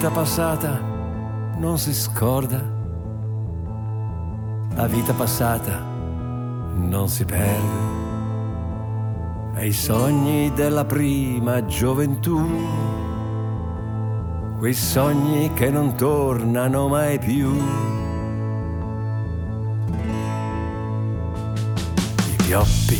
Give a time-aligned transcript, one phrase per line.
[0.00, 0.80] Vita passata
[1.58, 2.58] non si scorda.
[4.74, 5.78] La vita passata
[6.74, 7.98] non si perde.
[9.56, 12.40] E i sogni della prima gioventù,
[14.58, 17.54] quei sogni che non tornano mai più.
[22.26, 22.98] I pioppi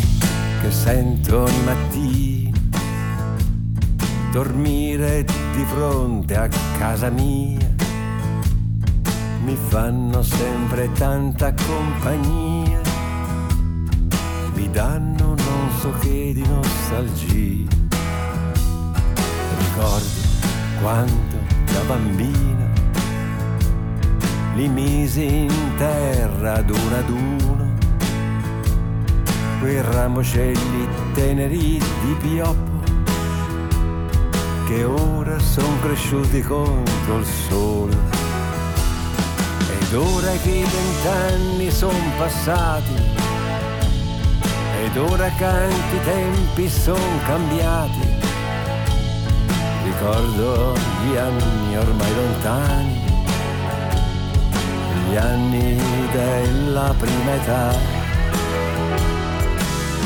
[0.61, 2.53] che sentono i mattini
[4.33, 6.48] dormire di fronte a
[6.79, 7.69] casa mia.
[9.45, 12.81] Mi fanno sempre tanta compagnia,
[14.55, 17.77] mi danno non so che di nostalgia.
[19.59, 20.21] Ricordi
[20.81, 21.37] quando
[21.73, 22.69] da bambina
[24.55, 27.73] li misi in terra ad uno ad uno,
[29.61, 32.70] quei ramoscelli teneri di pioppo
[34.71, 37.97] che ora son cresciuti contro il sole.
[39.81, 42.94] Ed ora che i vent'anni son passati,
[44.84, 48.09] ed ora che anche i tempi son cambiati,
[49.83, 53.00] ricordo gli anni ormai lontani,
[55.09, 57.73] gli anni della prima età,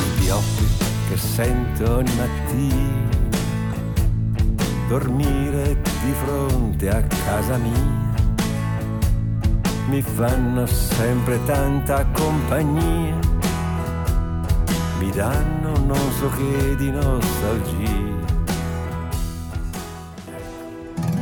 [0.07, 0.67] i pioppi
[1.11, 3.04] che sentono i mattini
[4.95, 8.13] dormire di fronte a casa mia
[9.89, 13.19] mi fanno sempre tanta compagnia,
[15.01, 18.23] mi danno non so che di nostalgia.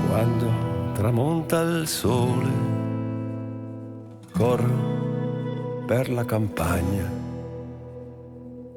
[0.06, 0.46] Quando
[0.92, 2.52] tramonta il sole,
[4.32, 7.10] corro per la campagna.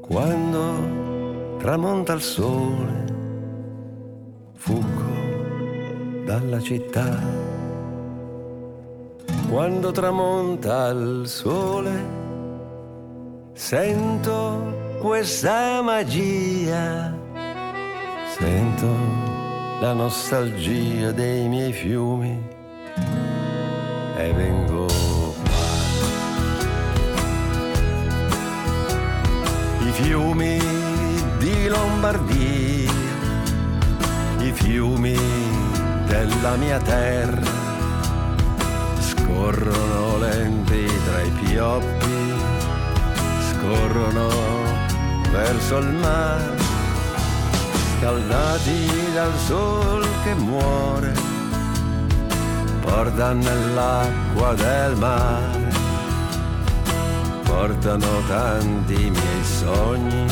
[0.02, 3.05] Quando tramonta il sole,
[6.26, 7.22] dalla città.
[9.48, 11.94] Quando tramonta il sole,
[13.54, 17.16] sento questa magia,
[18.38, 18.88] sento
[19.80, 22.44] la nostalgia dei miei fiumi
[24.18, 25.54] e vengo qua.
[29.88, 30.58] I fiumi
[31.38, 32.66] di Lombardia
[34.46, 35.16] i fiumi
[36.16, 37.52] della mia terra.
[39.00, 42.34] Scorrono lenti tra i pioppi,
[43.52, 44.28] scorrono
[45.32, 46.58] verso il mare,
[47.98, 51.14] scaldati dal sol che muore,
[52.82, 55.74] portano nell'acqua del mare,
[57.44, 60.26] portano tanti miei sogni,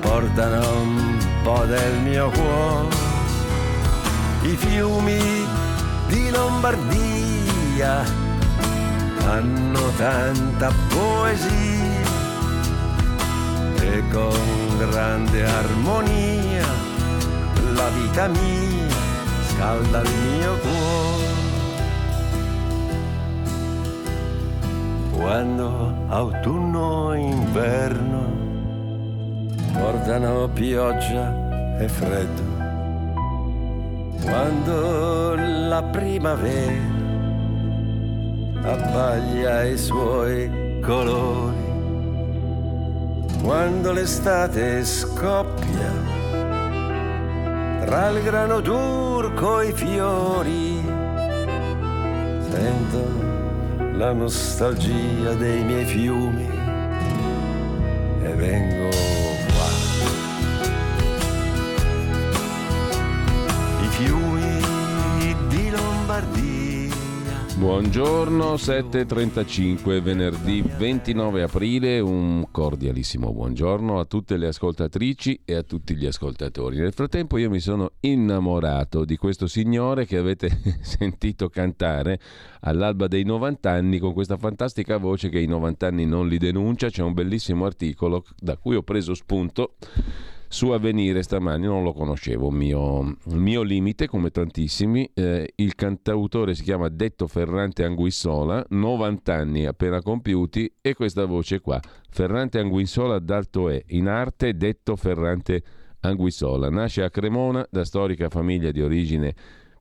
[0.00, 3.07] portano un po' del mio cuore,
[4.42, 5.46] i fiumi
[6.06, 8.04] di Lombardia
[9.26, 12.06] hanno tanta poesia
[13.80, 16.66] e con grande armonia
[17.74, 18.78] la vita mia
[19.58, 21.46] scalda il mio cuore.
[25.10, 28.46] Quando autunno e inverno
[29.72, 32.57] portano pioggia e freddo.
[34.22, 36.96] Quando la primavera
[38.62, 41.56] abbaglia i suoi colori,
[43.42, 46.16] quando l'estate scoppia
[47.84, 50.84] tra il grano turco e i fiori,
[52.50, 53.26] sento
[53.92, 56.48] la nostalgia dei miei fiumi
[58.22, 58.87] e vengo
[63.98, 66.46] fiumi di Lombardia.
[67.56, 75.96] Buongiorno, 7.35, venerdì 29 aprile, un cordialissimo buongiorno a tutte le ascoltatrici e a tutti
[75.96, 76.78] gli ascoltatori.
[76.78, 80.48] Nel frattempo io mi sono innamorato di questo signore che avete
[80.80, 82.20] sentito cantare
[82.60, 86.88] all'alba dei 90 anni con questa fantastica voce che i 90 anni non li denuncia,
[86.88, 89.74] c'è un bellissimo articolo da cui ho preso spunto
[90.48, 96.62] su Avvenire stamani, non lo conoscevo, mio, mio limite come tantissimi, eh, il cantautore si
[96.62, 101.78] chiama Detto Ferrante Anguissola, 90 anni appena compiuti e questa voce qua,
[102.08, 105.62] Ferrante Anguissola d'Alto E, in arte Detto Ferrante
[106.00, 109.34] Anguissola, nasce a Cremona da storica famiglia di origine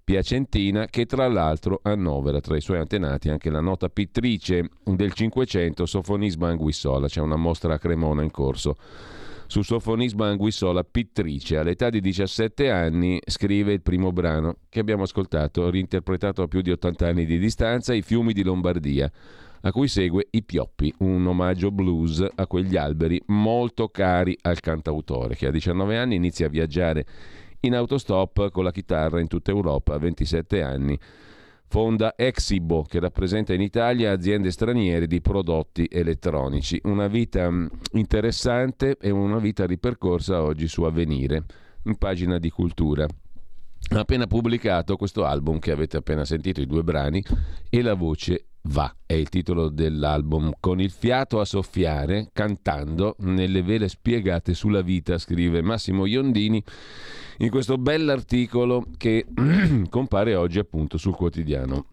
[0.04, 5.86] piacentina che tra l'altro annovera tra i suoi antenati anche la nota pittrice del Cinquecento
[5.86, 8.76] Sofonisma Anguissola, c'è una mostra a Cremona in corso
[9.48, 11.58] su sofonismo Anguissola, pittrice.
[11.58, 16.72] All'età di 17 anni scrive il primo brano che abbiamo ascoltato, reinterpretato a più di
[16.72, 19.12] 80 anni di distanza, I fiumi di Lombardia,
[19.62, 25.36] a cui segue I Pioppi, un omaggio blues a quegli alberi molto cari al cantautore,
[25.36, 27.06] che a 19 anni inizia a viaggiare
[27.62, 31.00] in autostop con la chitarra in tutta Europa, a 27 anni
[31.68, 36.80] fonda Exibo che rappresenta in Italia aziende straniere di prodotti elettronici.
[36.84, 41.44] Una vita mm, interessante e una vita ripercorsa oggi su Avvenire,
[41.84, 43.06] in pagina di cultura.
[43.90, 47.24] Ha appena pubblicato questo album che avete appena sentito, i due brani,
[47.70, 53.62] e la voce va, è il titolo dell'album, con il fiato a soffiare, cantando nelle
[53.62, 56.64] vele spiegate sulla vita, scrive Massimo Iondini
[57.40, 59.26] in questo bell'articolo che
[59.90, 61.86] compare oggi appunto sul quotidiano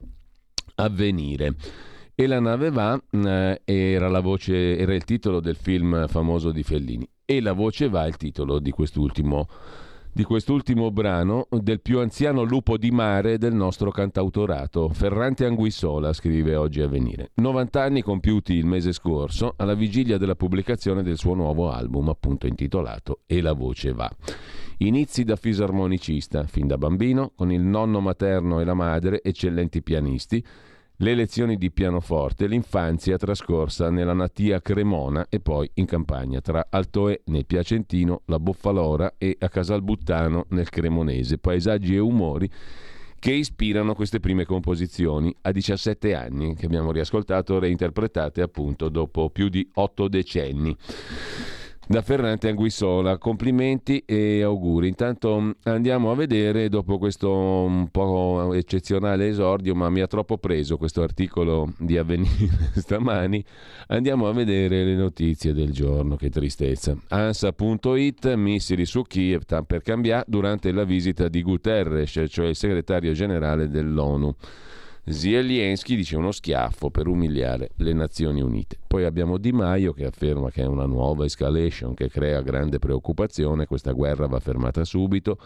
[0.76, 1.54] Avvenire.
[2.16, 6.62] E la nave va eh, era, la voce, era il titolo del film famoso di
[6.62, 7.08] Fellini.
[7.24, 9.48] E la voce va è il titolo di quest'ultimo
[10.14, 16.54] di quest'ultimo brano del più anziano lupo di mare del nostro cantautorato, Ferrante Anguissola, scrive
[16.54, 17.32] oggi a venire.
[17.34, 22.46] 90 anni compiuti il mese scorso, alla vigilia della pubblicazione del suo nuovo album, appunto
[22.46, 24.08] intitolato E la voce va.
[24.78, 30.44] Inizi da fisarmonicista, fin da bambino, con il nonno materno e la madre, eccellenti pianisti,
[30.98, 37.22] le lezioni di pianoforte, l'infanzia trascorsa nella natia Cremona e poi in campagna tra Altoe
[37.26, 42.48] nel Piacentino, la Boffalora e a Casalbuttano nel Cremonese, paesaggi e umori
[43.18, 45.34] che ispirano queste prime composizioni.
[45.42, 50.76] A 17 anni che abbiamo riascoltato reinterpretate appunto dopo più di otto decenni
[51.86, 53.18] da Ferrante Anguissola.
[53.18, 54.88] Complimenti e auguri.
[54.88, 60.38] Intanto mm, andiamo a vedere, dopo questo un po' eccezionale esordio, ma mi ha troppo
[60.38, 63.44] preso questo articolo di avvenire stamani,
[63.88, 66.16] andiamo a vedere le notizie del giorno.
[66.16, 66.96] Che tristezza.
[67.08, 73.68] ANSA.it, missili su Kiev, per cambiare, durante la visita di Guterres, cioè il segretario generale
[73.68, 74.34] dell'ONU.
[75.06, 78.78] Zelensky dice uno schiaffo per umiliare le Nazioni Unite.
[78.86, 83.66] Poi abbiamo Di Maio che afferma che è una nuova escalation che crea grande preoccupazione,
[83.66, 85.38] questa guerra va fermata subito.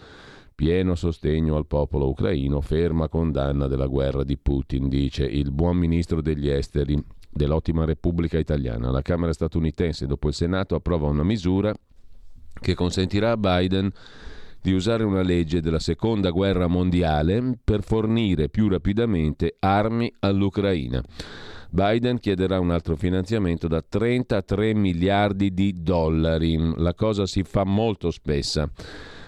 [0.55, 6.21] Pieno sostegno al popolo ucraino, ferma condanna della guerra di Putin, dice il buon ministro
[6.21, 7.01] degli esteri
[7.31, 8.91] dell'ottima Repubblica Italiana.
[8.91, 11.73] La Camera statunitense, dopo il Senato, approva una misura
[12.61, 13.91] che consentirà a Biden
[14.69, 21.03] di usare una legge della seconda guerra mondiale per fornire più rapidamente armi all'Ucraina.
[21.71, 26.75] Biden chiederà un altro finanziamento da 33 miliardi di dollari.
[26.77, 28.71] La cosa si fa molto spessa.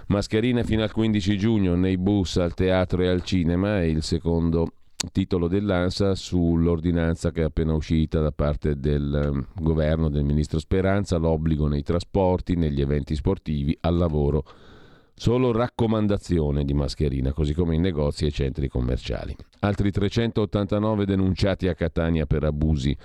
[0.09, 4.73] Mascherine fino al 15 giugno nei bus, al teatro e al cinema è il secondo
[5.11, 11.17] titolo dell'ANSA sull'ordinanza che è appena uscita da parte del ehm, governo del ministro Speranza,
[11.17, 14.45] l'obbligo nei trasporti, negli eventi sportivi, al lavoro
[15.21, 19.37] Solo raccomandazione di mascherina, così come in negozi e centri commerciali.
[19.59, 22.97] Altri 389 denunciati a Catania per abusi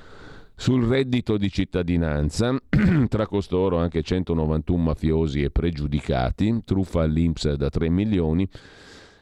[0.55, 2.57] sul reddito di cittadinanza,
[3.09, 8.47] tra costoro anche 191 mafiosi e pregiudicati, truffa all'Inps da 3 milioni,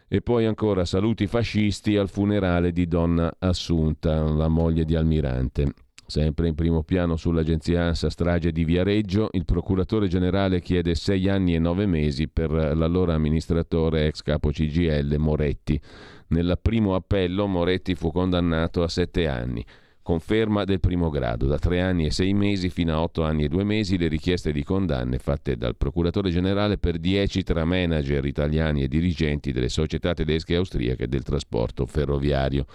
[0.07, 5.73] e poi ancora saluti fascisti al funerale di donna Assunta, la moglie di Almirante.
[6.05, 11.55] Sempre in primo piano sull'agenzia ANSA strage di Viareggio, il procuratore generale chiede sei anni
[11.55, 15.79] e nove mesi per l'allora amministratore ex capo CGL Moretti.
[16.27, 19.65] Nel primo appello Moretti fu condannato a sette anni.
[20.03, 23.47] Conferma del primo grado, da tre anni e sei mesi fino a otto anni e
[23.47, 28.83] due mesi le richieste di condanne fatte dal procuratore generale per dieci tra manager italiani
[28.83, 32.65] e dirigenti delle società tedesche e austriache del trasporto ferroviario.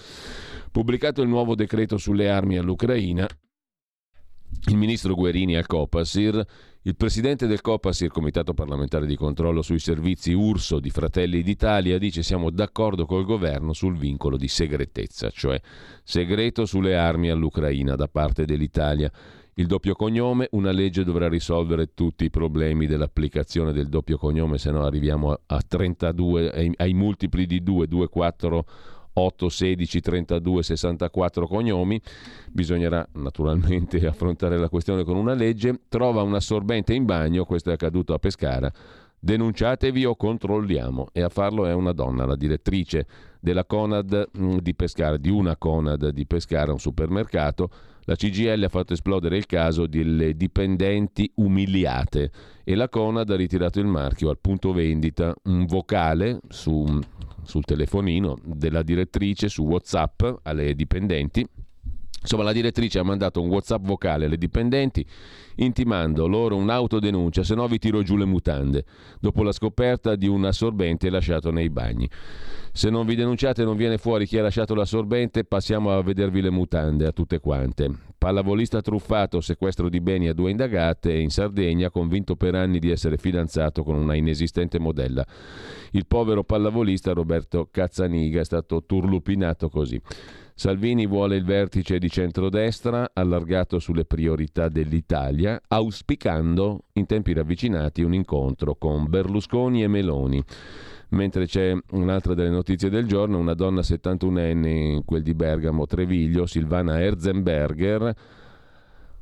[0.71, 3.27] Pubblicato il nuovo decreto sulle armi all'Ucraina,
[4.67, 6.45] il ministro Guerini al Copasir,
[6.83, 12.23] il presidente del Copasir, Comitato parlamentare di controllo sui servizi Urso di Fratelli d'Italia, dice
[12.23, 15.61] siamo d'accordo col governo sul vincolo di segretezza, cioè
[16.03, 19.11] segreto sulle armi all'Ucraina da parte dell'Italia.
[19.55, 24.71] Il doppio cognome, una legge dovrà risolvere tutti i problemi dell'applicazione del doppio cognome, se
[24.71, 28.65] no arriviamo a 32, ai, ai multipli di 2, 2, 4,
[29.19, 32.01] 8, 16, 32, 64 cognomi.
[32.51, 35.81] Bisognerà naturalmente affrontare la questione con una legge.
[35.89, 38.71] Trova un assorbente in bagno, questo è accaduto a Pescara.
[39.21, 41.09] Denunciatevi o controlliamo.
[41.13, 43.07] E a farlo è una donna, la direttrice
[43.41, 47.71] della Conad mm, di Pescara, di una Conad di Pescara, un supermercato
[48.09, 52.31] la CGL ha fatto esplodere il caso delle dipendenti umiliate
[52.65, 56.99] e la Conad ha ritirato il marchio al punto vendita, un vocale su,
[57.49, 61.49] sul telefonino della direttrice su WhatsApp alle dipendenti
[62.21, 65.07] Insomma, la direttrice ha mandato un WhatsApp vocale alle dipendenti
[65.59, 68.85] intimando loro un'autodenuncia, se no vi tiro giù le mutande,
[69.21, 72.09] dopo la scoperta di un assorbente lasciato nei bagni.
[72.73, 76.41] Se non vi denunciate e non viene fuori chi ha lasciato l'assorbente, passiamo a vedervi
[76.41, 77.91] le mutande a tutte quante.
[78.17, 83.17] Pallavolista truffato, sequestro di beni a due indagate in Sardegna, convinto per anni di essere
[83.17, 85.27] fidanzato con una inesistente modella.
[85.93, 90.01] Il povero pallavolista Roberto Cazzaniga è stato turlupinato così.
[90.59, 98.12] Salvini vuole il vertice di centrodestra allargato sulle priorità dell'Italia, auspicando in tempi ravvicinati un
[98.12, 100.43] incontro con Berlusconi e Meloni.
[101.11, 107.00] Mentre c'è un'altra delle notizie del giorno, una donna 71enne, quel di Bergamo, Treviglio, Silvana
[107.00, 108.12] Erzenberger,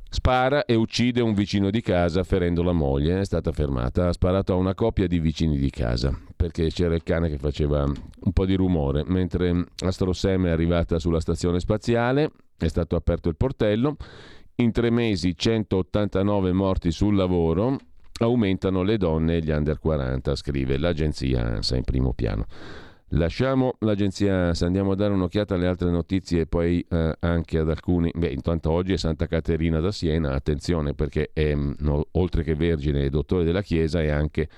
[0.09, 3.19] Spara e uccide un vicino di casa ferendo la moglie.
[3.19, 4.07] È stata fermata.
[4.07, 7.83] Ha sparato a una coppia di vicini di casa perché c'era il cane che faceva
[7.83, 9.03] un po' di rumore.
[9.05, 13.97] Mentre Astrosem è arrivata sulla stazione spaziale, è stato aperto il portello.
[14.55, 17.77] In tre mesi 189 morti sul lavoro.
[18.19, 22.47] Aumentano le donne e gli under 40, scrive l'agenzia ANSA in primo piano.
[23.11, 27.69] Lasciamo l'agenzia ANSA, andiamo a dare un'occhiata alle altre notizie e poi eh, anche ad
[27.69, 28.11] alcuni.
[28.13, 33.05] Beh, intanto oggi è Santa Caterina da Siena, attenzione perché è, no, oltre che vergine
[33.05, 34.49] e dottore della Chiesa è anche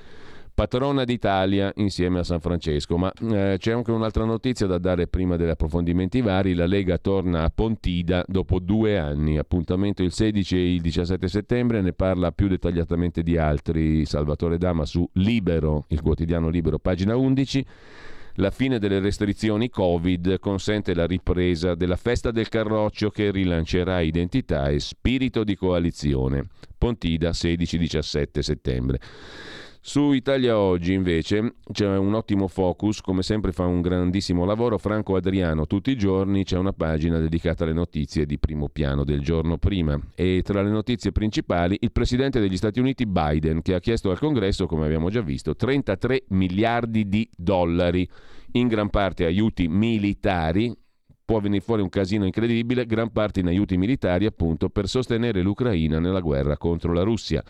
[0.60, 2.98] patrona d'Italia insieme a San Francesco.
[2.98, 6.56] Ma eh, c'è anche un'altra notizia da dare prima degli approfondimenti vari.
[6.56, 9.38] La Lega torna a Pontida dopo due anni.
[9.38, 11.82] Appuntamento il 16 e il 17 settembre.
[11.82, 17.66] Ne parla più dettagliatamente di altri Salvatore Dama su Libero, il quotidiano Libero, pagina 11.
[18.40, 24.70] La fine delle restrizioni Covid consente la ripresa della festa del Carroccio che rilancerà identità
[24.70, 26.48] e spirito di coalizione.
[26.78, 29.00] Pontida 16-17 settembre.
[29.82, 35.16] Su Italia Oggi invece c'è un ottimo focus, come sempre fa un grandissimo lavoro Franco
[35.16, 39.58] Adriano, tutti i giorni c'è una pagina dedicata alle notizie di primo piano del giorno
[39.58, 39.98] prima.
[40.16, 44.20] E tra le notizie principali il presidente degli Stati Uniti Biden che ha chiesto al
[44.20, 48.08] Congresso, come abbiamo già visto, 33 miliardi di dollari,
[48.54, 50.76] in gran parte aiuti militari
[51.30, 56.00] può venire fuori un casino incredibile, gran parte in aiuti militari appunto per sostenere l'Ucraina
[56.00, 57.44] nella guerra contro la Russia,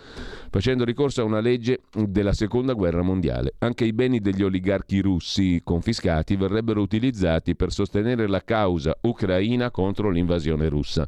[0.50, 3.54] facendo ricorso a una legge della seconda guerra mondiale.
[3.60, 10.10] Anche i beni degli oligarchi russi confiscati verrebbero utilizzati per sostenere la causa ucraina contro
[10.10, 11.08] l'invasione russa.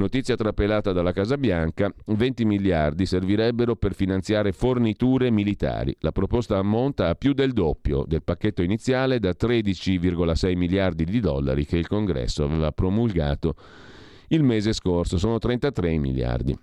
[0.00, 5.94] Notizia trapelata dalla Casa Bianca, 20 miliardi servirebbero per finanziare forniture militari.
[6.00, 11.66] La proposta ammonta a più del doppio del pacchetto iniziale da 13,6 miliardi di dollari
[11.66, 13.54] che il Congresso aveva promulgato
[14.28, 16.58] il mese scorso, sono 33 miliardi.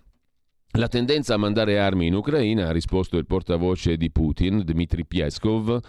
[0.72, 5.80] La tendenza a mandare armi in Ucraina, ha risposto il portavoce di Putin, Dmitry Peskov,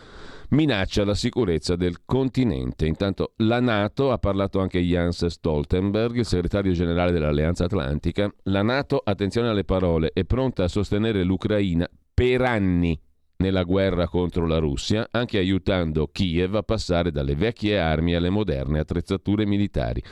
[0.51, 2.87] minaccia la sicurezza del continente.
[2.87, 9.03] Intanto la Nato, ha parlato anche Jens Stoltenberg, il segretario generale dell'Alleanza Atlantica, la Nato,
[9.05, 12.99] attenzione alle parole, è pronta a sostenere l'Ucraina per anni
[13.39, 18.79] nella guerra contro la Russia, anche aiutando Kiev a passare dalle vecchie armi alle moderne
[18.79, 20.03] attrezzature militari.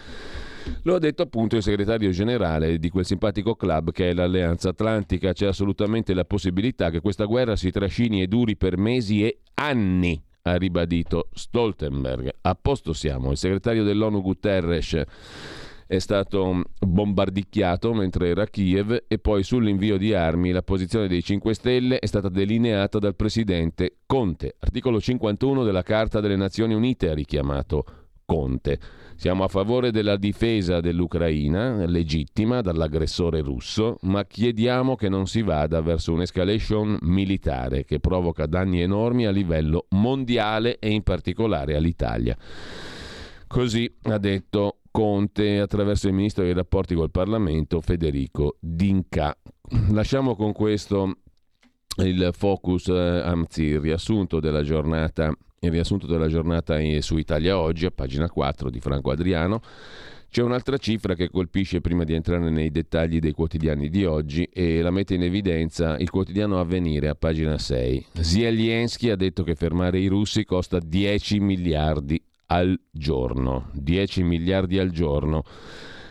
[0.82, 5.32] Lo ha detto appunto il segretario generale di quel simpatico club che è l'Alleanza Atlantica.
[5.32, 10.22] C'è assolutamente la possibilità che questa guerra si trascini e duri per mesi e anni,
[10.42, 12.30] ha ribadito Stoltenberg.
[12.42, 13.30] A posto siamo.
[13.30, 15.02] Il segretario dell'ONU Guterres
[15.88, 21.22] è stato bombardicchiato mentre era a Kiev e poi sull'invio di armi la posizione dei
[21.22, 24.56] 5 Stelle è stata delineata dal presidente Conte.
[24.58, 27.84] Articolo 51 della Carta delle Nazioni Unite ha richiamato
[28.24, 28.78] Conte.
[29.18, 35.80] Siamo a favore della difesa dell'Ucraina, legittima dall'aggressore russo, ma chiediamo che non si vada
[35.80, 42.36] verso un'escalation militare che provoca danni enormi a livello mondiale e in particolare all'Italia.
[43.46, 49.34] Così ha detto Conte attraverso il ministro dei rapporti col Parlamento Federico D'Inca.
[49.92, 51.20] Lasciamo con questo
[52.04, 55.34] il focus, eh, anzi il riassunto della giornata,
[55.66, 59.60] il riassunto della giornata su Italia Oggi, a pagina 4 di Franco Adriano.
[60.28, 64.82] C'è un'altra cifra che colpisce prima di entrare nei dettagli dei quotidiani di oggi e
[64.82, 68.06] la mette in evidenza il quotidiano Avvenire a pagina 6.
[68.20, 73.70] Zelensky ha detto che fermare i russi costa 10 miliardi al giorno.
[73.72, 75.42] 10 miliardi al giorno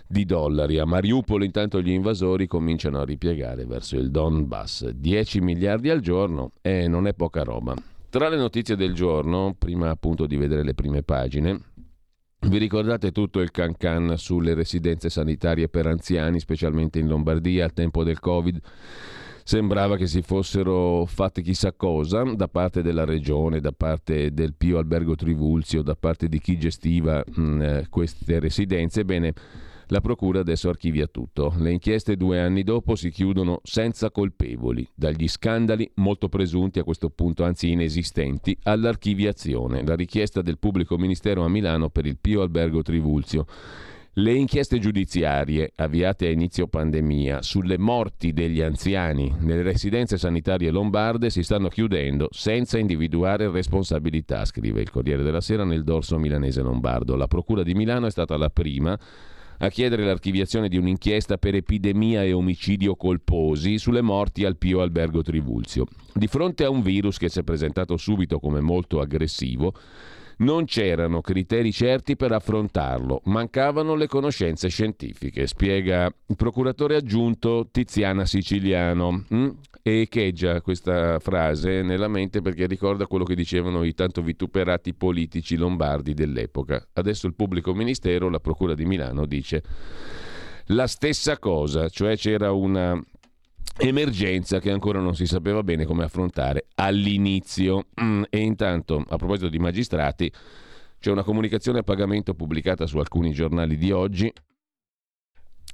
[0.08, 0.80] di dollari.
[0.80, 4.90] A Mariupol intanto gli invasori cominciano a ripiegare verso il Donbass.
[4.90, 7.76] 10 miliardi al giorno e non è poca roba.
[8.16, 11.60] Tra le notizie del giorno, prima appunto di vedere le prime pagine,
[12.48, 18.06] vi ricordate tutto il cancan sulle residenze sanitarie per anziani, specialmente in Lombardia al tempo
[18.06, 18.58] del Covid?
[19.44, 24.78] Sembrava che si fossero fatte chissà cosa da parte della regione, da parte del Pio
[24.78, 29.04] Albergo Trivulzio, da parte di chi gestiva mh, eh, queste residenze.
[29.04, 29.34] Bene,
[29.88, 31.54] la Procura adesso archivia tutto.
[31.58, 37.10] Le inchieste due anni dopo si chiudono senza colpevoli, dagli scandali molto presunti a questo
[37.10, 42.82] punto, anzi inesistenti, all'archiviazione, la richiesta del pubblico ministero a Milano per il Pio Albergo
[42.82, 43.46] Trivulzio.
[44.18, 51.30] Le inchieste giudiziarie avviate a inizio pandemia sulle morti degli anziani nelle residenze sanitarie lombarde
[51.30, 57.18] si stanno chiudendo senza individuare responsabilità, scrive il Corriere della Sera nel dorso milanese lombardo.
[57.18, 58.98] La Procura di Milano è stata la prima
[59.60, 65.22] a chiedere l'archiviazione di un'inchiesta per epidemia e omicidio colposi sulle morti al Pio Albergo
[65.22, 65.86] Trivulzio.
[66.14, 69.74] Di fronte a un virus che si è presentato subito come molto aggressivo,
[70.38, 78.26] non c'erano criteri certi per affrontarlo, mancavano le conoscenze scientifiche, spiega il procuratore aggiunto Tiziana
[78.26, 79.26] Siciliano.
[79.34, 79.50] Mm?
[79.88, 85.56] E echeggia questa frase nella mente perché ricorda quello che dicevano i tanto vituperati politici
[85.58, 86.84] lombardi dell'epoca.
[86.94, 89.62] Adesso il pubblico ministero, la Procura di Milano, dice
[90.70, 93.00] la stessa cosa, cioè c'era una
[93.78, 97.88] emergenza che ancora non si sapeva bene come affrontare all'inizio.
[98.02, 100.32] Mm, e intanto, a proposito di magistrati,
[101.00, 104.32] c'è una comunicazione a pagamento pubblicata su alcuni giornali di oggi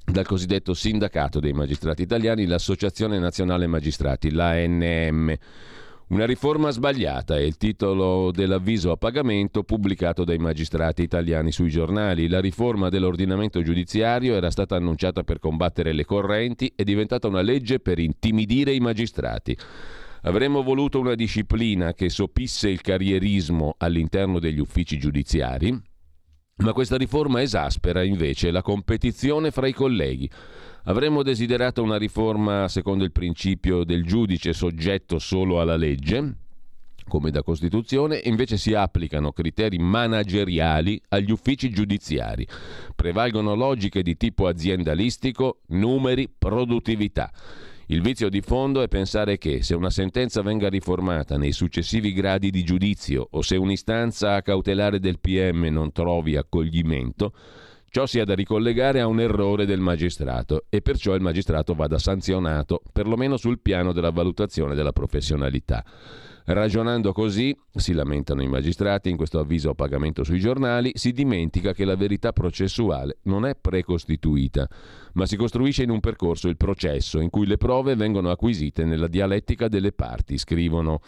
[0.04, 5.34] dal cosiddetto sindacato dei magistrati italiani, l'Associazione Nazionale Magistrati, l'ANM
[6.12, 12.28] una riforma sbagliata è il titolo dell'avviso a pagamento pubblicato dai magistrati italiani sui giornali.
[12.28, 17.80] La riforma dell'ordinamento giudiziario era stata annunciata per combattere le correnti, è diventata una legge
[17.80, 19.56] per intimidire i magistrati.
[20.24, 25.74] Avremmo voluto una disciplina che sopisse il carrierismo all'interno degli uffici giudiziari,
[26.56, 30.30] ma questa riforma esaspera invece la competizione fra i colleghi.
[30.84, 36.36] Avremmo desiderato una riforma secondo il principio del giudice soggetto solo alla legge,
[37.06, 42.46] come da Costituzione, invece si applicano criteri manageriali agli uffici giudiziari.
[42.96, 47.30] Prevalgono logiche di tipo aziendalistico, numeri, produttività.
[47.86, 52.50] Il vizio di fondo è pensare che se una sentenza venga riformata nei successivi gradi
[52.50, 57.32] di giudizio o se un'istanza cautelare del PM non trovi accoglimento,
[57.94, 62.80] Ciò sia da ricollegare a un errore del magistrato e perciò il magistrato vada sanzionato,
[62.90, 65.84] perlomeno sul piano della valutazione della professionalità.
[66.46, 71.74] Ragionando così, si lamentano i magistrati in questo avviso a pagamento sui giornali, si dimentica
[71.74, 74.66] che la verità processuale non è precostituita,
[75.12, 79.06] ma si costruisce in un percorso il processo in cui le prove vengono acquisite nella
[79.06, 81.02] dialettica delle parti, scrivono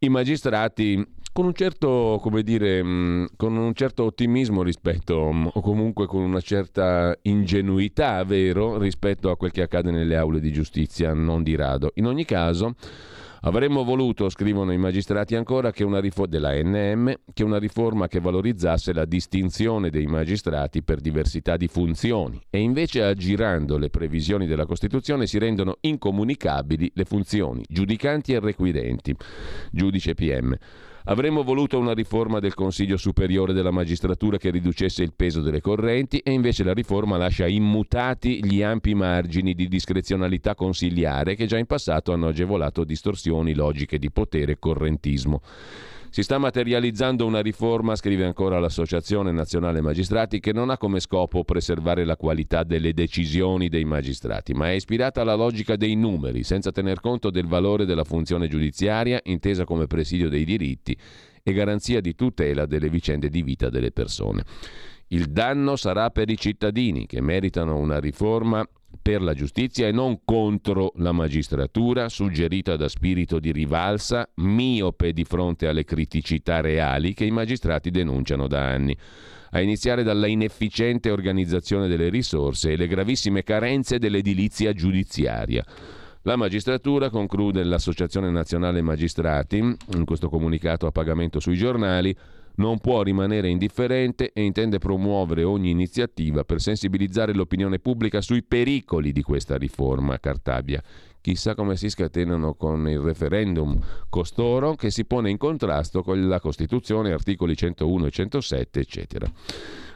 [0.00, 5.60] i magistrati con un certo, come dire, mm, con un certo ottimismo rispetto, mm, o
[5.60, 11.12] comunque con una certa ingenuità, vero, rispetto a quel che accade nelle aule di giustizia,
[11.12, 11.90] non di rado.
[11.96, 12.74] In ogni caso,
[13.46, 18.92] Avremmo voluto, scrivono i magistrati ancora, che una rifo- NM, che una riforma che valorizzasse
[18.92, 25.28] la distinzione dei magistrati per diversità di funzioni e invece aggirando le previsioni della Costituzione
[25.28, 29.14] si rendono incomunicabili le funzioni giudicanti e requirenti,
[29.70, 30.56] giudice PM.
[31.08, 36.18] Avremmo voluto una riforma del Consiglio Superiore della Magistratura che riducesse il peso delle correnti
[36.18, 41.66] e invece la riforma lascia immutati gli ampi margini di discrezionalità consigliare che già in
[41.66, 45.42] passato hanno agevolato distorsioni logiche di potere e correntismo.
[46.16, 51.44] Si sta materializzando una riforma, scrive ancora l'Associazione Nazionale Magistrati, che non ha come scopo
[51.44, 56.72] preservare la qualità delle decisioni dei magistrati, ma è ispirata alla logica dei numeri, senza
[56.72, 60.96] tener conto del valore della funzione giudiziaria, intesa come presidio dei diritti
[61.42, 64.42] e garanzia di tutela delle vicende di vita delle persone.
[65.08, 68.66] Il danno sarà per i cittadini che meritano una riforma
[69.00, 75.24] per la giustizia e non contro la magistratura, suggerita da spirito di rivalsa, miope di
[75.24, 78.96] fronte alle criticità reali che i magistrati denunciano da anni
[79.50, 85.64] a iniziare dalla inefficiente organizzazione delle risorse e le gravissime carenze dell'edilizia giudiziaria.
[86.22, 92.14] La magistratura, conclude l'Associazione Nazionale Magistrati, in questo comunicato a pagamento sui giornali,
[92.56, 99.12] non può rimanere indifferente e intende promuovere ogni iniziativa per sensibilizzare l'opinione pubblica sui pericoli
[99.12, 100.82] di questa riforma Cartabia.
[101.20, 106.38] Chissà come si scatenano con il referendum costoro che si pone in contrasto con la
[106.38, 109.30] Costituzione, articoli 101 e 107, eccetera.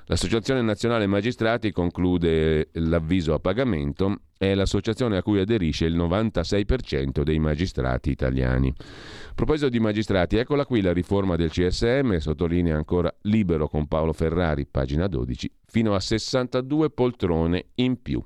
[0.06, 7.38] L'Associazione Nazionale Magistrati conclude l'avviso a pagamento, è l'associazione a cui aderisce il 96% dei
[7.38, 8.72] magistrati italiani.
[8.74, 14.14] A proposito di magistrati, eccola qui la riforma del CSM, sottolinea ancora libero con Paolo
[14.14, 18.24] Ferrari, pagina 12, fino a 62 poltrone in più.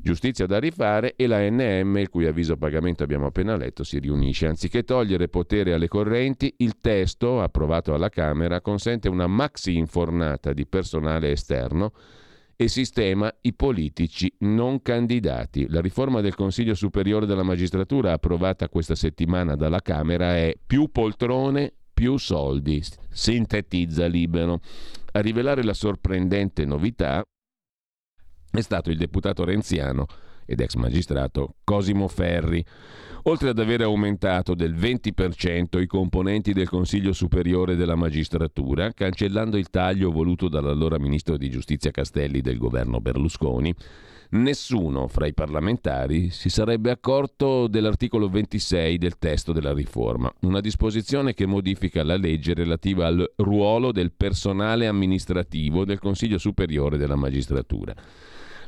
[0.00, 4.48] Giustizia da rifare e la NM, il cui avviso pagamento abbiamo appena letto, si riunisce.
[4.48, 10.66] Anziché togliere potere alle correnti, il testo, approvato alla Camera, consente una maxi infornata di
[10.66, 11.92] personale esterno
[12.56, 15.68] e sistema i politici non candidati.
[15.68, 21.72] La riforma del Consiglio Superiore della Magistratura approvata questa settimana dalla Camera è più poltrone,
[21.92, 24.60] più soldi, sintetizza libero.
[25.12, 27.22] A rivelare la sorprendente novità
[28.50, 30.06] è stato il deputato renziano
[30.44, 32.64] ed ex magistrato Cosimo Ferri.
[33.26, 39.70] Oltre ad aver aumentato del 20% i componenti del Consiglio Superiore della Magistratura, cancellando il
[39.70, 43.72] taglio voluto dall'allora ministro di Giustizia Castelli del governo Berlusconi,
[44.30, 51.32] nessuno fra i parlamentari si sarebbe accorto dell'articolo 26 del testo della riforma, una disposizione
[51.32, 57.94] che modifica la legge relativa al ruolo del personale amministrativo del Consiglio Superiore della Magistratura.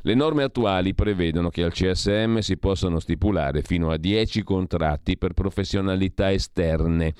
[0.06, 5.32] Le norme attuali prevedono che al CSM si possano stipulare fino a 10 contratti per
[5.32, 7.14] professionalità esterne.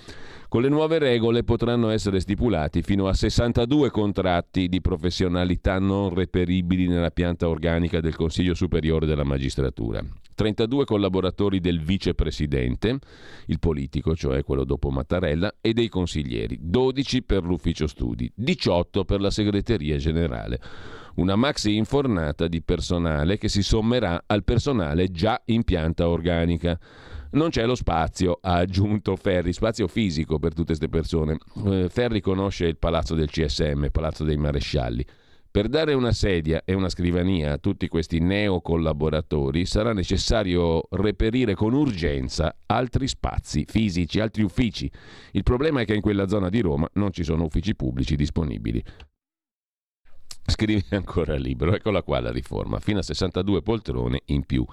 [0.51, 6.87] Con le nuove regole potranno essere stipulati fino a 62 contratti di professionalità non reperibili
[6.87, 10.05] nella pianta organica del Consiglio Superiore della Magistratura.
[10.35, 12.99] 32 collaboratori del vicepresidente,
[13.47, 19.23] il politico, cioè quello dopo Mattarella, e dei consiglieri, 12 per l'ufficio studi, 18 per
[19.23, 20.61] la segreteria generale
[21.16, 26.79] una maxi infornata di personale che si sommerà al personale già in pianta organica.
[27.33, 31.38] Non c'è lo spazio, ha aggiunto Ferri, spazio fisico per tutte queste persone.
[31.66, 35.05] Eh, Ferri conosce il palazzo del CSM, Palazzo dei Marescialli.
[35.55, 41.74] Per dare una sedia e una scrivania a tutti questi neocollaboratori sarà necessario reperire con
[41.74, 44.90] urgenza altri spazi fisici, altri uffici.
[45.31, 48.83] Il problema è che in quella zona di Roma non ci sono uffici pubblici disponibili.
[50.55, 54.64] Scrive ancora il libro, eccola qua la riforma, fino a 62 poltrone in più.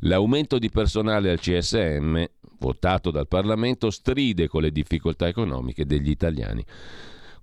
[0.00, 2.24] L'aumento di personale al CSM,
[2.58, 6.64] votato dal Parlamento, stride con le difficoltà economiche degli italiani.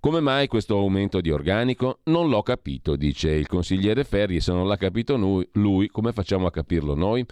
[0.02, 2.00] Come mai questo aumento di organico?
[2.04, 5.16] Non l'ho capito, dice il consigliere Ferri, se non l'ha capito
[5.54, 7.26] lui, come facciamo a capirlo noi?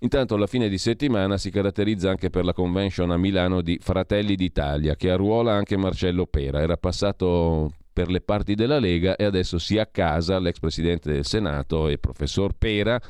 [0.00, 4.36] Intanto la fine di settimana si caratterizza anche per la convention a Milano di Fratelli
[4.36, 6.60] d'Italia, che arruola anche Marcello Pera.
[6.60, 11.88] Era passato per le parti della Lega e adesso si accasa l'ex presidente del Senato
[11.88, 13.00] e professor Pera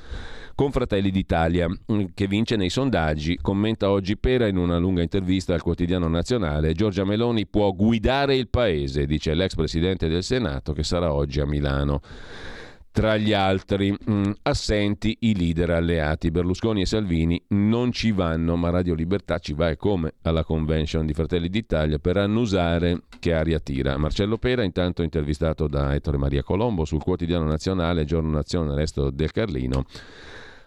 [0.55, 3.37] con Fratelli d'Italia, mm, che vince nei sondaggi.
[3.42, 6.72] Commenta oggi Pera in una lunga intervista al quotidiano nazionale.
[6.72, 11.46] Giorgia Meloni può guidare il paese, dice l'ex presidente del Senato, che sarà oggi a
[11.46, 12.01] Milano.
[12.96, 16.30] Tra gli altri, mh, mm, assenti i leader alleati.
[16.30, 21.04] Berlusconi e Salvini non ci vanno, ma Radio Libertà ci va e come alla convention
[21.04, 23.98] di Fratelli d'Italia per annusare che aria tira.
[23.98, 29.30] Marcello Pera, intanto intervistato da Ettore Maria Colombo sul quotidiano nazionale Giorno Nazione Resto del
[29.30, 29.85] Carlino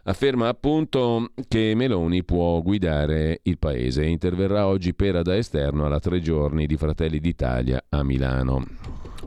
[0.09, 4.05] afferma appunto che Meloni può guidare il paese.
[4.05, 8.65] Interverrà oggi Pera da esterno alla tre giorni di Fratelli d'Italia a Milano.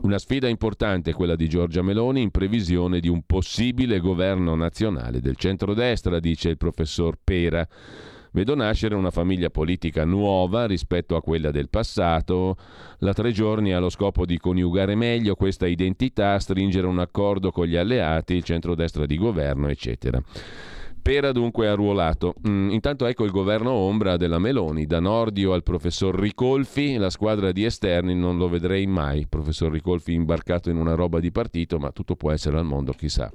[0.01, 5.37] Una sfida importante quella di Giorgia Meloni in previsione di un possibile governo nazionale del
[5.37, 7.65] centrodestra, dice il professor Pera.
[8.33, 12.57] Vedo nascere una famiglia politica nuova rispetto a quella del passato.
[12.97, 17.67] La tre giorni ha lo scopo di coniugare meglio questa identità, stringere un accordo con
[17.67, 20.21] gli alleati, il centrodestra di governo, eccetera.
[21.03, 22.33] Pera dunque arruolato.
[22.47, 27.51] Mm, intanto ecco il governo ombra della Meloni, da Nordio al professor Ricolfi, la squadra
[27.51, 31.91] di esterni non lo vedrei mai, professor Ricolfi imbarcato in una roba di partito, ma
[31.91, 33.29] tutto può essere al mondo, chissà.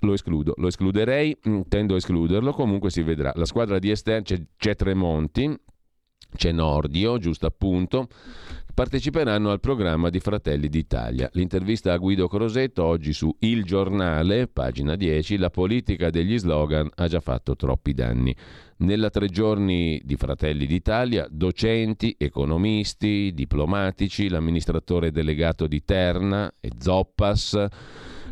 [0.00, 1.36] Lo escludo, lo escluderei,
[1.68, 3.30] tendo a escluderlo, comunque si vedrà.
[3.36, 5.54] La squadra di esterni c'è, c'è Tremonti,
[6.36, 8.08] c'è Nordio, giusto appunto,
[8.72, 11.30] parteciperanno al programma di Fratelli d'Italia.
[11.32, 17.08] L'intervista a Guido Crosetto oggi su Il Giornale, pagina 10, la politica degli slogan ha
[17.08, 18.36] già fatto troppi danni.
[18.78, 27.66] Nella tre giorni di Fratelli d'Italia, docenti, economisti, diplomatici, l'amministratore delegato di Terna e Zoppas,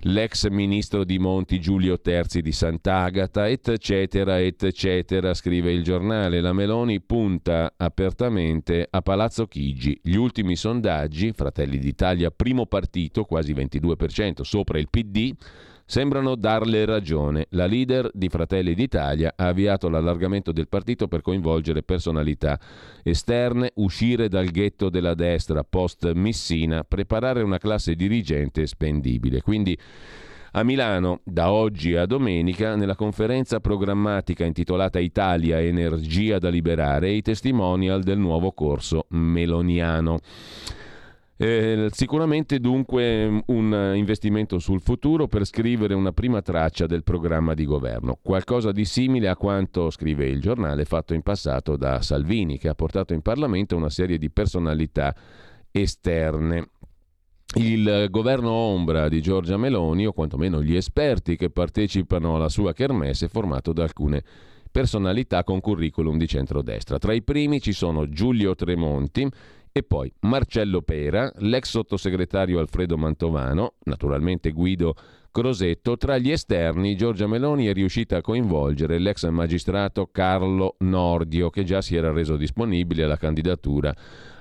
[0.06, 6.40] l'ex ministro di Monti Giulio Terzi di Sant'Agata, eccetera, eccetera, scrive il giornale.
[6.40, 9.98] La Meloni punta apertamente a Palazzo Chigi.
[10.02, 15.32] Gli ultimi sondaggi, Fratelli d'Italia primo partito, quasi 22%, sopra il PD,
[15.84, 17.46] sembrano darle ragione.
[17.50, 22.58] La leader di Fratelli d'Italia ha avviato l'allargamento del partito per coinvolgere personalità
[23.02, 29.42] esterne, uscire dal ghetto della destra post Missina, preparare una classe dirigente spendibile.
[29.42, 29.78] Quindi
[30.56, 37.22] a Milano, da oggi a domenica, nella conferenza programmatica intitolata Italia Energia da liberare, i
[37.22, 40.20] testimonial del nuovo corso meloniano.
[41.36, 47.64] Eh, sicuramente dunque un investimento sul futuro per scrivere una prima traccia del programma di
[47.64, 52.68] governo, qualcosa di simile a quanto scrive il giornale fatto in passato da Salvini che
[52.68, 55.14] ha portato in Parlamento una serie di personalità
[55.72, 56.68] esterne.
[57.56, 63.26] Il governo ombra di Giorgia Meloni, o quantomeno gli esperti che partecipano alla sua kermesse,
[63.26, 64.22] è formato da alcune
[64.70, 66.98] personalità con curriculum di centrodestra.
[66.98, 69.28] Tra i primi ci sono Giulio Tremonti,
[69.76, 74.94] e poi Marcello Pera, l'ex sottosegretario Alfredo Mantovano, naturalmente Guido
[75.32, 81.64] Crosetto, tra gli esterni Giorgia Meloni è riuscita a coinvolgere l'ex magistrato Carlo Nordio che
[81.64, 83.92] già si era reso disponibile alla candidatura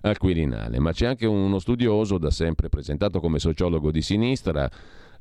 [0.01, 4.69] al Quirinale, ma c'è anche uno studioso da sempre presentato come sociologo di sinistra,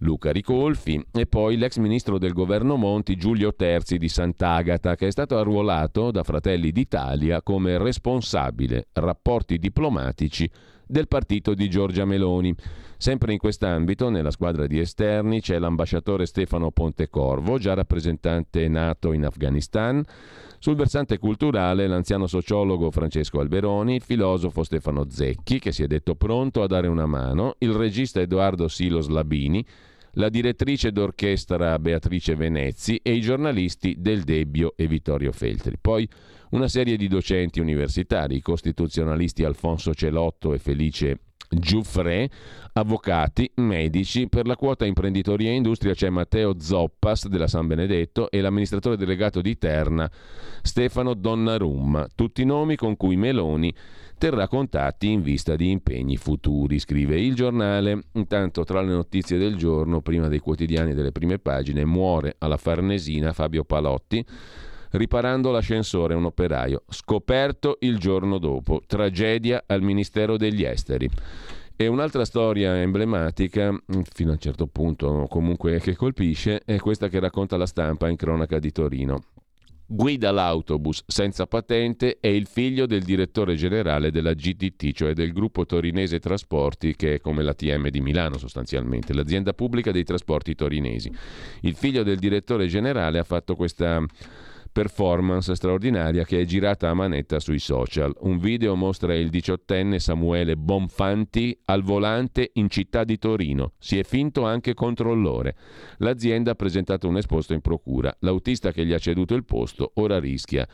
[0.02, 5.10] Luca Ricolfi, e poi l'ex ministro del governo Monti Giulio Terzi di Sant'Agata, che è
[5.10, 10.50] stato arruolato da Fratelli d'Italia come responsabile rapporti diplomatici
[10.86, 12.54] del partito di Giorgia Meloni.
[12.96, 19.24] Sempre in quest'ambito, nella squadra di esterni, c'è l'ambasciatore Stefano Pontecorvo, già rappresentante nato in
[19.24, 20.04] Afghanistan.
[20.58, 26.14] Sul versante culturale, l'anziano sociologo Francesco Alberoni, il filosofo Stefano Zecchi, che si è detto
[26.14, 29.64] pronto a dare una mano, il regista Edoardo Silos Labini,
[30.16, 35.76] la direttrice d'orchestra Beatrice Venezzi e i giornalisti Del Debbio e Vittorio Feltri.
[35.80, 36.06] Poi
[36.50, 41.18] una serie di docenti universitari, i costituzionalisti Alfonso Celotto e Felice
[41.54, 42.30] Giuffre,
[42.72, 48.40] avvocati, medici, per la quota imprenditoria e industria c'è Matteo Zoppas della San Benedetto e
[48.40, 50.10] l'amministratore delegato di Terna
[50.62, 53.74] Stefano Donnarumma, tutti nomi con cui Meloni
[54.16, 58.04] terrà contatti in vista di impegni futuri, scrive il giornale.
[58.12, 63.32] Intanto, tra le notizie del giorno, prima dei quotidiani delle prime pagine, muore alla Farnesina
[63.32, 64.24] Fabio Palotti.
[64.92, 71.08] Riparando l'ascensore, un operaio, scoperto il giorno dopo, tragedia al Ministero degli Esteri.
[71.74, 73.74] E un'altra storia emblematica,
[74.12, 78.16] fino a un certo punto comunque che colpisce, è questa che racconta la stampa in
[78.16, 79.24] cronaca di Torino
[79.92, 85.66] guida l'autobus senza patente è il figlio del direttore generale della GTT, cioè del gruppo
[85.66, 91.12] torinese trasporti che è come la TM di Milano sostanzialmente, l'azienda pubblica dei trasporti torinesi.
[91.60, 94.02] Il figlio del direttore generale ha fatto questa
[94.72, 98.14] performance straordinaria che è girata a manetta sui social.
[98.20, 103.74] Un video mostra il diciottenne Samuele Bonfanti al volante in città di Torino.
[103.78, 105.54] Si è finto anche controllore.
[105.98, 108.14] L'azienda ha presentato un esposto in procura.
[108.20, 110.66] L'autista che gli ha ceduto il posto ora rischia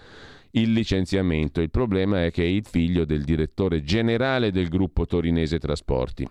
[0.52, 1.60] il licenziamento.
[1.60, 6.26] Il problema è che è il figlio del direttore generale del gruppo torinese trasporti.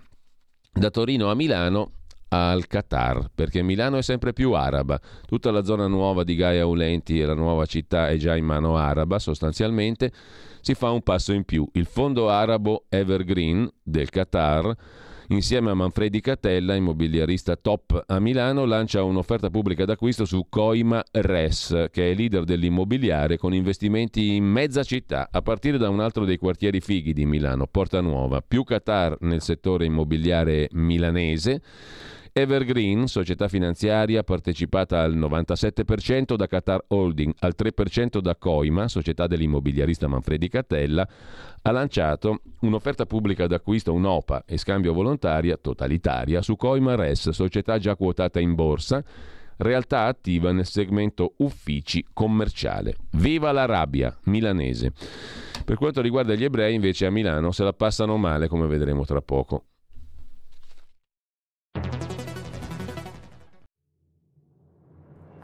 [0.72, 1.97] Da Torino a Milano
[2.30, 5.00] al Qatar, perché Milano è sempre più araba.
[5.26, 8.78] Tutta la zona nuova di Gaia Aulenti e la nuova città è già in mano
[8.78, 10.12] araba, sostanzialmente
[10.62, 11.68] si fa un passo in più.
[11.74, 14.76] Il fondo arabo Evergreen del Qatar
[15.30, 21.88] insieme a Manfredi Catella, immobiliarista top a Milano, lancia un'offerta pubblica d'acquisto su Coima Res,
[21.92, 26.38] che è leader dell'immobiliare con investimenti in mezza città, a partire da un altro dei
[26.38, 31.62] quartieri fighi di Milano, Porta Nuova, più Qatar nel settore immobiliare milanese
[32.38, 40.08] Evergreen, società finanziaria partecipata al 97% da Qatar Holding, al 3% da Coima, società dell'immobiliarista
[40.08, 41.08] Manfredi Catella,
[41.64, 47.96] ha lanciato un'offerta pubblica d'acquisto, un'OPA e scambio volontaria totalitaria su Coima Res, società già
[47.96, 49.04] quotata in borsa,
[49.58, 52.98] realtà attiva nel segmento uffici commerciale.
[53.14, 54.94] Viva la rabbia milanese.
[55.66, 59.22] Per quanto riguarda gli ebrei, invece a Milano se la passano male, come vedremo tra
[59.22, 59.64] poco.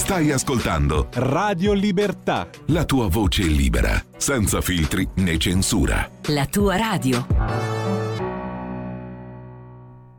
[0.00, 2.48] Stai ascoltando Radio Libertà.
[2.68, 6.08] la tua voce libera, senza filtri né censura.
[6.28, 7.26] La tua radio.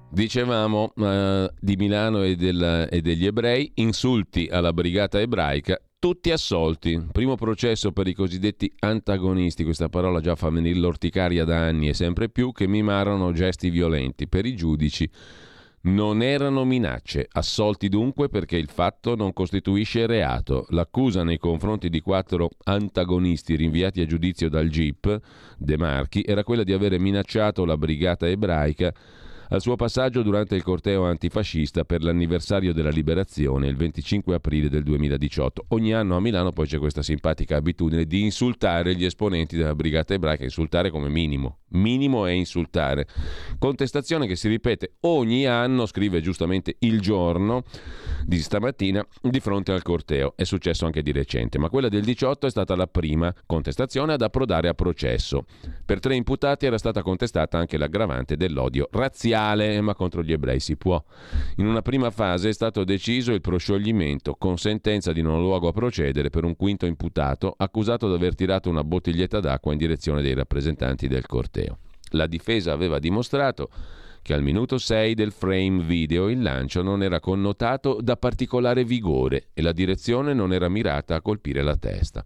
[0.09, 7.07] Dicevamo eh, di Milano e, del- e degli ebrei, insulti alla brigata ebraica, tutti assolti.
[7.11, 11.93] Primo processo per i cosiddetti antagonisti, questa parola già fa venire l'orticaria da anni e
[11.93, 14.27] sempre più, che mimarono gesti violenti.
[14.27, 15.09] Per i giudici
[15.83, 20.65] non erano minacce, assolti dunque perché il fatto non costituisce reato.
[20.69, 25.19] L'accusa nei confronti di quattro antagonisti rinviati a giudizio dal GIP,
[25.57, 28.93] De Marchi, era quella di avere minacciato la brigata ebraica
[29.51, 34.83] al suo passaggio durante il corteo antifascista per l'anniversario della liberazione il 25 aprile del
[34.83, 35.65] 2018.
[35.69, 40.13] Ogni anno a Milano poi c'è questa simpatica abitudine di insultare gli esponenti della brigata
[40.13, 41.60] ebraica, insultare come minimo.
[41.71, 43.07] Minimo è insultare.
[43.59, 47.63] Contestazione che si ripete ogni anno, scrive giustamente il giorno
[48.25, 50.33] di stamattina, di fronte al corteo.
[50.35, 54.21] È successo anche di recente, ma quella del 18 è stata la prima contestazione ad
[54.21, 55.45] approdare a processo.
[55.85, 60.75] Per tre imputati era stata contestata anche l'aggravante dell'odio razziale, ma contro gli ebrei si
[60.75, 61.01] può.
[61.57, 65.71] In una prima fase è stato deciso il proscioglimento con sentenza di non luogo a
[65.71, 70.33] procedere per un quinto imputato accusato di aver tirato una bottiglietta d'acqua in direzione dei
[70.33, 71.60] rappresentanti del corteo.
[72.11, 73.69] La difesa aveva dimostrato
[74.21, 79.47] che al minuto 6 del frame video il lancio non era connotato da particolare vigore
[79.53, 82.23] e la direzione non era mirata a colpire la testa.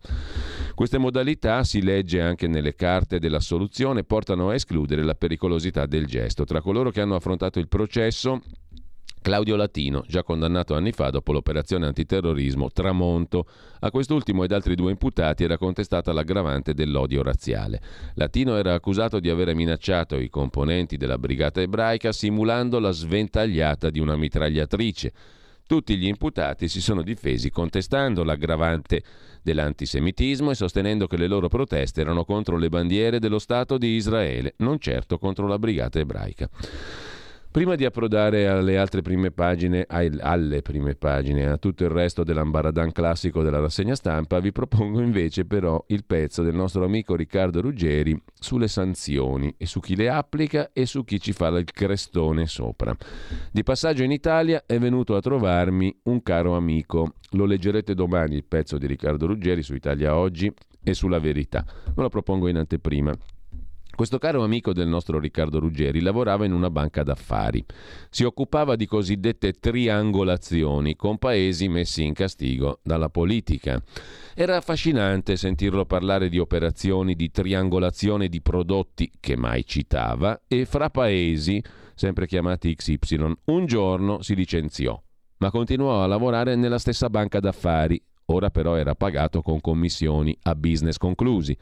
[0.74, 6.06] Queste modalità, si legge anche nelle carte della soluzione, portano a escludere la pericolosità del
[6.06, 6.44] gesto.
[6.44, 8.42] Tra coloro che hanno affrontato il processo
[9.26, 13.48] Claudio Latino, già condannato anni fa dopo l'operazione antiterrorismo Tramonto.
[13.80, 17.82] A quest'ultimo ed altri due imputati era contestata l'aggravante dell'odio razziale.
[18.14, 24.00] Latino era accusato di aver minacciato i componenti della brigata ebraica simulando la sventagliata di
[24.00, 25.12] una mitragliatrice.
[25.66, 29.02] Tutti gli imputati si sono difesi contestando l'aggravante
[29.42, 34.54] dell'antisemitismo e sostenendo che le loro proteste erano contro le bandiere dello Stato di Israele,
[34.58, 36.48] non certo contro la brigata ebraica.
[37.56, 42.92] Prima di approdare alle altre prime pagine, alle prime pagine, a tutto il resto dell'ambaradan
[42.92, 48.22] classico della rassegna stampa, vi propongo invece però il pezzo del nostro amico Riccardo Ruggeri
[48.38, 52.94] sulle sanzioni e su chi le applica e su chi ci fa il crestone sopra.
[53.54, 57.14] Di passaggio in Italia è venuto a trovarmi un caro amico.
[57.32, 60.52] Lo leggerete domani il pezzo di Riccardo Ruggeri su Italia Oggi
[60.84, 61.64] e sulla verità.
[61.86, 63.18] Me lo propongo in anteprima.
[63.96, 67.64] Questo caro amico del nostro Riccardo Ruggeri lavorava in una banca d'affari.
[68.10, 73.82] Si occupava di cosiddette triangolazioni con paesi messi in castigo dalla politica.
[74.34, 80.90] Era affascinante sentirlo parlare di operazioni di triangolazione di prodotti che mai citava e fra
[80.90, 85.02] paesi, sempre chiamati XY, un giorno si licenziò,
[85.38, 88.04] ma continuò a lavorare nella stessa banca d'affari.
[88.26, 91.58] Ora però era pagato con commissioni a business conclusi.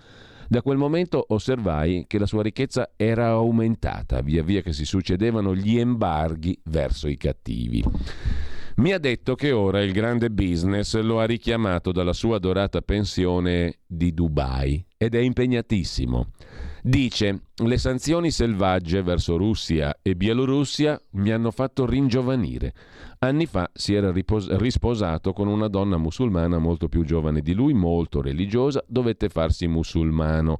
[0.48, 5.56] Da quel momento osservai che la sua ricchezza era aumentata via via che si succedevano
[5.56, 7.84] gli embarghi verso i cattivi.
[8.76, 13.80] Mi ha detto che ora il grande business lo ha richiamato dalla sua dorata pensione
[13.86, 16.30] di Dubai ed è impegnatissimo.
[16.86, 22.74] Dice, le sanzioni selvagge verso Russia e Bielorussia mi hanno fatto ringiovanire.
[23.20, 27.74] Anni fa si era ripos- risposato con una donna musulmana molto più giovane di lui,
[27.74, 30.58] molto religiosa, dovette farsi musulmano.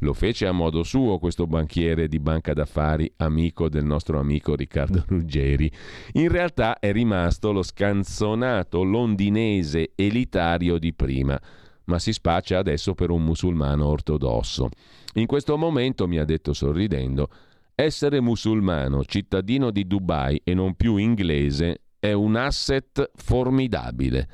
[0.00, 5.04] Lo fece a modo suo questo banchiere di banca d'affari, amico del nostro amico Riccardo
[5.06, 5.70] Ruggeri.
[6.14, 11.40] In realtà è rimasto lo scanzonato londinese elitario di prima,
[11.84, 14.68] ma si spaccia adesso per un musulmano ortodosso.
[15.14, 17.28] In questo momento, mi ha detto sorridendo,
[17.74, 24.28] essere musulmano, cittadino di Dubai e non più inglese è un asset formidabile.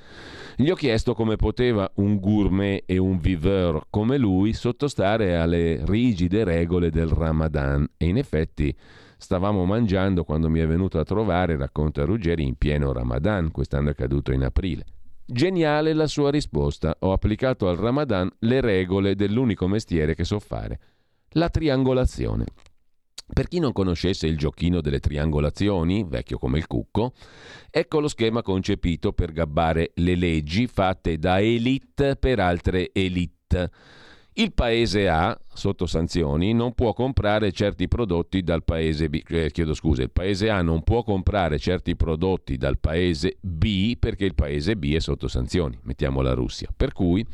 [0.56, 6.44] Gli ho chiesto come poteva un gourmet e un viveur come lui sottostare alle rigide
[6.44, 8.74] regole del Ramadan e in effetti
[9.18, 13.94] stavamo mangiando quando mi è venuto a trovare, racconta Ruggeri, in pieno Ramadan, quest'anno è
[13.94, 14.84] caduto in aprile.
[15.28, 16.96] Geniale la sua risposta.
[17.00, 20.78] Ho applicato al Ramadan le regole dell'unico mestiere che so fare,
[21.30, 22.44] la triangolazione.
[23.34, 27.12] Per chi non conoscesse il giochino delle triangolazioni, vecchio come il cucco,
[27.68, 33.70] ecco lo schema concepito per gabbare le leggi fatte da elite per altre elite.
[34.38, 39.22] Il paese A, sotto sanzioni, non può comprare certi prodotti dal paese B.
[39.26, 44.26] Eh, chiedo scusa, il paese A non può comprare certi prodotti dal paese B perché
[44.26, 46.68] il paese B è sotto sanzioni, mettiamo la Russia.
[46.76, 47.24] Per cui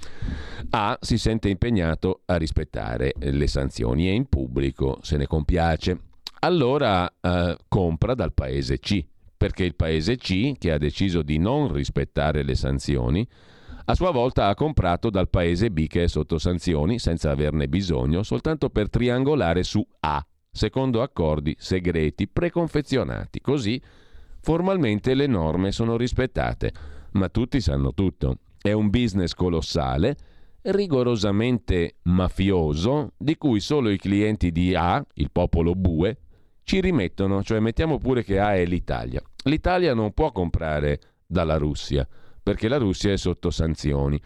[0.71, 5.99] A si sente impegnato a rispettare le sanzioni e in pubblico se ne compiace.
[6.39, 9.05] Allora eh, compra dal paese C,
[9.37, 13.27] perché il paese C, che ha deciso di non rispettare le sanzioni,
[13.85, 18.23] a sua volta ha comprato dal paese B che è sotto sanzioni senza averne bisogno,
[18.23, 23.41] soltanto per triangolare su A, secondo accordi segreti preconfezionati.
[23.41, 23.81] Così
[24.41, 26.73] formalmente le norme sono rispettate,
[27.13, 28.39] ma tutti sanno tutto.
[28.61, 30.17] È un business colossale,
[30.63, 36.19] rigorosamente mafioso, di cui solo i clienti di A, il popolo bue,
[36.63, 39.21] ci rimettono, cioè mettiamo pure che A è l'Italia.
[39.45, 42.07] L'Italia non può comprare dalla Russia
[42.43, 44.21] perché la Russia è sotto sanzioni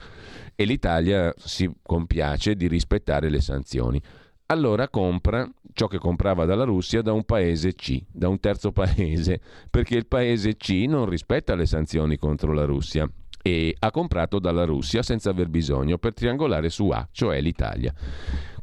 [0.54, 4.00] e l'Italia si compiace di rispettare le sanzioni.
[4.46, 9.40] Allora compra ciò che comprava dalla Russia da un paese C, da un terzo paese,
[9.68, 13.08] perché il paese C non rispetta le sanzioni contro la Russia
[13.42, 17.92] e ha comprato dalla Russia senza aver bisogno per triangolare su A, cioè l'Italia.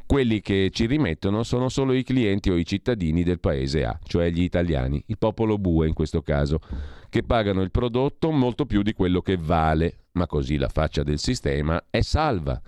[0.06, 4.30] Quelli che ci rimettono sono solo i clienti o i cittadini del paese A, cioè
[4.30, 6.60] gli italiani, il popolo bue in questo caso
[7.14, 11.20] che pagano il prodotto molto più di quello che vale, ma così la faccia del
[11.20, 12.60] sistema è salva.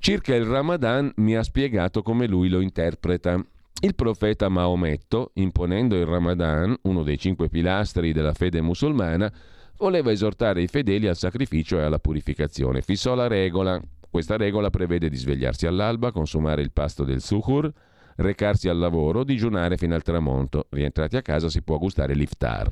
[0.00, 3.40] Circa il Ramadan mi ha spiegato come lui lo interpreta.
[3.80, 9.32] Il profeta Maometto, imponendo il Ramadan, uno dei cinque pilastri della fede musulmana,
[9.76, 12.82] voleva esortare i fedeli al sacrificio e alla purificazione.
[12.82, 13.80] Fissò la regola.
[14.10, 17.72] Questa regola prevede di svegliarsi all'alba, consumare il pasto del suhur,
[18.16, 20.66] recarsi al lavoro, digiunare fino al tramonto.
[20.70, 22.68] Rientrati a casa si può gustare l'iftar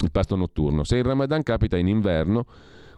[0.00, 0.84] il pasto notturno.
[0.84, 2.46] Se il Ramadan capita in inverno,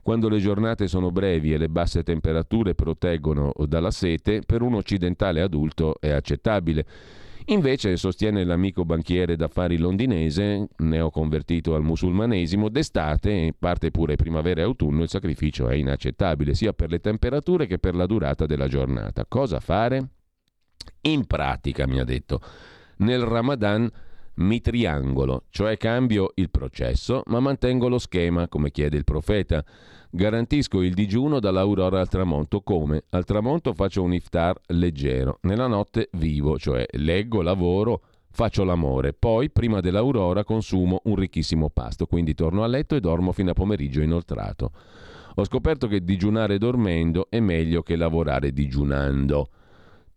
[0.02, 5.40] quando le giornate sono brevi e le basse temperature proteggono dalla sete, per un occidentale
[5.40, 6.86] adulto è accettabile.
[7.46, 14.64] Invece, sostiene l'amico banchiere d'affari londinese, neoconvertito al musulmanesimo, d'estate, in parte pure primavera e
[14.64, 19.24] autunno, il sacrificio è inaccettabile, sia per le temperature che per la durata della giornata.
[19.28, 20.08] Cosa fare?
[21.02, 22.40] In pratica, mi ha detto,
[22.98, 23.88] nel Ramadan
[24.36, 29.64] mi triangolo, cioè cambio il processo, ma mantengo lo schema, come chiede il profeta.
[30.10, 32.60] Garantisco il digiuno dall'aurora al tramonto.
[32.62, 33.04] Come?
[33.10, 35.38] Al tramonto faccio un iftar leggero.
[35.42, 39.12] Nella notte vivo, cioè leggo, lavoro, faccio l'amore.
[39.12, 42.06] Poi, prima dell'aurora, consumo un ricchissimo pasto.
[42.06, 44.70] Quindi torno a letto e dormo fino a pomeriggio inoltrato.
[45.34, 49.50] Ho scoperto che digiunare dormendo è meglio che lavorare digiunando.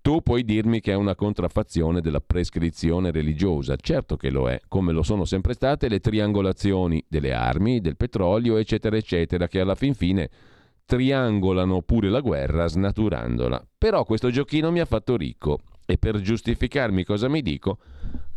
[0.01, 4.93] Tu puoi dirmi che è una contraffazione della prescrizione religiosa, certo che lo è, come
[4.93, 9.93] lo sono sempre state le triangolazioni delle armi, del petrolio, eccetera, eccetera, che alla fin
[9.93, 10.29] fine
[10.85, 13.63] triangolano pure la guerra snaturandola.
[13.77, 17.77] Però questo giochino mi ha fatto ricco e per giustificarmi cosa mi dico,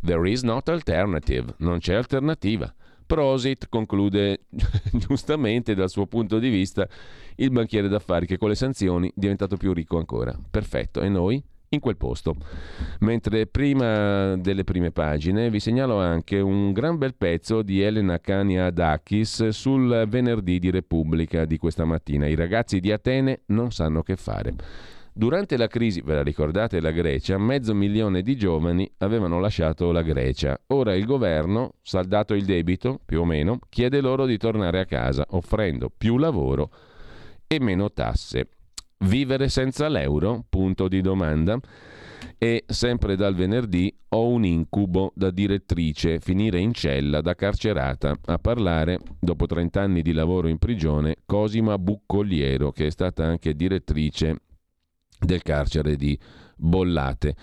[0.05, 2.75] there is not alternative, non c'è alternativa.
[3.07, 4.47] Prosit conclude
[4.93, 6.89] giustamente dal suo punto di vista
[7.37, 10.39] il banchiere d'affari che con le sanzioni è diventato più ricco ancora.
[10.51, 11.43] Perfetto, e noi?
[11.73, 12.35] In quel posto.
[13.01, 19.49] Mentre prima delle prime pagine vi segnalo anche un gran bel pezzo di Elena Kaniadakis
[19.49, 22.27] sul venerdì di Repubblica di questa mattina.
[22.27, 24.55] I ragazzi di Atene non sanno che fare.
[25.15, 30.01] Durante la crisi, ve la ricordate, la Grecia, mezzo milione di giovani avevano lasciato la
[30.01, 30.59] Grecia.
[30.69, 35.27] Ora il governo, saldato il debito, più o meno, chiede loro di tornare a casa,
[35.31, 36.71] offrendo più lavoro
[37.47, 38.49] e meno tasse.
[39.03, 40.45] Vivere senza l'euro?
[40.49, 41.59] Punto di domanda.
[42.39, 48.39] E sempre dal venerdì ho un incubo da direttrice, finire in cella da carcerata, a
[48.39, 54.37] parlare, dopo 30 anni di lavoro in prigione, Cosima Buccoliero, che è stata anche direttrice
[55.19, 56.19] del carcere di
[56.57, 57.35] Bollate.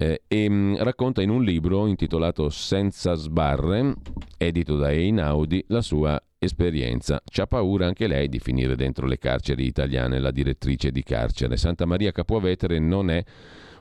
[0.00, 3.94] Eh, e mh, mm, racconta in un libro intitolato Senza sbarre,
[4.36, 7.20] edito da Einaudi, la sua esperienza.
[7.28, 11.56] C'ha paura anche lei di finire dentro le carceri italiane, la direttrice di carcere.
[11.56, 13.24] Santa Maria Capuavetere non è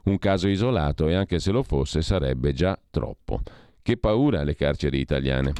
[0.05, 3.41] un caso isolato e anche se lo fosse sarebbe già troppo.
[3.83, 5.53] Che paura le carceri italiane.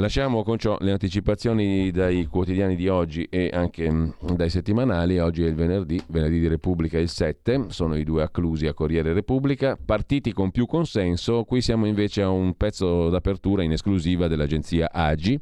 [0.00, 5.18] Lasciamo con ciò le anticipazioni dai quotidiani di oggi e anche mm, dai settimanali.
[5.18, 9.12] Oggi è il venerdì, venerdì di Repubblica il 7, sono i due acclusi a Corriere
[9.12, 9.76] Repubblica.
[9.76, 15.38] Partiti con più consenso, qui siamo invece a un pezzo d'apertura in esclusiva dell'agenzia AGI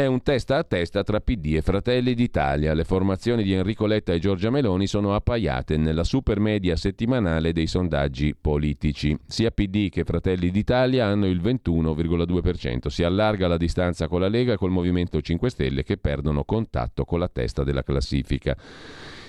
[0.00, 2.72] è un testa a testa tra PD e Fratelli d'Italia.
[2.72, 8.34] Le formazioni di Enrico Letta e Giorgia Meloni sono appaiate nella supermedia settimanale dei sondaggi
[8.34, 9.14] politici.
[9.26, 12.86] Sia PD che Fratelli d'Italia hanno il 21,2%.
[12.86, 17.04] Si allarga la distanza con la Lega e col Movimento 5 Stelle che perdono contatto
[17.04, 18.56] con la testa della classifica.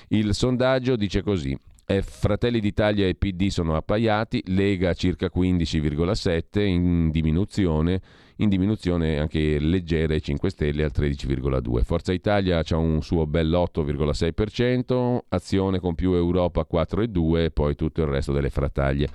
[0.07, 1.57] Il sondaggio dice così.
[1.99, 7.99] Fratelli d'Italia e PD sono appaiati, Lega circa 15,7 in diminuzione
[8.41, 11.83] in diminuzione anche leggera ai 5 Stelle al 13,2.
[11.83, 18.07] Forza Italia ha un suo bell'8,6%, Azione con più Europa 4,2% e poi tutto il
[18.07, 19.07] resto delle frattaglie.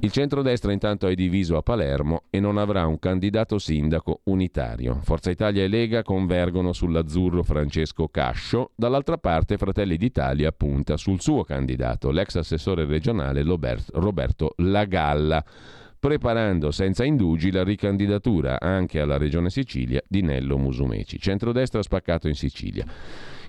[0.00, 4.98] Il centrodestra intanto è diviso a Palermo e non avrà un candidato sindaco unitario.
[5.02, 11.44] Forza Italia e Lega convergono sull'azzurro Francesco Cascio, dall'altra parte Fratelli d'Italia punta sul suo
[11.44, 15.44] candidato, l'ex assessore regionale Roberto Lagalla
[16.00, 21.18] preparando senza indugi la ricandidatura anche alla Regione Sicilia di Nello Musumeci.
[21.18, 22.86] Centrodestra spaccato in Sicilia.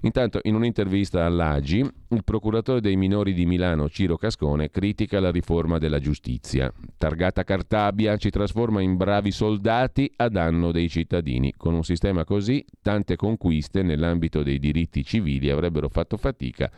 [0.02, 5.78] Intanto, in un'intervista all'Agi, il procuratore dei minori di Milano, Ciro Cascone, critica la riforma
[5.78, 6.74] della giustizia.
[6.98, 11.54] Targata Cartabia ci trasforma in bravi soldati a danno dei cittadini.
[11.56, 16.70] Con un sistema così, tante conquiste nell'ambito dei diritti civili avrebbero fatto fatica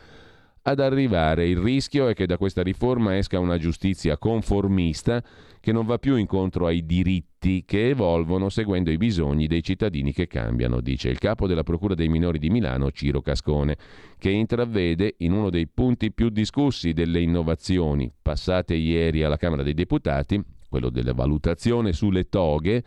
[0.66, 1.46] ad arrivare.
[1.46, 5.22] Il rischio è che da questa riforma esca una giustizia conformista
[5.60, 10.26] che non va più incontro ai diritti che evolvono seguendo i bisogni dei cittadini che
[10.26, 13.76] cambiano, dice il capo della Procura dei minori di Milano, Ciro Cascone,
[14.18, 19.74] che intravede in uno dei punti più discussi delle innovazioni passate ieri alla Camera dei
[19.74, 22.82] Deputati, quello della valutazione sulle toghe,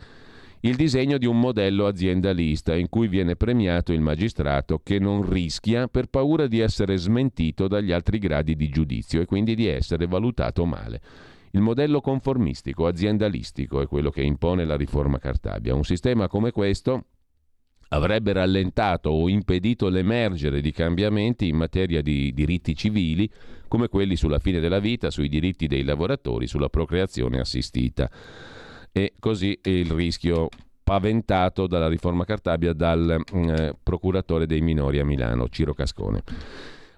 [0.62, 5.86] il disegno di un modello aziendalista in cui viene premiato il magistrato che non rischia
[5.86, 10.64] per paura di essere smentito dagli altri gradi di giudizio e quindi di essere valutato
[10.64, 11.00] male.
[11.52, 15.74] Il modello conformistico, aziendalistico è quello che impone la riforma Cartabia.
[15.74, 17.04] Un sistema come questo
[17.90, 23.30] avrebbe rallentato o impedito l'emergere di cambiamenti in materia di diritti civili
[23.68, 28.10] come quelli sulla fine della vita, sui diritti dei lavoratori, sulla procreazione assistita
[28.98, 30.48] e così il rischio
[30.82, 36.22] paventato dalla riforma Cartabia dal mm, eh, procuratore dei minori a Milano, Ciro Cascone.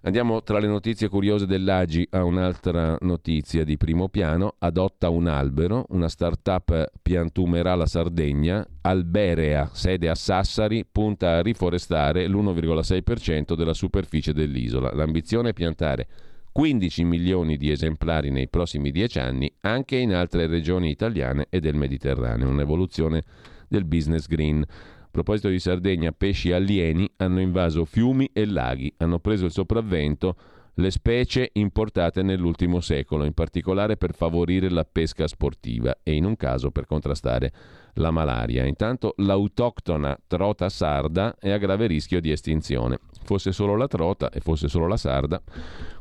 [0.02, 4.54] Andiamo tra le notizie curiose dell'Agi a un'altra notizia di primo piano.
[4.60, 8.66] Adotta un albero, una start-up piantumerà la Sardegna.
[8.80, 14.90] Alberea, sede a Sassari, punta a riforestare l'1,6% della superficie dell'isola.
[14.94, 16.08] L'ambizione è piantare
[16.52, 21.74] 15 milioni di esemplari nei prossimi 10 anni anche in altre regioni italiane e del
[21.74, 23.22] Mediterraneo, un'evoluzione
[23.68, 24.62] del business green.
[24.62, 30.36] A proposito di Sardegna, pesci alieni hanno invaso fiumi e laghi, hanno preso il sopravvento
[30.74, 36.36] le specie importate nell'ultimo secolo, in particolare per favorire la pesca sportiva e in un
[36.36, 37.52] caso per contrastare
[37.94, 38.64] la malaria.
[38.64, 42.98] Intanto l'autoctona trota sarda è a grave rischio di estinzione.
[43.24, 45.42] Fosse solo la trota e fosse solo la sarda.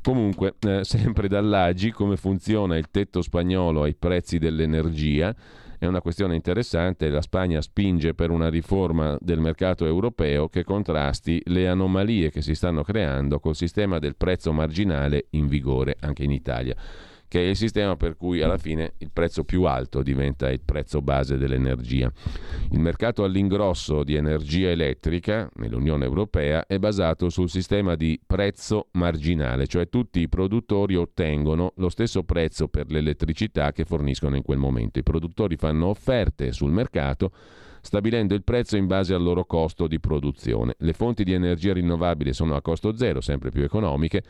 [0.02, 5.36] Comunque, eh, sempre dall'Agi, come funziona il tetto spagnolo ai prezzi dell'energia?
[5.80, 7.08] È una questione interessante.
[7.08, 12.54] La Spagna spinge per una riforma del mercato europeo che contrasti le anomalie che si
[12.54, 16.76] stanno creando col sistema del prezzo marginale in vigore anche in Italia
[17.30, 21.02] che è il sistema per cui alla fine il prezzo più alto diventa il prezzo
[21.02, 22.12] base dell'energia.
[22.72, 29.68] Il mercato all'ingrosso di energia elettrica nell'Unione Europea è basato sul sistema di prezzo marginale,
[29.68, 34.98] cioè tutti i produttori ottengono lo stesso prezzo per l'elettricità che forniscono in quel momento.
[34.98, 37.32] I produttori fanno offerte sul mercato
[37.82, 40.76] stabilendo il prezzo in base al loro costo di produzione.
[40.80, 44.24] Le fonti di energia rinnovabile sono a costo zero, sempre più economiche,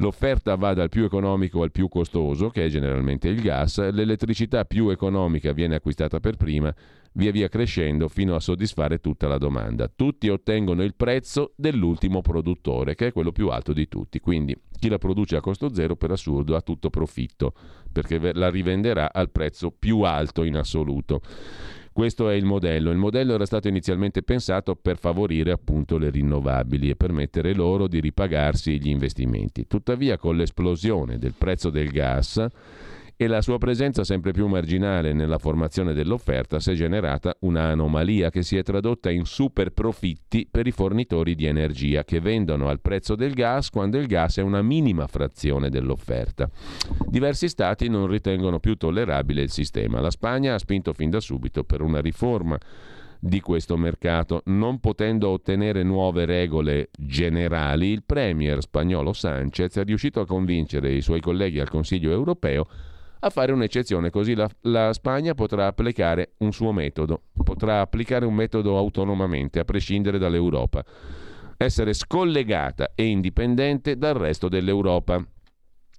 [0.00, 4.88] L'offerta va dal più economico al più costoso, che è generalmente il gas, l'elettricità più
[4.88, 6.74] economica viene acquistata per prima,
[7.12, 9.92] via via crescendo fino a soddisfare tutta la domanda.
[9.94, 14.20] Tutti ottengono il prezzo dell'ultimo produttore, che è quello più alto di tutti.
[14.20, 17.52] Quindi chi la produce a costo zero per assurdo ha tutto profitto,
[17.92, 21.20] perché la rivenderà al prezzo più alto in assoluto.
[22.00, 22.90] Questo è il modello.
[22.90, 28.00] Il modello era stato inizialmente pensato per favorire appunto le rinnovabili e permettere loro di
[28.00, 29.66] ripagarsi gli investimenti.
[29.66, 32.42] Tuttavia con l'esplosione del prezzo del gas
[33.22, 38.42] e la sua presenza sempre più marginale nella formazione dell'offerta si è generata un'anomalia che
[38.42, 43.16] si è tradotta in super profitti per i fornitori di energia che vendono al prezzo
[43.16, 46.48] del gas quando il gas è una minima frazione dell'offerta.
[47.08, 50.00] Diversi stati non ritengono più tollerabile il sistema.
[50.00, 52.58] La Spagna ha spinto fin da subito per una riforma
[53.18, 54.40] di questo mercato.
[54.46, 61.02] Non potendo ottenere nuove regole generali, il premier spagnolo Sanchez è riuscito a convincere i
[61.02, 62.66] suoi colleghi al Consiglio europeo
[63.20, 68.34] a fare un'eccezione, così la, la Spagna potrà applicare un suo metodo, potrà applicare un
[68.34, 70.84] metodo autonomamente, a prescindere dall'Europa,
[71.56, 75.22] essere scollegata e indipendente dal resto dell'Europa.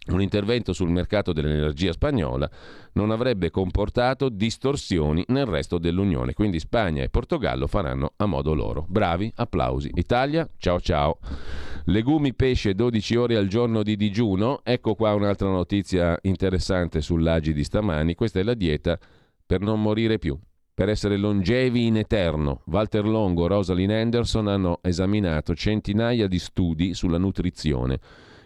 [0.08, 2.50] Un intervento sul mercato dell'energia spagnola
[2.94, 8.84] non avrebbe comportato distorsioni nel resto dell'Unione, quindi Spagna e Portogallo faranno a modo loro.
[8.90, 9.92] Bravi, applausi.
[9.94, 11.20] Italia, ciao ciao.
[11.86, 14.62] Legumi, pesce, 12 ore al giorno di digiuno.
[14.64, 18.16] Ecco qua un'altra notizia interessante sull'Agi di stamani.
[18.16, 18.98] Questa è la dieta
[19.46, 20.36] per non morire più,
[20.74, 22.64] per essere longevi in eterno.
[22.66, 28.00] Walter Longo e Rosalind Anderson hanno esaminato centinaia di studi sulla nutrizione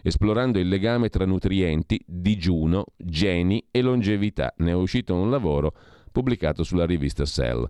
[0.06, 4.54] esplorando il legame tra nutrienti, digiuno, geni e longevità.
[4.58, 5.74] Ne è uscito un lavoro
[6.12, 7.68] pubblicato sulla rivista Cell.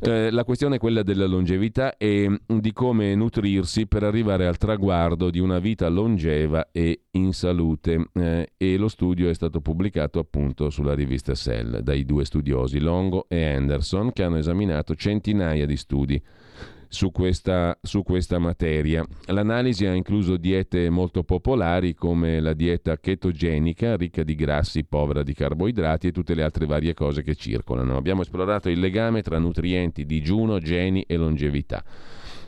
[0.00, 5.30] Eh, la questione è quella della longevità e di come nutrirsi per arrivare al traguardo
[5.30, 10.70] di una vita longeva e in salute eh, e lo studio è stato pubblicato appunto
[10.70, 16.22] sulla rivista Cell dai due studiosi Longo e Anderson che hanno esaminato centinaia di studi
[16.88, 19.06] su questa, su questa materia.
[19.26, 25.34] L'analisi ha incluso diete molto popolari come la dieta chetogenica, ricca di grassi, povera di
[25.34, 27.96] carboidrati e tutte le altre varie cose che circolano.
[27.96, 31.84] Abbiamo esplorato il legame tra nutrienti, digiuno, geni e longevità.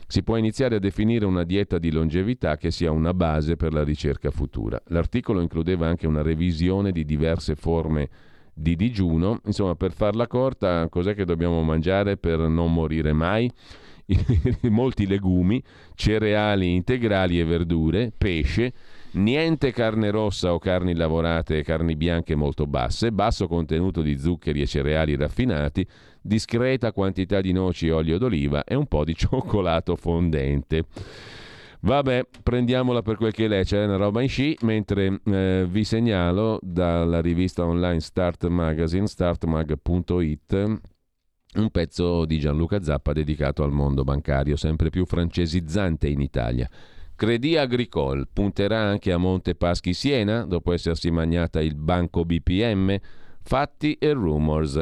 [0.07, 3.83] Si può iniziare a definire una dieta di longevità che sia una base per la
[3.83, 4.81] ricerca futura.
[4.87, 8.09] L'articolo includeva anche una revisione di diverse forme
[8.53, 9.39] di digiuno.
[9.45, 13.49] Insomma, per farla corta, cos'è che dobbiamo mangiare per non morire mai?
[14.69, 15.61] molti legumi,
[15.95, 18.73] cereali integrali e verdure, pesce,
[19.13, 24.61] niente carne rossa o carni lavorate e carni bianche molto basse, basso contenuto di zuccheri
[24.61, 25.85] e cereali raffinati,
[26.21, 30.85] discreta quantità di noci e olio d'oliva e un po' di cioccolato fondente.
[31.83, 36.59] Vabbè, prendiamola per quel che è, c'è una roba in sci, mentre eh, vi segnalo
[36.61, 40.79] dalla rivista online Start Magazine, startmag.it,
[41.55, 46.69] un pezzo di Gianluca Zappa dedicato al mondo bancario, sempre più francesizzante in Italia.
[47.15, 52.97] Credit Agricole punterà anche a Monte Paschi Siena dopo essersi magnata il banco BPM?
[53.43, 54.81] Fatti e rumors.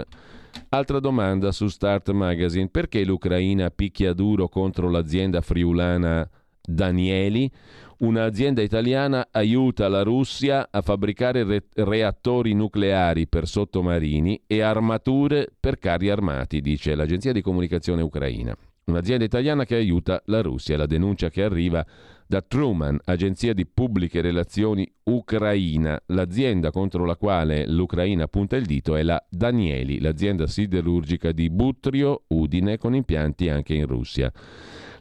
[0.69, 6.29] Altra domanda su Start Magazine: perché l'Ucraina picchia duro contro l'azienda friulana
[6.69, 7.51] Danieli?
[7.99, 15.79] un'azienda italiana aiuta la Russia a fabbricare re- reattori nucleari per sottomarini e armature per
[15.79, 18.55] carri armati, dice l'agenzia di comunicazione ucraina.
[18.85, 20.75] Un'azienda italiana che aiuta la Russia.
[20.75, 21.85] La denuncia che arriva
[22.25, 26.01] da Truman, agenzia di pubbliche relazioni ucraina.
[26.07, 32.23] L'azienda contro la quale l'Ucraina punta il dito è la Danieli, l'azienda siderurgica di Butrio,
[32.29, 34.31] Udine, con impianti anche in Russia.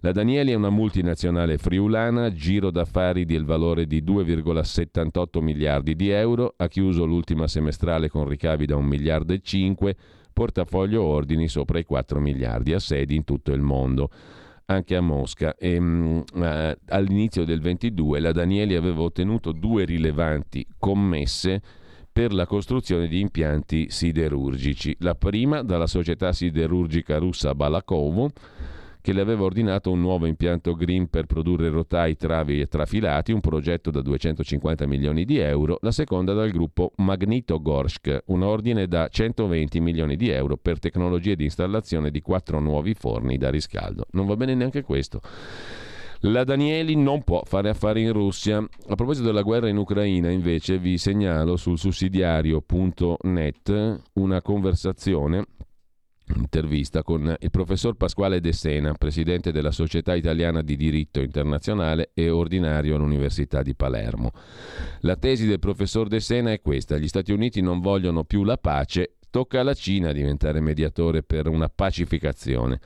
[0.01, 6.55] La Danieli è una multinazionale friulana, giro d'affari del valore di 2,78 miliardi di euro,
[6.57, 9.97] ha chiuso l'ultima semestrale con ricavi da 1 miliardo e 5,
[10.33, 14.11] portafoglio ordini sopra i 4 miliardi, ha sedi in tutto il mondo
[14.67, 15.57] anche a Mosca.
[15.57, 21.61] E, mh, mm, eh, all'inizio del 22 la Danieli aveva ottenuto due rilevanti commesse
[22.13, 24.97] per la costruzione di impianti siderurgici.
[25.01, 28.31] La prima dalla società siderurgica russa Balakovo
[29.01, 33.41] che le aveva ordinato un nuovo impianto green per produrre rotai, travi e trafilati, un
[33.41, 39.81] progetto da 250 milioni di euro, la seconda dal gruppo Magnitogorsk, un ordine da 120
[39.81, 44.07] milioni di euro per tecnologie di installazione di quattro nuovi forni da riscaldo.
[44.13, 45.21] Non va bene neanche questo.
[46.23, 48.59] La Danieli non può fare affari in Russia.
[48.59, 55.45] A proposito della guerra in Ucraina, invece, vi segnalo sul sussidiario.net una conversazione
[56.37, 62.31] intervista con il professor Pasquale De Sena, presidente della Società Italiana di Diritto Internazionale e
[62.31, 64.33] ordinario all'Università di Palermo.
[65.01, 68.57] La tesi del professor De Sena è questa: gli Stati Uniti non vogliono più la
[68.57, 72.81] pace, tocca alla Cina diventare mediatore per una pacificazione.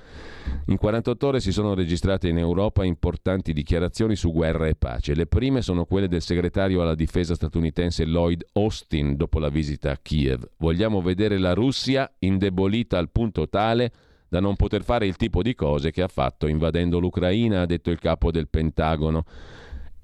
[0.66, 5.14] In 48 ore si sono registrate in Europa importanti dichiarazioni su guerra e pace.
[5.14, 9.98] Le prime sono quelle del segretario alla difesa statunitense Lloyd Austin dopo la visita a
[10.00, 10.48] Kiev.
[10.58, 13.92] Vogliamo vedere la Russia indebolita al punto tale
[14.28, 17.90] da non poter fare il tipo di cose che ha fatto invadendo l'Ucraina, ha detto
[17.90, 19.24] il capo del Pentagono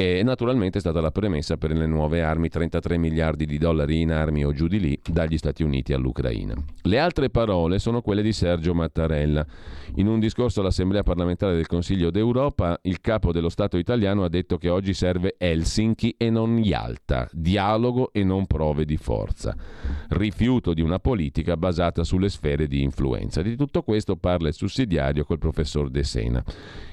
[0.01, 4.13] e naturalmente è stata la premessa per le nuove armi, 33 miliardi di dollari in
[4.13, 6.55] armi o giù di lì dagli Stati Uniti all'Ucraina.
[6.83, 9.45] Le altre parole sono quelle di Sergio Mattarella.
[9.97, 14.57] In un discorso all'Assemblea parlamentare del Consiglio d'Europa, il capo dello Stato italiano ha detto
[14.57, 19.57] che oggi serve Helsinki e non Yalta, dialogo e non prove di forza,
[20.11, 23.43] rifiuto di una politica basata sulle sfere di influenza.
[23.43, 26.45] Di tutto questo parla il sussidiario col professor De Sena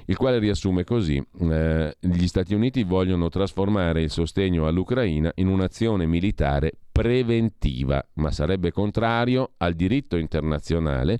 [0.05, 2.94] il quale riassume così: eh, gli Stati Uniti vogliono
[3.29, 11.19] trasformare il sostegno all'Ucraina in un'azione militare preventiva, ma sarebbe contrario al diritto internazionale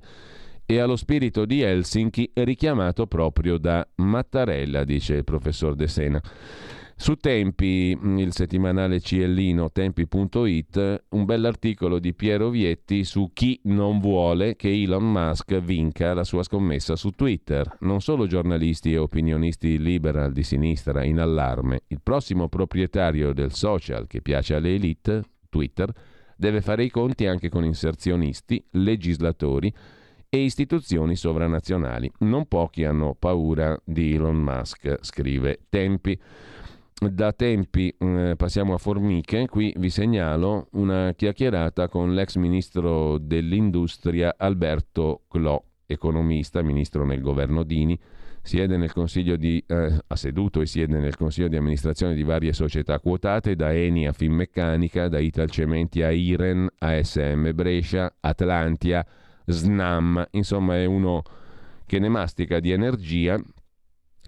[0.64, 6.20] e allo spirito di Helsinki richiamato proprio da Mattarella, dice il professor De Sena.
[6.98, 14.00] Su Tempi, mm, il settimanale ciellino tempi.it, un bell'articolo di Piero Vietti su chi non
[14.00, 17.76] vuole che Elon Musk vinca la sua scommessa su Twitter.
[17.80, 24.06] Non solo giornalisti e opinionisti liberal di sinistra in allarme, il prossimo proprietario del social
[24.06, 25.92] che piace alle elite, Twitter,
[26.34, 29.72] deve fare i conti anche con inserzionisti, legislatori
[30.30, 32.10] e istituzioni sovranazionali.
[32.20, 36.18] Non pochi hanno paura di Elon Musk, scrive Tempi
[36.98, 44.34] da tempi eh, passiamo a formiche, qui vi segnalo una chiacchierata con l'ex ministro dell'industria
[44.38, 47.98] Alberto Clò, economista, ministro nel governo Dini,
[48.40, 52.54] siede nel consiglio di, eh, ha seduto e siede nel consiglio di amministrazione di varie
[52.54, 59.04] società quotate, da Eni a Finmeccanica, da Italcementi a Iren, ASM Brescia, Atlantia,
[59.44, 61.22] Snam, insomma è uno
[61.84, 63.38] che ne mastica di energia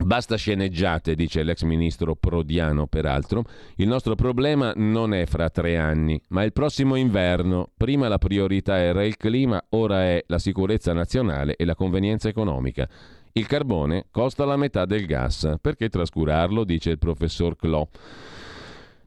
[0.04, 3.44] Basta sceneggiate, dice l'ex ministro Prodiano, peraltro.
[3.76, 7.70] Il nostro problema non è fra tre anni, ma il prossimo inverno.
[7.76, 12.88] Prima la priorità era il clima, ora è la sicurezza nazionale e la convenienza economica.
[13.32, 15.56] Il carbone costa la metà del gas.
[15.60, 16.64] Perché trascurarlo?
[16.64, 17.86] dice il professor Clò.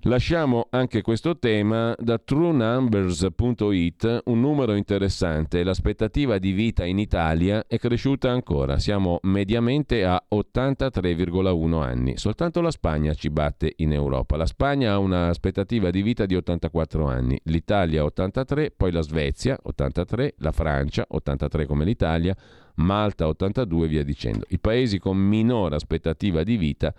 [0.06, 5.64] Lasciamo anche questo tema da truenumbers.it, un numero interessante.
[5.64, 12.18] L'aspettativa di vita in Italia è cresciuta ancora, siamo mediamente a 83,1 anni.
[12.18, 14.38] Soltanto la Spagna ci batte in Europa.
[14.38, 20.34] La Spagna ha un'aspettativa di vita di 84 anni, l'Italia 83, poi la Svezia 83,
[20.38, 22.36] la Francia 83 come l'Italia,
[22.78, 24.46] Malta 82 e via dicendo.
[24.50, 26.92] I paesi con minore aspettativa di vita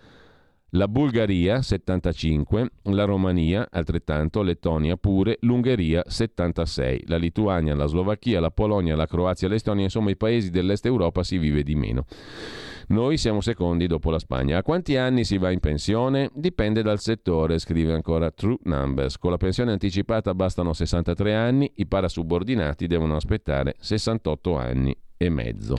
[0.74, 8.50] la Bulgaria 75, la Romania altrettanto, Lettonia pure, l'Ungheria 76, la Lituania, la Slovacchia, la
[8.50, 12.06] Polonia, la Croazia, l'Estonia, insomma i paesi dell'Est Europa si vive di meno.
[12.88, 14.58] Noi siamo secondi dopo la Spagna.
[14.58, 16.30] A quanti anni si va in pensione?
[16.34, 19.18] Dipende dal settore, scrive ancora True Numbers.
[19.18, 25.76] Con la pensione anticipata bastano 63 anni, i parasubordinati devono aspettare 68 anni e mezzo.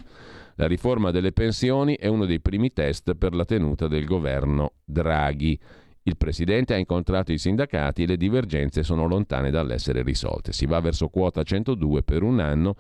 [0.56, 5.60] La riforma delle pensioni è uno dei primi test per la tenuta del governo Draghi.
[6.04, 10.52] Il presidente ha incontrato i sindacati e le divergenze sono lontane dall'essere risolte.
[10.52, 12.76] Si va verso quota 102 per un anno,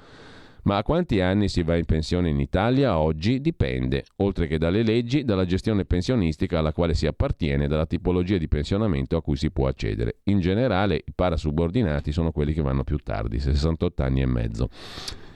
[0.63, 4.84] ma a quanti anni si va in pensione in Italia oggi dipende, oltre che dalle
[4.84, 9.51] leggi, dalla gestione pensionistica alla quale si appartiene, dalla tipologia di pensionamento a cui si
[9.51, 10.17] può accedere.
[10.26, 14.69] In generale i parasubordinati sono quelli che vanno più tardi, 68 anni e mezzo.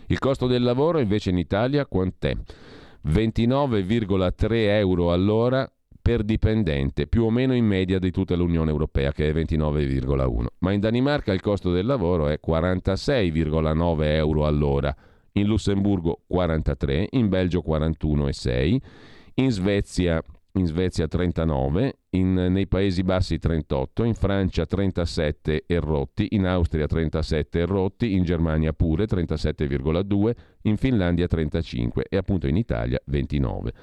[0.09, 2.33] Il costo del lavoro invece in Italia quant'è?
[3.07, 5.69] 29,3 euro all'ora
[6.01, 10.45] per dipendente, più o meno in media di tutta l'Unione Europea che è 29,1.
[10.59, 14.95] Ma in Danimarca il costo del lavoro è 46,9 euro all'ora,
[15.33, 18.77] in Lussemburgo 43, in Belgio 41,6,
[19.35, 20.23] in Svezia
[20.57, 26.87] in Svezia 39, in, nei Paesi Bassi 38, in Francia 37 e rotti, in Austria
[26.87, 30.31] 37 e rotti, in Germania pure 37,2,
[30.63, 33.73] in Finlandia 35 e appunto in Italia 29.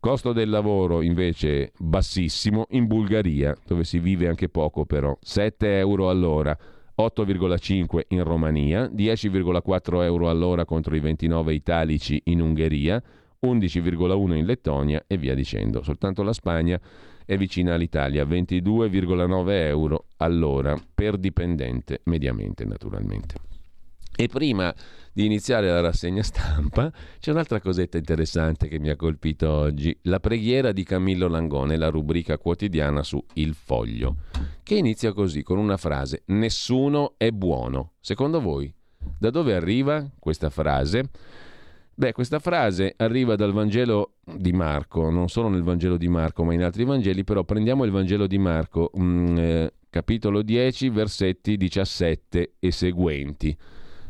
[0.00, 6.08] Costo del lavoro invece bassissimo in Bulgaria, dove si vive anche poco però, 7 euro
[6.08, 6.58] all'ora.
[6.94, 13.02] 8,5 in Romania, 10,4 euro all'ora contro i 29 italici in Ungheria,
[13.44, 15.82] 11,1 in Lettonia e via dicendo.
[15.82, 16.80] Soltanto la Spagna
[17.24, 23.34] è vicina all'Italia, 22,9 euro all'ora per dipendente, mediamente naturalmente.
[24.14, 24.72] E prima
[25.12, 30.20] di iniziare la rassegna stampa c'è un'altra cosetta interessante che mi ha colpito oggi, la
[30.20, 34.16] preghiera di Camillo Langone, la rubrica quotidiana su Il Foglio,
[34.62, 37.94] che inizia così con una frase, nessuno è buono.
[38.00, 38.72] Secondo voi,
[39.18, 41.10] da dove arriva questa frase?
[41.94, 46.54] Beh, questa frase arriva dal Vangelo di Marco, non solo nel Vangelo di Marco, ma
[46.54, 51.56] in altri Vangeli, però prendiamo il Vangelo di Marco, mh, mm, eh, capitolo 10, versetti
[51.56, 53.56] 17 e seguenti.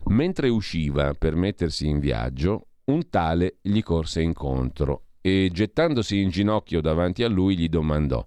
[0.07, 6.81] Mentre usciva per mettersi in viaggio, un tale gli corse incontro e gettandosi in ginocchio
[6.81, 8.27] davanti a lui gli domandò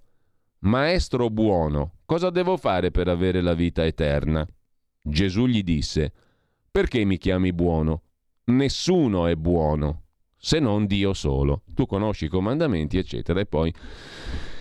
[0.59, 4.47] Maestro buono, cosa devo fare per avere la vita eterna?
[5.01, 6.11] Gesù gli disse
[6.71, 8.01] Perché mi chiami buono?
[8.45, 10.01] Nessuno è buono
[10.45, 11.63] se non Dio solo.
[11.73, 13.39] Tu conosci i comandamenti, eccetera.
[13.39, 13.73] E poi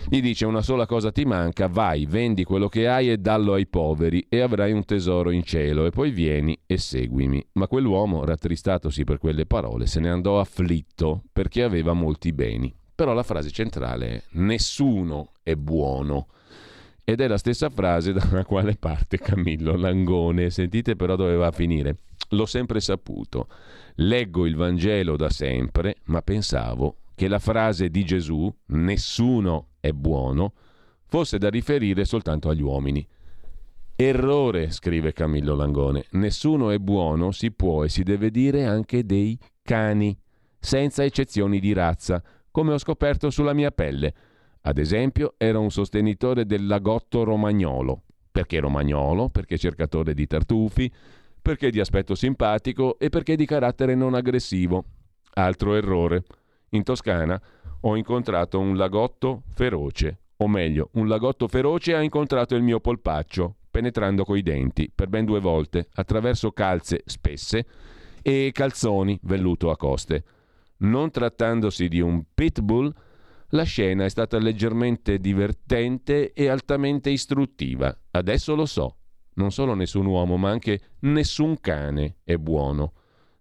[0.09, 3.67] gli dice una sola cosa ti manca, vai, vendi quello che hai e dallo ai
[3.67, 7.45] poveri e avrai un tesoro in cielo e poi vieni e seguimi.
[7.53, 12.73] Ma quell'uomo, rattristatosi per quelle parole, se ne andò afflitto perché aveva molti beni.
[12.95, 16.29] Però la frase centrale è nessuno è buono.
[17.07, 20.49] Ed è la stessa frase dalla quale parte Camillo Langone.
[20.49, 21.97] Sentite però dove va a finire.
[22.29, 23.47] L'ho sempre saputo.
[23.97, 30.53] Leggo il Vangelo da sempre, ma pensavo che la frase di Gesù, nessuno è buono,
[31.05, 33.07] fosse da riferire soltanto agli uomini.
[33.95, 39.39] Errore, scrive Camillo Langone, nessuno è buono, si può e si deve dire anche dei
[39.61, 40.17] cani,
[40.59, 44.13] senza eccezioni di razza, come ho scoperto sulla mia pelle.
[44.67, 48.01] Ad esempio, era un sostenitore del lagotto romagnolo.
[48.31, 49.29] Perché romagnolo?
[49.29, 50.91] Perché cercatore di tartufi,
[51.39, 54.83] perché di aspetto simpatico e perché di carattere non aggressivo.
[55.33, 56.23] Altro errore.
[56.69, 57.39] In Toscana
[57.81, 63.57] ho incontrato un lagotto feroce, o meglio, un lagotto feroce ha incontrato il mio polpaccio,
[63.69, 67.67] penetrando coi denti per ben due volte, attraverso calze spesse
[68.23, 70.23] e calzoni velluto a coste.
[70.77, 72.91] Non trattandosi di un pitbull,
[73.55, 77.97] la scena è stata leggermente divertente e altamente istruttiva.
[78.11, 78.97] Adesso lo so.
[79.35, 82.93] Non solo nessun uomo, ma anche nessun cane è buono.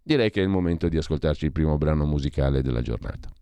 [0.03, 3.33] Direi che è il momento di ascoltarci il primo brano musicale della giornata.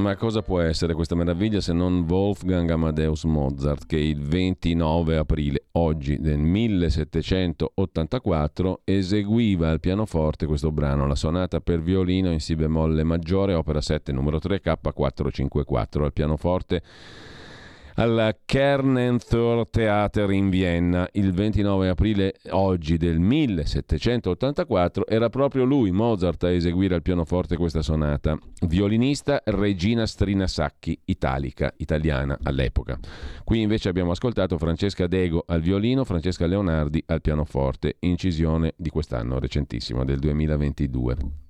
[0.00, 5.64] Ma cosa può essere questa meraviglia se non Wolfgang Amadeus Mozart che il 29 aprile,
[5.72, 13.04] oggi del 1784, eseguiva al pianoforte questo brano, la sonata per violino in Si bemolle
[13.04, 16.82] maggiore, opera 7, numero 3, K454, al pianoforte
[18.00, 26.44] al Kernenthor Theater in Vienna il 29 aprile oggi del 1784 era proprio lui, Mozart,
[26.44, 28.38] a eseguire al pianoforte questa sonata.
[28.66, 32.98] Violinista Regina Strinasacchi, italica, italiana all'epoca.
[33.44, 39.38] Qui invece abbiamo ascoltato Francesca Dego al violino, Francesca Leonardi al pianoforte, incisione di quest'anno
[39.38, 41.49] recentissima, del 2022.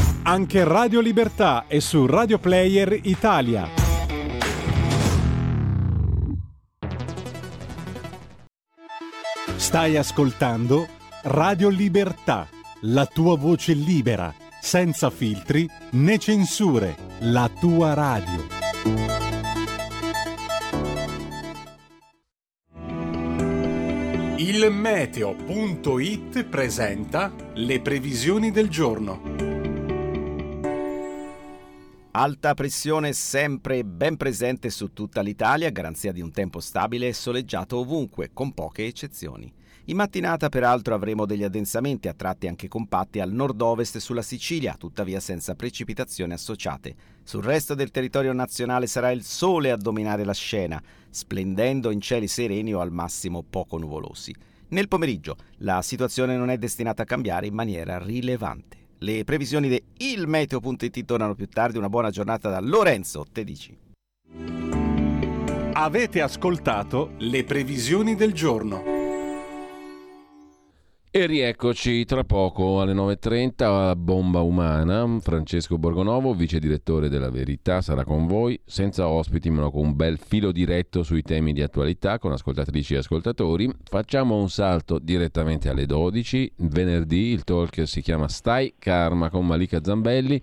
[0.23, 3.67] Anche Radio Libertà è su Radio Player Italia.
[9.55, 10.87] Stai ascoltando
[11.23, 12.47] Radio Libertà,
[12.81, 18.59] la tua voce libera, senza filtri né censure, la tua radio.
[24.37, 29.50] Il meteo.it presenta le previsioni del giorno.
[32.13, 37.77] Alta pressione sempre ben presente su tutta l'Italia, garanzia di un tempo stabile e soleggiato
[37.77, 39.49] ovunque, con poche eccezioni.
[39.85, 45.21] In mattinata peraltro avremo degli addensamenti a tratti anche compatti al nord-ovest sulla Sicilia, tuttavia
[45.21, 46.95] senza precipitazioni associate.
[47.23, 52.27] Sul resto del territorio nazionale sarà il sole a dominare la scena, splendendo in cieli
[52.27, 54.35] sereni o al massimo poco nuvolosi.
[54.67, 58.80] Nel pomeriggio la situazione non è destinata a cambiare in maniera rilevante.
[59.03, 61.79] Le previsioni di ilmeteo.it tornano più tardi.
[61.79, 63.75] Una buona giornata da Lorenzo Tedici.
[65.73, 69.00] Avete ascoltato le previsioni del giorno.
[71.13, 75.19] E rieccoci tra poco alle 9.30 a Bomba Umana.
[75.19, 80.17] Francesco Borgonovo, vice direttore della Verità, sarà con voi, senza ospiti ma con un bel
[80.17, 83.69] filo diretto sui temi di attualità con ascoltatrici e ascoltatori.
[83.83, 86.53] Facciamo un salto direttamente alle 12.
[86.59, 90.41] Venerdì il talk si chiama Stai Karma con Malika Zambelli.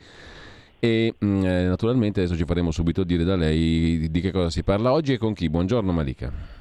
[0.80, 4.62] E mh, eh, naturalmente adesso ci faremo subito dire da lei di che cosa si
[4.62, 5.48] parla oggi e con chi.
[5.48, 6.57] Buongiorno Malika.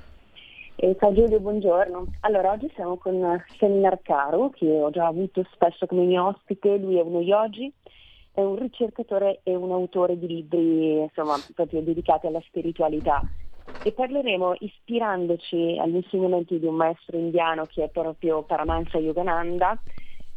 [0.80, 2.06] Eh, ciao Giulio, buongiorno.
[2.20, 6.78] Allora, oggi siamo con Seminar Caro, che ho già avuto spesso come mio ospite.
[6.78, 7.74] Lui è uno yogi,
[8.32, 13.28] è un ricercatore e un autore di libri, insomma, proprio dedicati alla spiritualità.
[13.84, 19.82] E parleremo, ispirandoci agli insegnamenti di un maestro indiano che è proprio Paramahansa Yogananda,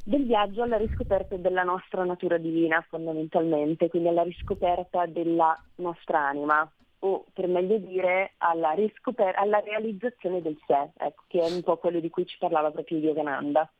[0.03, 6.67] del viaggio alla riscoperta della nostra natura divina fondamentalmente, quindi alla riscoperta della nostra anima,
[7.01, 11.77] o per meglio dire alla, riscoper- alla realizzazione del sé, ecco, che è un po'
[11.77, 13.71] quello di cui ci parlava proprio Yogananda.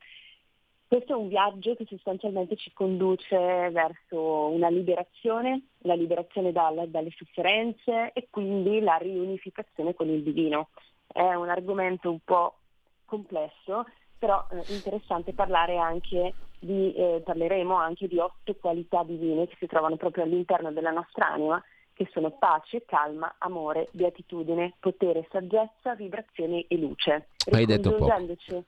[0.87, 7.11] Questo è un viaggio che sostanzialmente ci conduce verso una liberazione, la liberazione dal, dalle
[7.15, 10.69] sofferenze e quindi la riunificazione con il divino.
[11.07, 12.55] È un argomento un po'
[13.05, 13.85] complesso,
[14.17, 19.67] però eh, interessante parlare anche di, eh, parleremo anche di otto qualità divine che si
[19.67, 21.63] trovano proprio all'interno della nostra anima
[21.93, 27.27] che sono pace, calma, amore, beatitudine, potere, saggezza, vibrazione e luce.
[27.51, 28.65] Hai detto poco.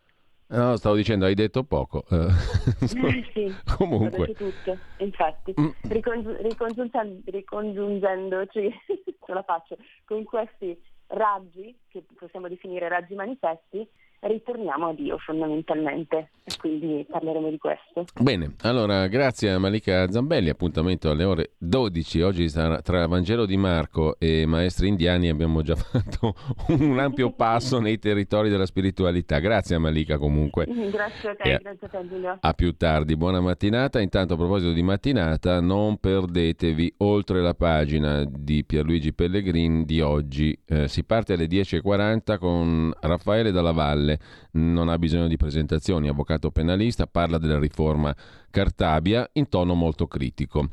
[0.47, 2.03] No, stavo dicendo, hai detto poco.
[2.09, 2.30] Eh,
[3.34, 4.28] sì, Comunque.
[4.28, 5.53] detto tutto, infatti.
[5.59, 5.69] Mm.
[5.89, 8.69] Ricongiu- ricongiuntan- ricongiungendoci,
[9.26, 13.88] ce la faccio, con questi raggi, che possiamo definire raggi manifesti,
[14.24, 18.05] ritorniamo a Dio fondamentalmente e quindi parleremo di questo.
[18.19, 23.57] Bene, allora grazie a Malika Zambelli, appuntamento alle ore 12, oggi sarà tra Vangelo di
[23.57, 26.34] Marco e Maestri Indiani abbiamo già fatto
[26.69, 30.65] un ampio passo nei territori della spiritualità, grazie a Malika comunque.
[30.65, 32.38] Grazie a te, Eh, grazie a te Giulio.
[32.39, 33.99] A più tardi, buona mattinata.
[33.99, 40.57] Intanto a proposito di mattinata, non perdetevi oltre la pagina di Pierluigi Pellegrin di oggi.
[40.65, 44.12] Eh, si parte alle 10.40 con Raffaele Dalla Valle,
[44.51, 48.16] non ha bisogno di presentazioni, avvocato penalista, parla della riforma
[48.49, 50.68] Cartabia in tono molto critico.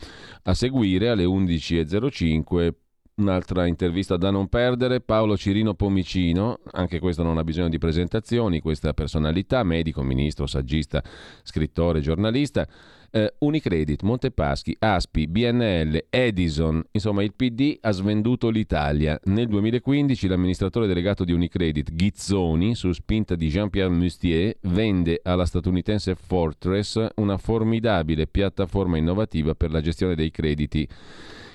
[0.45, 2.73] A seguire alle 11.05
[3.21, 8.61] Un'altra intervista da non perdere, Paolo Cirino Pomicino, anche questo non ha bisogno di presentazioni,
[8.61, 11.03] questa personalità, medico, ministro, saggista,
[11.43, 12.67] scrittore, giornalista.
[13.11, 19.21] Eh, Unicredit, Montepaschi, Aspi, BNL, Edison, insomma il PD ha svenduto l'Italia.
[19.25, 26.15] Nel 2015 l'amministratore delegato di Unicredit, Ghizzoni, su spinta di Jean-Pierre Mustier, vende alla statunitense
[26.15, 30.89] Fortress una formidabile piattaforma innovativa per la gestione dei crediti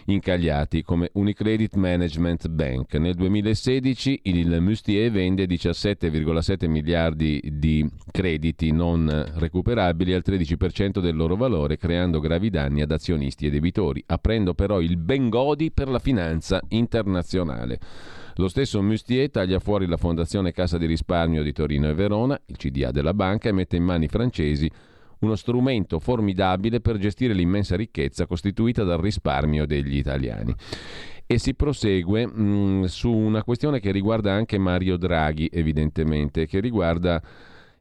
[0.05, 2.93] incagliati come Unicredit Management Bank.
[2.95, 11.35] Nel 2016 il Mustier vende 17,7 miliardi di crediti non recuperabili al 13% del loro
[11.35, 16.61] valore, creando gravi danni ad azionisti e debitori, aprendo però il Bengodi per la finanza
[16.69, 17.79] internazionale.
[18.35, 22.57] Lo stesso Mustier taglia fuori la Fondazione Cassa di Risparmio di Torino e Verona, il
[22.57, 24.69] CDA della banca, e mette in mani francesi
[25.25, 30.55] uno strumento formidabile per gestire l'immensa ricchezza costituita dal risparmio degli italiani.
[31.27, 36.59] E si prosegue mh, mm, su una questione che riguarda anche Mario Draghi, evidentemente, che
[36.59, 37.21] riguarda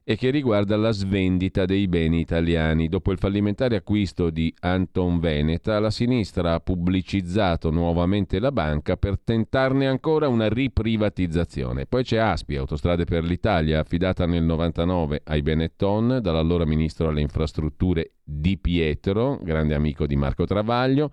[0.07, 2.87] e che riguarda la svendita dei beni italiani.
[2.87, 9.19] Dopo il fallimentare acquisto di Anton Veneta, la sinistra ha pubblicizzato nuovamente la banca per
[9.19, 11.87] tentarne ancora una riprivatizzazione.
[11.87, 18.11] Poi c'è Aspi, Autostrade per l'Italia, affidata nel 99 ai Benetton dall'allora ministro alle infrastrutture
[18.23, 21.11] Di Pietro, grande amico di Marco Travaglio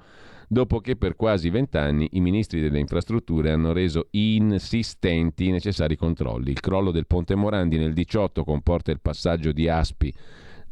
[0.53, 6.50] dopo che per quasi vent'anni i ministri delle infrastrutture hanno reso insistenti i necessari controlli.
[6.50, 10.12] Il crollo del Ponte Morandi nel 18 comporta il passaggio di Aspi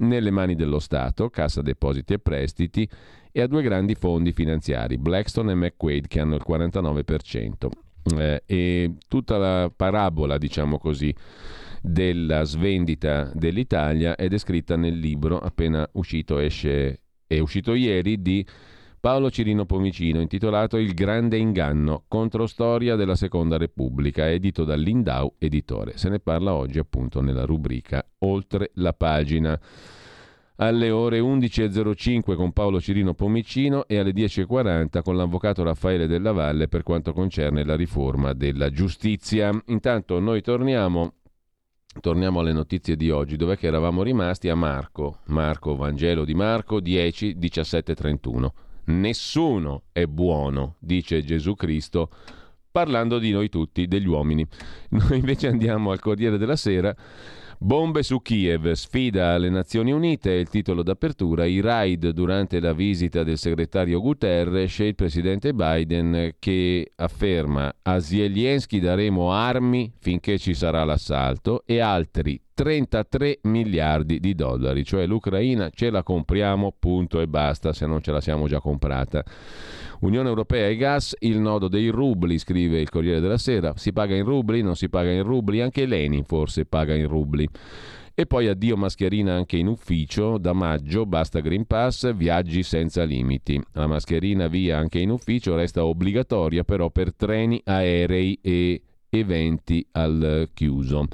[0.00, 2.86] nelle mani dello Stato, Cassa Depositi e Prestiti,
[3.32, 7.68] e a due grandi fondi finanziari, Blackstone e McQuaid, che hanno il 49%.
[8.18, 11.14] Eh, e tutta la parabola, diciamo così,
[11.80, 18.44] della svendita dell'Italia è descritta nel libro appena uscito, esce, è uscito ieri, di
[19.00, 25.96] Paolo Cirino Pomicino, intitolato Il grande inganno, controstoria della Seconda Repubblica, edito dall'Indau Editore.
[25.96, 29.58] Se ne parla oggi appunto nella rubrica Oltre la pagina
[30.56, 36.68] alle ore 11.05 con Paolo Cirino Pomicino e alle 10.40 con l'avvocato Raffaele Della Valle
[36.68, 39.50] per quanto concerne la riforma della giustizia.
[39.68, 41.14] Intanto noi torniamo,
[42.02, 47.38] torniamo alle notizie di oggi, dove eravamo rimasti a Marco, Marco Vangelo di Marco 10,
[47.38, 48.52] 17, 31.
[48.90, 52.10] Nessuno è buono, dice Gesù Cristo,
[52.70, 54.46] parlando di noi tutti, degli uomini.
[54.90, 56.94] Noi invece andiamo al Corriere della Sera.
[57.62, 63.22] Bombe su Kiev, sfida alle Nazioni Unite, il titolo d'apertura, i raid durante la visita
[63.22, 70.54] del segretario Guterres e il presidente Biden che afferma a Zelensky daremo armi finché ci
[70.54, 77.26] sarà l'assalto e altri 33 miliardi di dollari, cioè l'Ucraina ce la compriamo, punto e
[77.26, 79.24] basta, se non ce la siamo già comprata.
[80.00, 84.14] Unione Europea e gas, il nodo dei rubli, scrive il Corriere della Sera, si paga
[84.14, 87.48] in rubli, non si paga in rubli, anche Lenin forse paga in rubli.
[88.14, 93.58] E poi addio mascherina anche in ufficio, da maggio basta Green Pass, viaggi senza limiti.
[93.72, 100.50] La mascherina via anche in ufficio resta obbligatoria però per treni, aerei e eventi al
[100.52, 101.06] chiuso.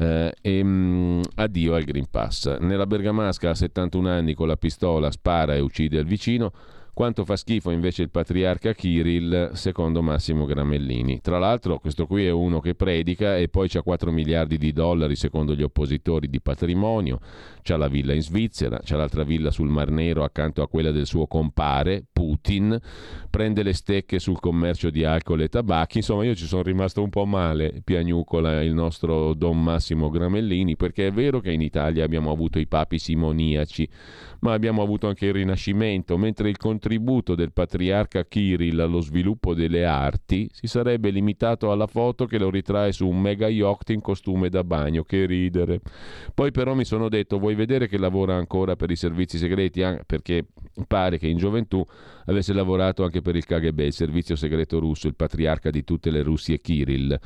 [0.00, 2.56] Eh, e, mh, addio al Green Pass.
[2.58, 6.52] Nella Bergamasca a 71 anni con la pistola spara e uccide il vicino.
[6.92, 11.20] Quanto fa schifo invece il patriarca Kirill, secondo Massimo Gramellini.
[11.20, 15.16] Tra l'altro, questo qui è uno che predica e poi c'ha 4 miliardi di dollari,
[15.16, 17.20] secondo gli oppositori, di patrimonio.
[17.62, 21.06] C'ha la villa in Svizzera, c'ha l'altra villa sul Mar Nero accanto a quella del
[21.06, 22.78] suo compare, Putin.
[23.30, 25.98] Prende le stecche sul commercio di alcol e tabacchi.
[25.98, 31.06] Insomma, io ci sono rimasto un po' male, piagnucola il nostro Don Massimo Gramellini, perché
[31.06, 33.88] è vero che in Italia abbiamo avuto i papi simoniaci
[34.40, 39.84] ma abbiamo avuto anche il Rinascimento, mentre il contributo del patriarca Kirill allo sviluppo delle
[39.84, 44.48] arti si sarebbe limitato alla foto che lo ritrae su un mega yacht in costume
[44.48, 45.80] da bagno, che ridere.
[46.34, 49.82] Poi però mi sono detto, vuoi vedere che lavora ancora per i servizi segreti?
[50.06, 50.46] Perché
[50.86, 51.84] pare che in gioventù
[52.30, 56.22] avesse lavorato anche per il KGB, il servizio segreto russo, il patriarca di tutte le
[56.22, 57.18] Russie Kirill.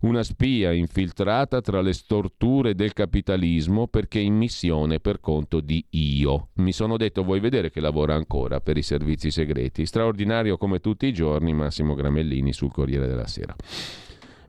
[0.00, 6.48] Una spia infiltrata tra le storture del capitalismo perché in missione per conto di io.
[6.54, 9.86] Mi sono detto, vuoi vedere che lavora ancora per i servizi segreti?
[9.86, 13.54] Straordinario come tutti i giorni Massimo Gramellini sul Corriere della Sera.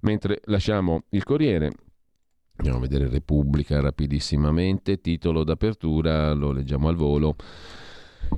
[0.01, 1.71] Mentre lasciamo il Corriere,
[2.55, 7.35] andiamo a vedere Repubblica rapidissimamente, titolo d'apertura, lo leggiamo al volo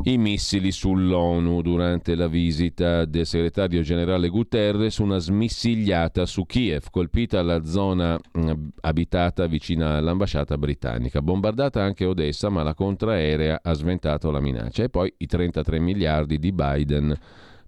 [0.04, 7.42] i missili sull'ONU durante la visita del segretario generale Guterres, una smissigliata su Kiev, colpita
[7.42, 8.52] la zona mm,
[8.82, 14.84] abitata vicina all'ambasciata britannica, bombardata anche Odessa, ma la contraerea ha sventato la minaccia.
[14.84, 17.18] E poi i 33 miliardi di Biden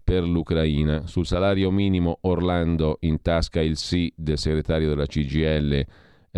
[0.04, 1.08] per l'Ucraina.
[1.08, 5.86] Sul salario minimo Orlando in tasca il sì del segretario della CGL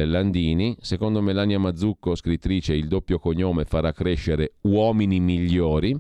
[0.06, 0.76] Landini.
[0.80, 6.00] Secondo Melania Mazzucco, scrittrice, il doppio cognome farà crescere uomini migliori.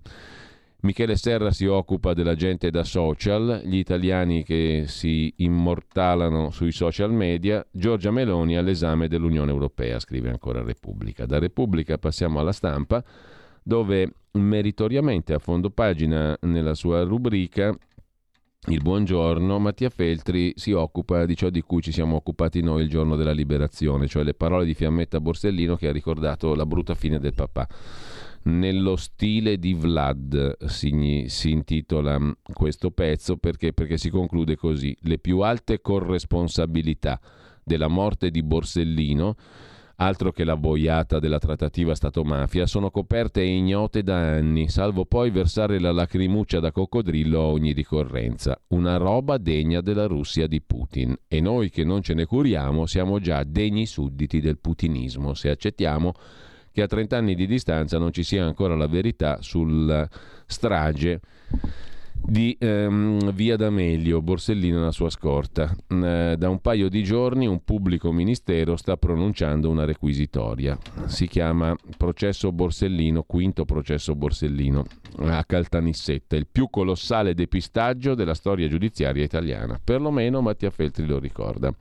[0.81, 7.11] Michele Serra si occupa della gente da social, gli italiani che si immortalano sui social
[7.11, 11.25] media, Giorgia Meloni all'esame dell'Unione Europea, scrive ancora Repubblica.
[11.25, 13.03] Da Repubblica passiamo alla stampa,
[13.63, 17.75] dove meritoriamente a fondo pagina nella sua rubrica
[18.69, 22.89] il buongiorno, Mattia Feltri si occupa di ciò di cui ci siamo occupati noi il
[22.89, 27.17] giorno della liberazione, cioè le parole di Fiammetta Borsellino che ha ricordato la brutta fine
[27.17, 27.65] del papà.
[28.43, 32.19] Nello stile di Vlad si, si intitola
[32.53, 34.95] questo pezzo perché, perché si conclude così.
[35.01, 37.21] Le più alte corresponsabilità
[37.63, 39.35] della morte di Borsellino
[39.97, 45.29] altro che la boiata della trattativa Stato-mafia, sono coperte e ignote da anni, salvo poi
[45.31, 48.59] versare la lacrimuccia da coccodrillo a ogni ricorrenza.
[48.67, 51.15] Una roba degna della Russia di Putin.
[51.27, 56.13] E noi che non ce ne curiamo siamo già degni sudditi del putinismo, se accettiamo
[56.71, 60.07] che a 30 anni di distanza non ci sia ancora la verità sulla
[60.45, 61.21] strage
[62.23, 65.75] di ehm, Via D'Amelio, Borsellino e la sua scorta.
[65.93, 70.77] Mm, eh, da un paio di giorni un pubblico ministero sta pronunciando una requisitoria.
[71.05, 74.83] Si chiama processo Borsellino, quinto processo Borsellino,
[75.19, 79.79] a Caltanissetta, il più colossale depistaggio della storia giudiziaria italiana.
[79.83, 81.73] Perlomeno Mattia Feltri lo ricorda.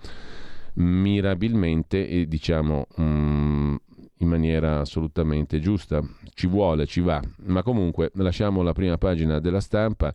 [0.74, 3.76] Mirabilmente e diciamo mm,
[4.18, 6.02] in maniera assolutamente giusta.
[6.32, 7.20] Ci vuole, ci va.
[7.44, 10.14] Ma comunque lasciamo la prima pagina della stampa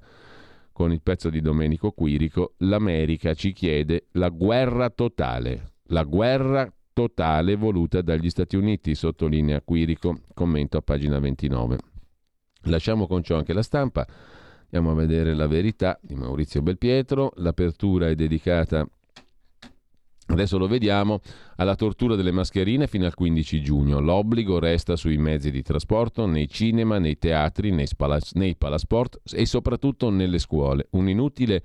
[0.72, 2.54] con il pezzo di Domenico Quirico.
[2.58, 5.74] L'America ci chiede la guerra totale.
[5.88, 11.78] La guerra totale voluta dagli Stati Uniti, sottolinea Quirico, commento a pagina 29.
[12.66, 14.06] Lasciamo con ciò anche la stampa.
[14.64, 17.34] Andiamo a vedere la verità di Maurizio Belpietro.
[17.36, 18.88] L'apertura è dedicata
[20.28, 21.20] Adesso lo vediamo
[21.58, 24.00] alla tortura delle mascherine fino al 15 giugno.
[24.00, 29.46] L'obbligo resta sui mezzi di trasporto, nei cinema, nei teatri, nei, spalas- nei palasport e
[29.46, 30.88] soprattutto nelle scuole.
[30.92, 31.62] Un'inutile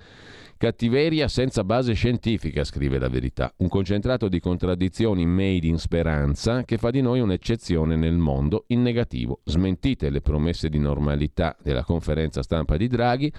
[0.57, 3.53] cattiveria senza base scientifica, scrive la verità.
[3.57, 8.81] Un concentrato di contraddizioni made in speranza che fa di noi un'eccezione nel mondo in
[8.81, 9.39] negativo.
[9.45, 13.31] Smentite le promesse di normalità della conferenza stampa di Draghi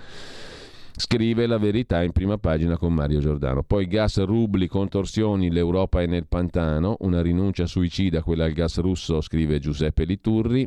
[1.01, 3.63] Scrive la verità in prima pagina con Mario Giordano.
[3.63, 9.21] Poi gas, rubli, contorsioni, l'Europa è nel pantano, una rinuncia suicida quella al gas russo,
[9.21, 10.67] scrive Giuseppe Liturri.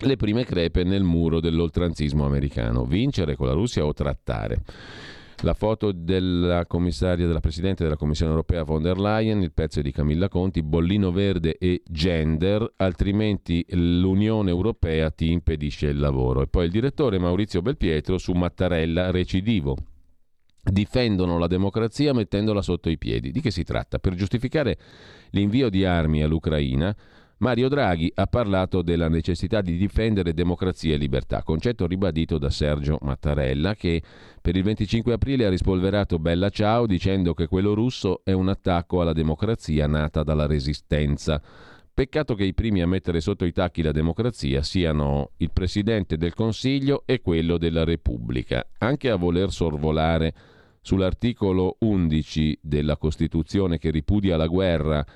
[0.00, 2.84] Le prime crepe nel muro dell'oltranzismo americano.
[2.84, 4.64] Vincere con la Russia o trattare?
[5.42, 9.92] La foto della commissaria, della Presidente della Commissione Europea von der Leyen, il pezzo di
[9.92, 16.42] Camilla Conti, bollino verde e gender, altrimenti l'Unione Europea ti impedisce il lavoro.
[16.42, 19.76] E poi il direttore Maurizio Belpietro su Mattarella, recidivo.
[20.60, 23.30] Difendono la democrazia mettendola sotto i piedi.
[23.30, 24.00] Di che si tratta?
[24.00, 24.76] Per giustificare
[25.30, 26.94] l'invio di armi all'Ucraina,
[27.40, 32.98] Mario Draghi ha parlato della necessità di difendere democrazia e libertà, concetto ribadito da Sergio
[33.02, 34.02] Mattarella che
[34.42, 39.00] per il 25 aprile ha rispolverato Bella Ciao dicendo che quello russo è un attacco
[39.00, 41.40] alla democrazia nata dalla resistenza.
[41.94, 46.34] Peccato che i primi a mettere sotto i tacchi la democrazia siano il Presidente del
[46.34, 50.34] Consiglio e quello della Repubblica, anche a voler sorvolare
[50.80, 55.06] sull'articolo 11 della Costituzione che ripudia la guerra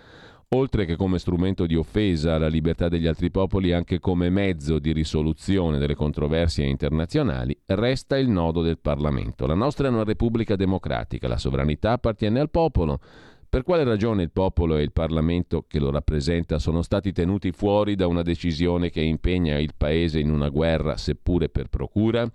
[0.55, 4.93] oltre che come strumento di offesa alla libertà degli altri popoli, anche come mezzo di
[4.93, 9.47] risoluzione delle controversie internazionali, resta il nodo del Parlamento.
[9.47, 13.01] La nostra è una repubblica democratica, la sovranità appartiene al popolo.
[13.49, 17.97] Per quale ragione il popolo e il Parlamento che lo rappresenta sono stati tenuti fuori
[17.97, 22.27] da una decisione che impegna il Paese in una guerra, seppure per procura?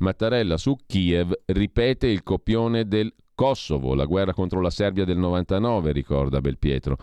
[0.00, 5.92] Mattarella su Kiev ripete il copione del Kosovo, la guerra contro la Serbia del 99,
[5.92, 6.98] ricorda Belpietro.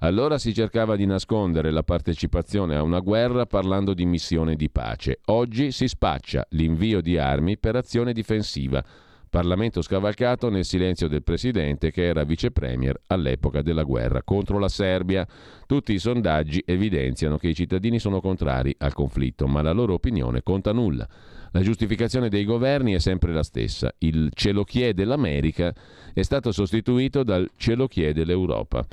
[0.00, 5.20] Allora si cercava di nascondere la partecipazione a una guerra parlando di missione di pace.
[5.26, 8.84] Oggi si spaccia l'invio di armi per azione difensiva.
[9.28, 14.68] Parlamento scavalcato nel silenzio del presidente che era vice premier all'epoca della guerra contro la
[14.68, 15.26] Serbia.
[15.66, 20.42] Tutti i sondaggi evidenziano che i cittadini sono contrari al conflitto, ma la loro opinione
[20.42, 21.08] conta nulla.
[21.50, 23.92] La giustificazione dei governi è sempre la stessa.
[23.98, 25.74] Il ce lo chiede l'America
[26.12, 28.86] è stato sostituito dal ce lo chiede l'Europa.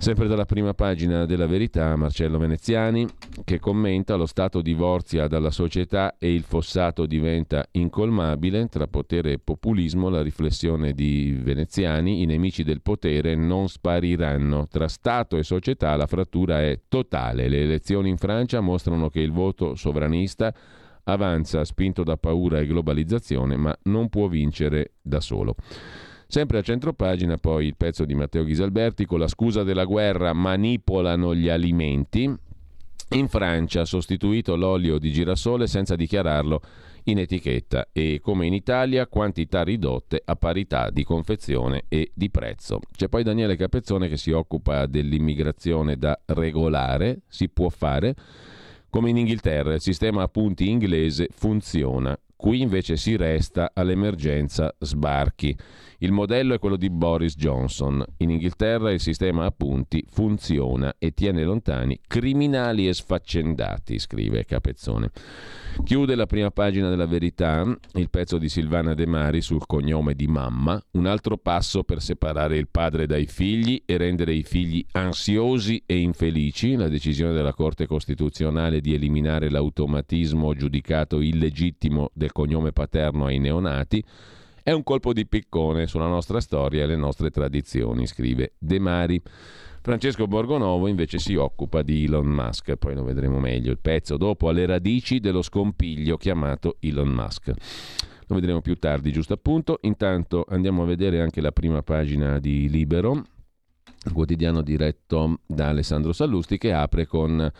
[0.00, 3.06] Sempre dalla prima pagina della verità, Marcello Veneziani,
[3.44, 9.38] che commenta lo Stato divorzia dalla società e il fossato diventa incolmabile tra potere e
[9.38, 10.08] populismo.
[10.08, 14.66] La riflessione di Veneziani, i nemici del potere non spariranno.
[14.70, 17.50] Tra Stato e società la frattura è totale.
[17.50, 20.50] Le elezioni in Francia mostrano che il voto sovranista
[21.04, 25.56] avanza spinto da paura e globalizzazione, ma non può vincere da solo.
[26.30, 30.32] Sempre a centro pagina poi il pezzo di Matteo Ghisalberti con la scusa della guerra
[30.32, 32.32] manipolano gli alimenti.
[33.14, 36.60] In Francia ha sostituito l'olio di girasole senza dichiararlo
[37.06, 42.78] in etichetta e come in Italia quantità ridotte a parità di confezione e di prezzo.
[42.96, 48.14] C'è poi Daniele Capezzone che si occupa dell'immigrazione da regolare, si può fare
[48.88, 55.54] come in Inghilterra, il sistema a punti inglese funziona Qui invece si resta all'emergenza sbarchi.
[55.98, 58.02] Il modello è quello di Boris Johnson.
[58.16, 65.10] In Inghilterra il sistema a punti funziona e tiene lontani criminali e sfaccendati, scrive Capezzone.
[65.84, 67.62] Chiude la prima pagina della verità
[67.94, 72.56] il pezzo di Silvana De Mari sul cognome di mamma, un altro passo per separare
[72.56, 77.86] il padre dai figli e rendere i figli ansiosi e infelici, la decisione della Corte
[77.86, 84.04] Costituzionale di eliminare l'automatismo giudicato illegittimo del cognome paterno ai neonati
[84.62, 89.20] è un colpo di piccone sulla nostra storia e le nostre tradizioni, scrive De Mari.
[89.82, 94.48] Francesco Borgonovo invece si occupa di Elon Musk, poi lo vedremo meglio il pezzo dopo
[94.50, 97.52] alle radici dello scompiglio chiamato Elon Musk.
[98.26, 99.78] Lo vedremo più tardi, giusto appunto.
[99.82, 103.24] Intanto andiamo a vedere anche la prima pagina di Libero,
[104.12, 107.50] quotidiano diretto da Alessandro Sallusti che apre con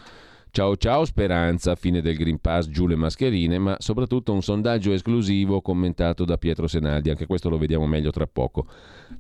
[0.53, 5.61] Ciao ciao speranza, fine del Green Pass, giù le mascherine, ma soprattutto un sondaggio esclusivo
[5.61, 8.67] commentato da Pietro Senaldi, anche questo lo vediamo meglio tra poco.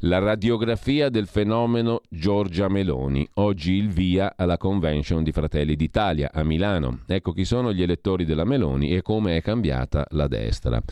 [0.00, 6.42] La radiografia del fenomeno Giorgia Meloni, oggi il via alla convention di Fratelli d'Italia a
[6.42, 7.02] Milano.
[7.06, 10.82] Ecco chi sono gli elettori della Meloni e come è cambiata la destra.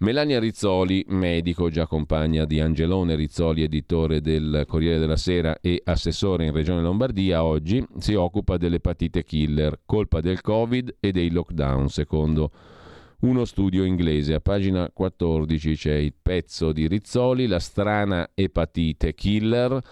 [0.00, 6.44] Melania Rizzoli, medico, già compagna di Angelone Rizzoli, editore del Corriere della Sera e assessore
[6.44, 12.52] in Regione Lombardia, oggi si occupa dell'epatite killer, colpa del Covid e dei lockdown, secondo
[13.22, 14.34] uno studio inglese.
[14.34, 19.82] A pagina 14 c'è il pezzo di Rizzoli, la strana epatite killer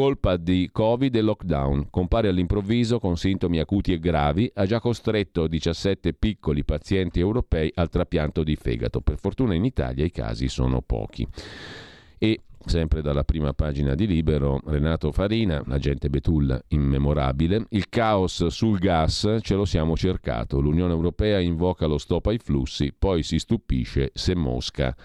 [0.00, 1.88] colpa di Covid e lockdown.
[1.90, 7.90] Compare all'improvviso con sintomi acuti e gravi, ha già costretto 17 piccoli pazienti europei al
[7.90, 9.02] trapianto di fegato.
[9.02, 11.28] Per fortuna in Italia i casi sono pochi.
[12.16, 18.78] E sempre dalla prima pagina di Libero, Renato Farina, l'agente Betulla immemorabile, il caos sul
[18.78, 20.60] gas ce lo siamo cercato.
[20.60, 24.96] L'Unione Europea invoca lo stop ai flussi, poi si stupisce se Mosca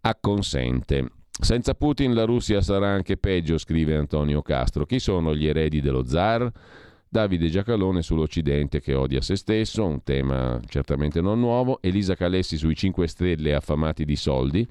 [0.00, 1.17] acconsente.
[1.40, 4.84] Senza Putin la Russia sarà anche peggio, scrive Antonio Castro.
[4.84, 6.50] Chi sono gli eredi dello zar?
[7.08, 11.78] Davide Giacalone sull'Occidente che odia se stesso, un tema certamente non nuovo.
[11.80, 14.66] Elisa Calessi sui 5 Stelle affamati di soldi.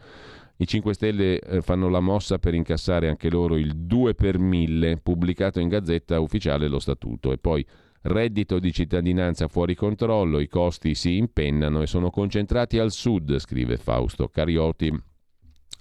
[0.58, 4.98] I 5 Stelle eh, fanno la mossa per incassare anche loro il 2 per 1000
[4.98, 7.32] pubblicato in gazzetta ufficiale lo statuto.
[7.32, 7.66] E poi
[8.02, 13.78] reddito di cittadinanza fuori controllo, i costi si impennano e sono concentrati al sud, scrive
[13.78, 15.07] Fausto Carioti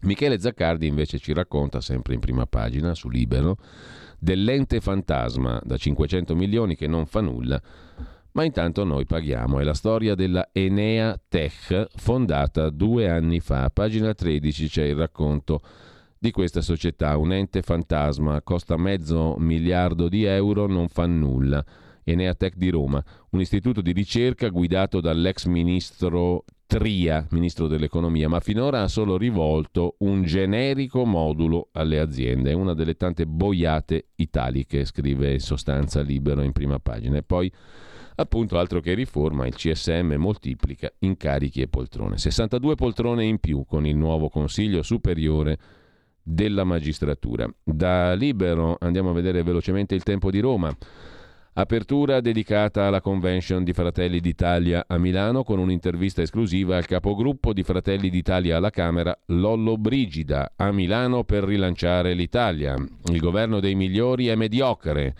[0.02, 3.56] Michele Zaccardi invece ci racconta, sempre in prima pagina, su Libero,
[4.18, 7.60] dell'ente fantasma da 500 milioni che non fa nulla,
[8.32, 9.58] ma intanto noi paghiamo.
[9.58, 13.70] È la storia della Enea Tech, fondata due anni fa.
[13.70, 15.60] Pagina 13 c'è il racconto
[16.18, 21.64] di questa società, un ente fantasma, costa mezzo miliardo di euro, non fa nulla.
[22.04, 28.40] Enea Tech di Roma, un istituto di ricerca guidato dall'ex ministro Tria, ministro dell'economia, ma
[28.40, 35.34] finora ha solo rivolto un generico modulo alle aziende, una delle tante boiate italiche, scrive
[35.34, 37.18] in sostanza libero in prima pagina.
[37.18, 37.50] E poi,
[38.16, 42.18] appunto, altro che riforma, il CSM moltiplica incarichi e poltrone.
[42.18, 45.58] 62 poltrone in più con il nuovo Consiglio Superiore
[46.20, 47.48] della Magistratura.
[47.62, 50.76] Da libero andiamo a vedere velocemente il tempo di Roma.
[51.58, 57.62] Apertura dedicata alla convention di Fratelli d'Italia a Milano con un'intervista esclusiva al capogruppo di
[57.62, 62.76] Fratelli d'Italia alla Camera, Lollo Brigida, a Milano per rilanciare l'Italia.
[63.10, 65.14] Il governo dei migliori è mediocre.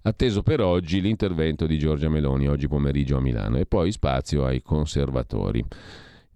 [0.00, 4.62] Atteso per oggi l'intervento di Giorgia Meloni oggi pomeriggio a Milano e poi spazio ai
[4.62, 5.62] conservatori.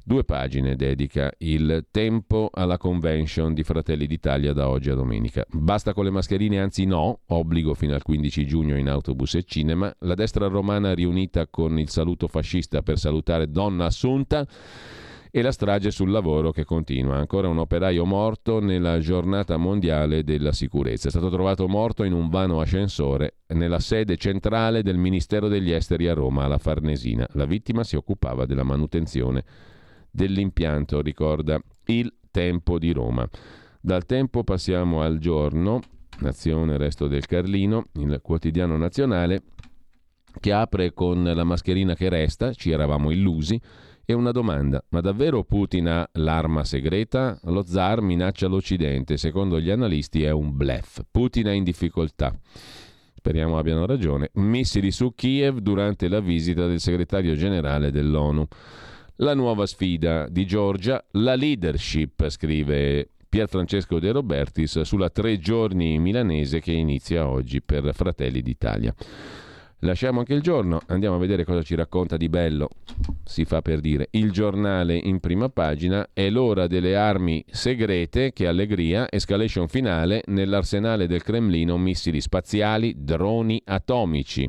[0.08, 5.44] Due pagine dedica il tempo alla convention di Fratelli d'Italia da oggi a domenica.
[5.50, 9.92] Basta con le mascherine, anzi no, obbligo fino al 15 giugno in autobus e cinema.
[10.02, 14.46] La destra romana riunita con il saluto fascista per salutare Donna Assunta
[15.28, 17.16] e la strage sul lavoro che continua.
[17.16, 21.08] Ancora un operaio morto nella giornata mondiale della sicurezza.
[21.08, 26.06] È stato trovato morto in un vano ascensore nella sede centrale del Ministero degli Esteri
[26.06, 27.26] a Roma, alla Farnesina.
[27.32, 29.44] La vittima si occupava della manutenzione
[30.16, 33.28] dell'impianto, ricorda il tempo di Roma.
[33.80, 35.80] Dal tempo passiamo al giorno,
[36.18, 39.42] Nazione Resto del Carlino, il quotidiano nazionale,
[40.40, 43.60] che apre con la mascherina che resta, ci eravamo illusi,
[44.08, 47.40] e una domanda, ma davvero Putin ha l'arma segreta?
[47.44, 51.02] Lo zar minaccia l'Occidente, secondo gli analisti è un blef.
[51.10, 52.32] Putin è in difficoltà.
[53.16, 54.30] Speriamo abbiano ragione.
[54.34, 58.46] Missili su Kiev durante la visita del segretario generale dell'ONU.
[59.20, 65.98] La nuova sfida di Giorgia, la leadership, scrive Pier Francesco De Robertis sulla tre giorni
[65.98, 68.94] milanese che inizia oggi per Fratelli d'Italia.
[69.80, 72.68] Lasciamo anche il giorno, andiamo a vedere cosa ci racconta di bello,
[73.24, 74.08] si fa per dire.
[74.10, 81.06] Il giornale in prima pagina è l'ora delle armi segrete, che allegria, escalation finale, nell'arsenale
[81.06, 84.46] del Cremlino missili spaziali, droni atomici.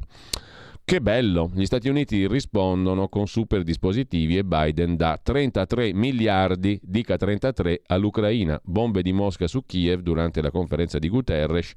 [0.90, 1.52] Che bello!
[1.54, 8.58] Gli Stati Uniti rispondono con super dispositivi e Biden dà 33 miliardi, dica 33, all'Ucraina.
[8.64, 11.74] Bombe di Mosca su Kiev durante la conferenza di Guterres.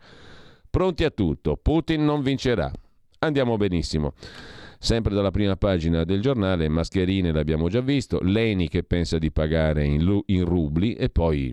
[0.71, 2.71] Pronti a tutto, Putin non vincerà.
[3.19, 4.13] Andiamo benissimo.
[4.79, 9.85] Sempre dalla prima pagina del giornale, mascherine l'abbiamo già visto, Leni che pensa di pagare
[9.87, 11.53] in, in rubli e poi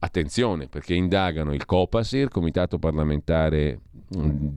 [0.00, 3.78] attenzione perché indagano il Copasir, comitato parlamentare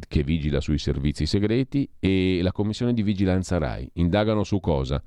[0.08, 3.92] che vigila sui servizi segreti e la commissione di vigilanza RAI.
[3.94, 5.02] Indagano su cosa?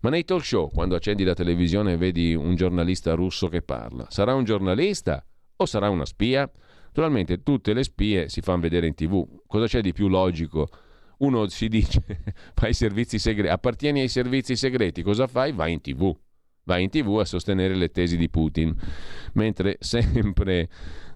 [0.00, 4.06] Ma nei talk show, quando accendi la televisione e vedi un giornalista russo che parla,
[4.08, 5.24] sarà un giornalista
[5.56, 6.50] o sarà una spia?
[6.86, 9.42] Naturalmente tutte le spie si fanno vedere in tv.
[9.46, 10.68] Cosa c'è di più logico?
[11.18, 12.02] Uno si dice,
[12.54, 15.52] fai servizi segreti, appartieni ai servizi segreti, cosa fai?
[15.52, 16.14] Vai in tv.
[16.64, 18.74] Vai in tv a sostenere le tesi di Putin.
[19.34, 20.68] Mentre sempre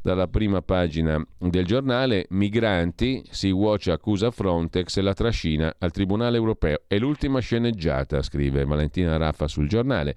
[0.03, 6.37] dalla prima pagina del giornale, migranti, Sea Watch accusa Frontex e la trascina al Tribunale
[6.37, 6.83] europeo.
[6.87, 10.17] È l'ultima sceneggiata, scrive Valentina Raffa sul giornale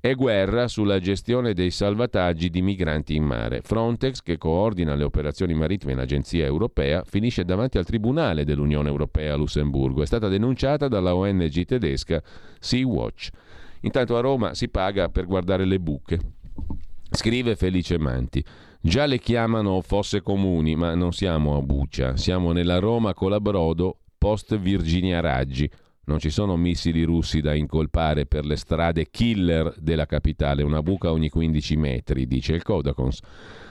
[0.00, 3.62] e guerra sulla gestione dei salvataggi di migranti in mare.
[3.62, 9.32] Frontex, che coordina le operazioni marittime in agenzia europea, finisce davanti al Tribunale dell'Unione Europea
[9.32, 10.02] a Lussemburgo.
[10.02, 12.22] È stata denunciata dalla ONG tedesca
[12.60, 13.30] Sea-Watch.
[13.80, 16.18] Intanto a Roma si paga per guardare le buche.
[17.10, 18.44] Scrive Felice Manti.
[18.86, 24.58] Già le chiamano fosse comuni, ma non siamo a Buccia, siamo nella Roma Colabrodo post
[24.58, 25.68] Virginia Raggi.
[26.04, 31.10] Non ci sono missili russi da incolpare per le strade killer della capitale, una buca
[31.10, 33.20] ogni 15 metri, dice il Codacons,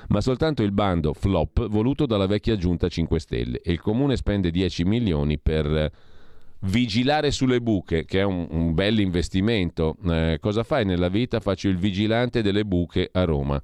[0.08, 4.50] ma soltanto il bando flop voluto dalla vecchia giunta 5 Stelle e il comune spende
[4.50, 5.92] 10 milioni per
[6.62, 9.00] vigilare sulle buche, che è un, un bel.
[9.00, 11.40] Eh, cosa fai nella vita?
[11.40, 13.62] Faccio il vigilante delle buche a Roma.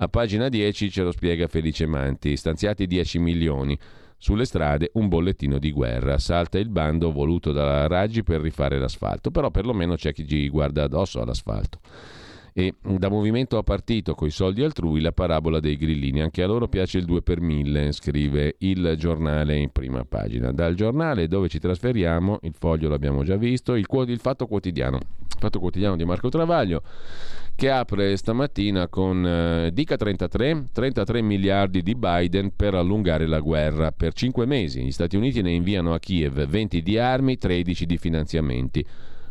[0.00, 3.76] A pagina 10 ce lo spiega Felice Manti, stanziati 10 milioni.
[4.16, 6.18] Sulle strade un bollettino di guerra.
[6.18, 10.84] Salta il bando voluto dalla Raggi per rifare l'asfalto, però perlomeno c'è chi ci guarda
[10.84, 11.80] addosso all'asfalto.
[12.52, 16.20] E da movimento a partito coi soldi altrui la parabola dei grillini.
[16.20, 20.52] Anche a loro piace il 2 per 1000, scrive il giornale in prima pagina.
[20.52, 24.98] Dal giornale dove ci trasferiamo, il foglio l'abbiamo già visto, il, il Fatto Quotidiano.
[24.98, 26.82] Il Fatto Quotidiano di Marco Travaglio
[27.58, 33.90] che apre stamattina con eh, Dica 33, 33 miliardi di Biden per allungare la guerra
[33.90, 34.80] per 5 mesi.
[34.80, 38.86] Gli Stati Uniti ne inviano a Kiev 20 di armi, 13 di finanziamenti.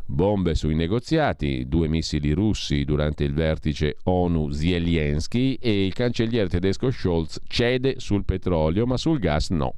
[0.05, 7.39] Bombe sui negoziati, due missili russi durante il vertice ONU-Zelensky e il cancelliere tedesco Scholz
[7.47, 9.73] cede sul petrolio ma sul gas no,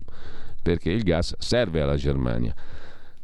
[0.64, 2.56] perché il gas serve alla Germania.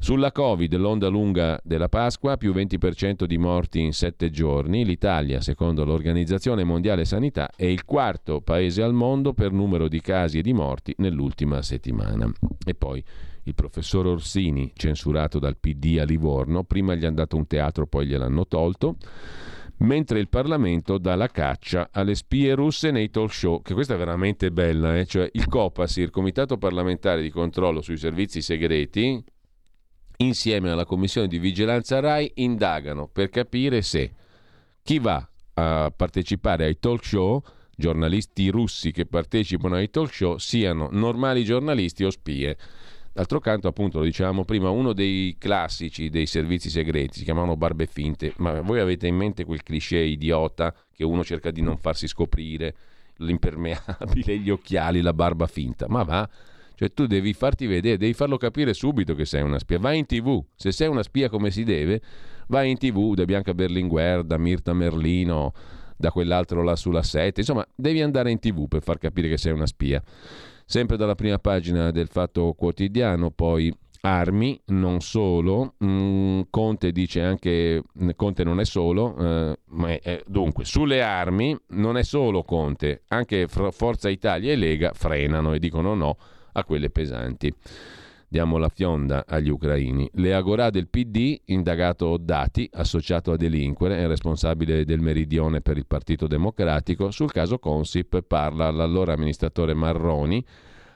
[0.06, 4.86] Sulla Covid, l'onda lunga della Pasqua, più 20% di morti in 7 giorni.
[4.86, 10.38] L'Italia, secondo l'Organizzazione Mondiale Sanità, è il quarto paese al mondo per numero di casi
[10.38, 12.32] e di morti nell'ultima settimana.
[12.64, 13.04] E poi
[13.46, 18.06] il professor Orsini, censurato dal PD a Livorno, prima gli hanno dato un teatro, poi
[18.06, 18.98] gliel'hanno tolto
[19.78, 23.98] mentre il Parlamento dà la caccia alle spie russe nei talk show, che questa è
[23.98, 25.06] veramente bella, eh?
[25.06, 29.22] cioè il COPASI, il Comitato parlamentare di controllo sui servizi segreti,
[30.18, 34.14] insieme alla commissione di vigilanza RAI indagano per capire se
[34.82, 37.42] chi va a partecipare ai talk show,
[37.76, 42.58] giornalisti russi che partecipano ai talk show, siano normali giornalisti o spie.
[43.14, 47.86] D'altro canto, appunto, lo dicevamo prima, uno dei classici dei servizi segreti si chiamavano barbe
[47.86, 52.08] finte, ma voi avete in mente quel cliché idiota che uno cerca di non farsi
[52.08, 52.76] scoprire,
[53.18, 56.30] l'impermeabile, gli occhiali, la barba finta, ma va,
[56.76, 59.80] cioè tu devi farti vedere, devi farlo capire subito che sei una spia.
[59.80, 62.02] Vai in tv, se sei una spia come si deve,
[62.48, 65.54] vai in tv da Bianca Berlinguer, da Mirta Merlino,
[65.98, 69.54] da quell'altro là sulla 7, insomma devi andare in tv per far capire che sei
[69.54, 70.04] una spia.
[70.66, 73.72] Sempre dalla prima pagina del Fatto Quotidiano, poi
[74.02, 75.76] armi, non solo.
[75.84, 77.84] Mm, Conte dice anche,
[78.16, 83.48] Conte non è solo, eh, ma è, dunque sulle armi non è solo Conte, anche
[83.48, 86.18] Forza Italia e Lega frenano e dicono no
[86.56, 87.54] a quelle pesanti.
[88.28, 90.10] Diamo la fionda agli ucraini.
[90.14, 95.86] Le agorà del PD, indagato Dati, associato a delinquere e responsabile del meridione per il
[95.86, 100.44] Partito Democratico, sul caso Consip parla l'allora amministratore Marroni,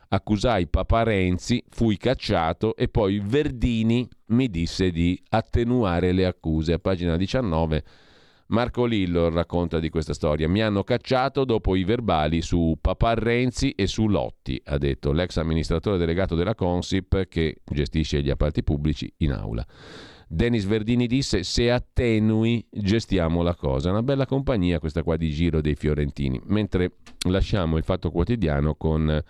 [0.09, 6.73] accusai Papa Renzi, fui cacciato e poi Verdini mi disse di attenuare le accuse.
[6.73, 7.83] A pagina 19
[8.49, 10.49] Marco Lillo racconta di questa storia.
[10.49, 15.37] Mi hanno cacciato dopo i verbali su Papà Renzi e su Lotti, ha detto l'ex
[15.37, 19.65] amministratore delegato della Consip che gestisce gli appalti pubblici in aula.
[20.27, 23.89] Denis Verdini disse se attenui gestiamo la cosa.
[23.89, 26.39] Una bella compagnia questa qua di giro dei fiorentini.
[26.45, 26.97] Mentre
[27.27, 29.23] lasciamo il fatto quotidiano con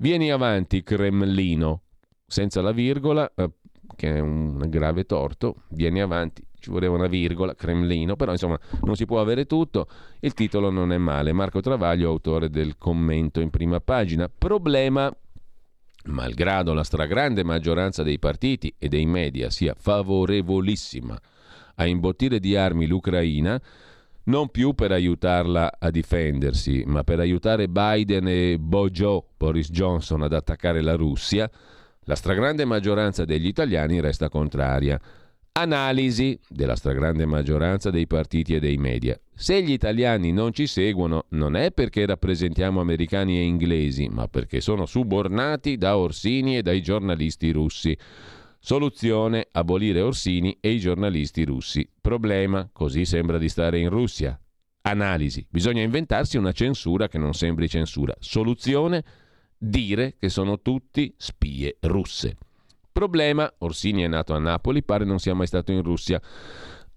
[0.00, 1.82] Vieni avanti Cremlino,
[2.24, 3.50] senza la virgola, eh,
[3.96, 8.94] che è un grave torto, vieni avanti, ci voleva una virgola, Cremlino, però insomma non
[8.94, 9.88] si può avere tutto,
[10.20, 11.32] il titolo non è male.
[11.32, 14.28] Marco Travaglio, autore del commento in prima pagina.
[14.28, 15.10] Problema
[16.04, 21.18] malgrado la stragrande maggioranza dei partiti e dei media sia favorevolissima
[21.76, 23.60] a imbottire di armi l'Ucraina,
[24.24, 30.34] non più per aiutarla a difendersi, ma per aiutare Biden e Bojo, Boris Johnson, ad
[30.34, 31.48] attaccare la Russia,
[32.02, 35.00] la stragrande maggioranza degli italiani resta contraria.
[35.60, 39.18] Analisi della stragrande maggioranza dei partiti e dei media.
[39.34, 44.60] Se gli italiani non ci seguono non è perché rappresentiamo americani e inglesi, ma perché
[44.60, 47.98] sono subornati da Orsini e dai giornalisti russi.
[48.60, 51.90] Soluzione, abolire Orsini e i giornalisti russi.
[52.00, 54.40] Problema, così sembra di stare in Russia.
[54.82, 58.14] Analisi, bisogna inventarsi una censura che non sembri censura.
[58.20, 59.02] Soluzione,
[59.58, 62.36] dire che sono tutti spie russe.
[62.98, 66.20] Problema, Orsini è nato a Napoli, pare non sia mai stato in Russia.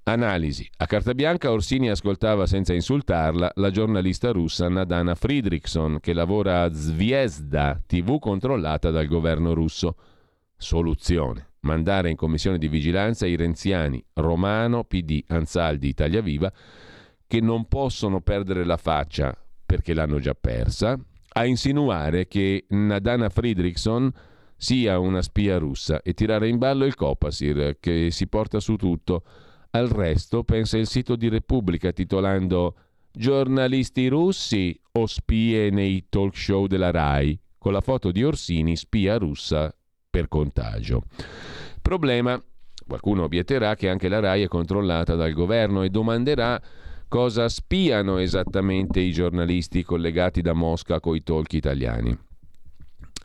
[0.06, 0.68] Analisi.
[0.78, 6.74] A carta bianca Orsini ascoltava senza insultarla la giornalista russa Nadana Friedrichson che lavora a
[6.74, 9.96] Zviesda, tv controllata dal governo russo.
[10.58, 11.50] Soluzione.
[11.60, 16.52] Mandare in commissione di vigilanza i renziani Romano, PD, Anzaldi, Italia Viva
[17.28, 20.98] che non possono perdere la faccia perché l'hanno già persa,
[21.34, 24.12] a insinuare che Nadana Friedrichson
[24.62, 29.24] sia una spia russa e tirare in ballo il Copasir che si porta su tutto.
[29.72, 32.76] Al resto pensa il sito di Repubblica titolando
[33.12, 39.18] Giornalisti russi o spie nei talk show della RAI con la foto di Orsini spia
[39.18, 39.76] russa
[40.08, 41.06] per contagio.
[41.82, 42.40] Problema,
[42.86, 46.62] qualcuno obietterà che anche la RAI è controllata dal governo e domanderà
[47.08, 52.30] cosa spiano esattamente i giornalisti collegati da Mosca coi talk italiani.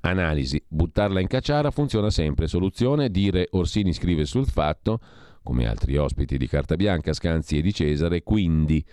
[0.06, 0.62] Analisi.
[0.66, 2.46] Buttarla in cacciara funziona sempre.
[2.46, 3.10] Soluzione.
[3.10, 5.00] Dire Orsini scrive sul fatto,
[5.42, 8.84] come altri ospiti di Carta Bianca, Scanzi e di Cesare, quindi.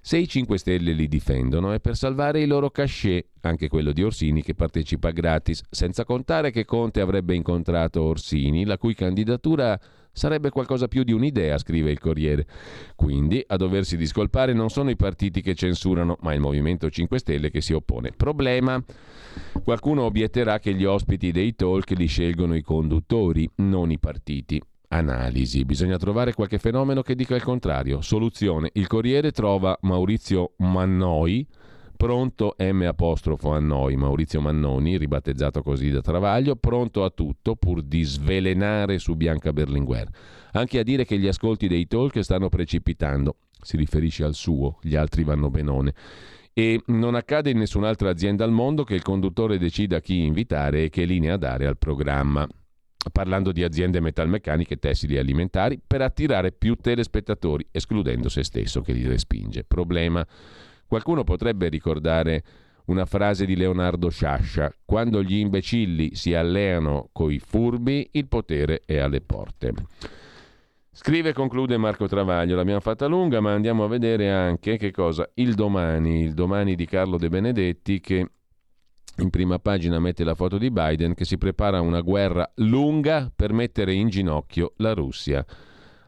[0.00, 4.02] Se i 5 Stelle li difendono è per salvare i loro cachet, anche quello di
[4.02, 9.78] Orsini che partecipa gratis, senza contare che Conte avrebbe incontrato Orsini, la cui candidatura
[10.12, 12.46] sarebbe qualcosa più di un'idea, scrive il Corriere.
[12.94, 17.50] Quindi a doversi discolpare non sono i partiti che censurano, ma il Movimento 5 Stelle
[17.50, 18.12] che si oppone.
[18.16, 18.82] Problema?
[19.62, 24.60] Qualcuno obietterà che gli ospiti dei talk li scelgono i conduttori, non i partiti.
[24.90, 25.66] Analisi.
[25.66, 28.00] Bisogna trovare qualche fenomeno che dica il contrario.
[28.00, 28.70] Soluzione.
[28.72, 31.46] Il Corriere trova Maurizio Mannoi,
[31.98, 37.82] pronto M apostrofo a noi, Maurizio Mannoni, ribattezzato così da Travaglio, pronto a tutto pur
[37.82, 40.08] di svelenare su Bianca Berlinguer.
[40.52, 43.38] Anche a dire che gli ascolti dei talk stanno precipitando.
[43.60, 45.92] Si riferisce al suo, gli altri vanno benone.
[46.52, 50.90] E non accade in nessun'altra azienda al mondo che il conduttore decida chi invitare e
[50.90, 52.46] che linea dare al programma
[53.10, 58.92] parlando di aziende metalmeccaniche, tessili e alimentari, per attirare più telespettatori, escludendo se stesso che
[58.92, 59.64] li respinge.
[59.64, 60.26] Problema.
[60.88, 62.42] Qualcuno potrebbe ricordare
[62.86, 68.96] una frase di Leonardo Sciascia: Quando gli imbecilli si alleano coi furbi, il potere è
[68.96, 69.74] alle porte.
[70.90, 75.28] Scrive e conclude Marco Travaglio, l'abbiamo fatta lunga, ma andiamo a vedere anche che cosa
[75.34, 78.30] il domani, il domani di Carlo De Benedetti che
[79.18, 83.52] in prima pagina mette la foto di Biden che si prepara una guerra lunga per
[83.52, 85.44] mettere in ginocchio la Russia.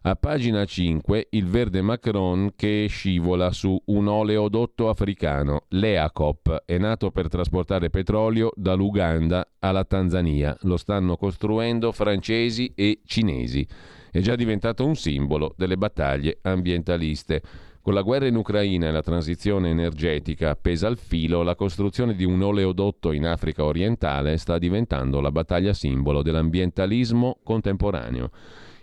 [0.03, 5.67] A pagina 5 il verde Macron che scivola su un oleodotto africano.
[5.69, 10.57] L'EACOP è nato per trasportare petrolio dall'Uganda alla Tanzania.
[10.63, 13.67] Lo stanno costruendo francesi e cinesi.
[14.11, 17.43] È già diventato un simbolo delle battaglie ambientaliste.
[17.83, 22.25] Con la guerra in Ucraina e la transizione energetica appesa al filo, la costruzione di
[22.25, 28.31] un oleodotto in Africa orientale sta diventando la battaglia simbolo dell'ambientalismo contemporaneo.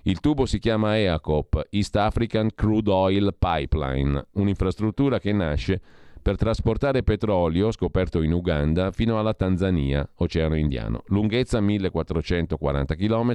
[0.07, 5.81] Il tubo si chiama EACOP, East African Crude Oil Pipeline, un'infrastruttura che nasce
[6.21, 11.03] per trasportare petrolio scoperto in Uganda fino alla Tanzania, Oceano Indiano.
[11.07, 13.33] Lunghezza 1440 km,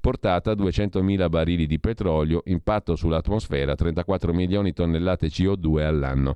[0.00, 6.34] portata 200.000 barili di petrolio, impatto sull'atmosfera 34 milioni di tonnellate CO2 all'anno.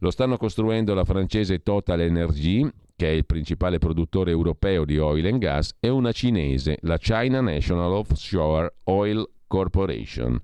[0.00, 5.26] Lo stanno costruendo la francese Total Energy, che è il principale produttore europeo di oil
[5.26, 10.38] and gas, e una cinese, la China National Offshore Oil Corporation,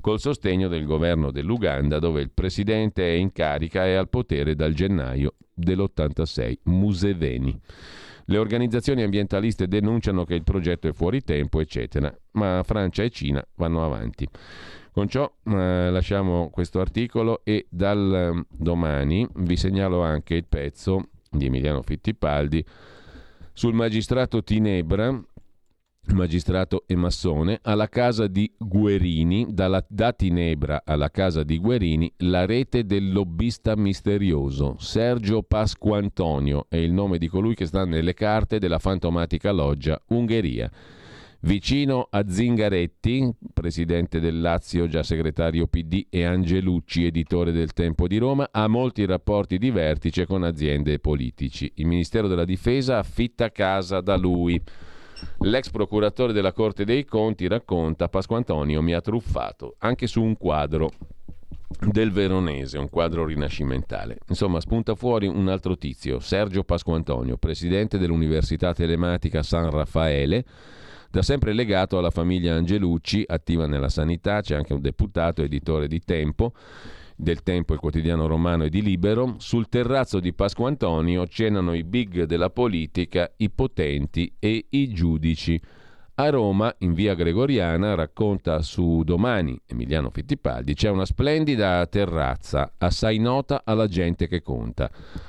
[0.00, 4.74] col sostegno del governo dell'Uganda dove il presidente è in carica e al potere dal
[4.74, 7.58] gennaio dell'86, Museveni.
[8.26, 13.46] Le organizzazioni ambientaliste denunciano che il progetto è fuori tempo, eccetera, ma Francia e Cina
[13.56, 14.26] vanno avanti.
[14.92, 21.08] Con ciò eh, lasciamo questo articolo e dal eh, domani vi segnalo anche il pezzo
[21.36, 22.64] di Emiliano Fittipaldi
[23.52, 25.22] sul magistrato Tinebra,
[26.12, 32.46] magistrato e massone, alla casa di Guerini, dalla, da Tinebra alla casa di Guerini, la
[32.46, 34.76] rete del lobbista misterioso.
[34.78, 40.70] Sergio Pasquantonio è il nome di colui che sta nelle carte della fantomatica loggia Ungheria.
[41.44, 48.16] Vicino a Zingaretti, presidente del Lazio, già segretario PD, e Angelucci, editore del Tempo di
[48.16, 51.70] Roma, ha molti rapporti di vertice con aziende e politici.
[51.74, 54.58] Il Ministero della Difesa affitta casa da lui.
[55.40, 60.92] L'ex procuratore della Corte dei Conti racconta Pasquantonio mi ha truffato anche su un quadro
[61.78, 64.16] del Veronese, un quadro rinascimentale.
[64.28, 70.44] Insomma, spunta fuori un altro tizio, Sergio Pasquantonio, presidente dell'Università Telematica San Raffaele,
[71.14, 76.00] da sempre legato alla famiglia Angelucci, attiva nella sanità, c'è anche un deputato, editore di
[76.00, 76.54] Tempo,
[77.14, 81.84] del Tempo, il quotidiano romano e di Libero, sul terrazzo di Pasqua Antonio cenano i
[81.84, 85.60] big della politica, i potenti e i giudici.
[86.16, 93.18] A Roma, in via Gregoriana, racconta su domani Emiliano Fittipaldi, c'è una splendida terrazza, assai
[93.18, 94.88] nota alla gente che conta.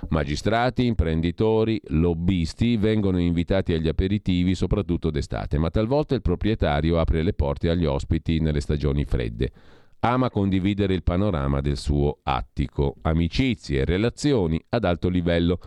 [0.10, 7.34] Magistrati, imprenditori, lobbisti vengono invitati agli aperitivi, soprattutto d'estate, ma talvolta il proprietario apre le
[7.34, 9.52] porte agli ospiti nelle stagioni fredde.
[10.02, 15.58] Ama condividere il panorama del suo attico, amicizie e relazioni ad alto livello.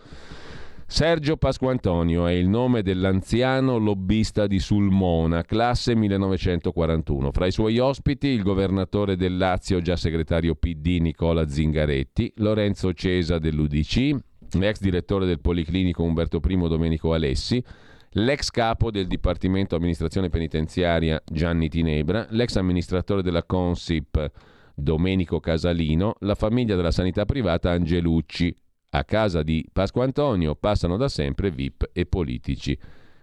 [0.91, 7.31] Sergio Pasquantonio è il nome dell'anziano lobbista di Sulmona, classe 1941.
[7.31, 13.37] Fra i suoi ospiti il governatore del Lazio, già segretario PD Nicola Zingaretti, Lorenzo Cesa
[13.37, 14.15] dell'UDC,
[14.53, 17.63] l'ex direttore del Policlinico Umberto I Domenico Alessi,
[18.13, 24.31] l'ex capo del Dipartimento Amministrazione Penitenziaria Gianni Tinebra, l'ex amministratore della Consip
[24.73, 28.53] Domenico Casalino, la famiglia della sanità privata Angelucci,
[28.91, 32.77] a casa di Pasqua Antonio passano da sempre VIP e politici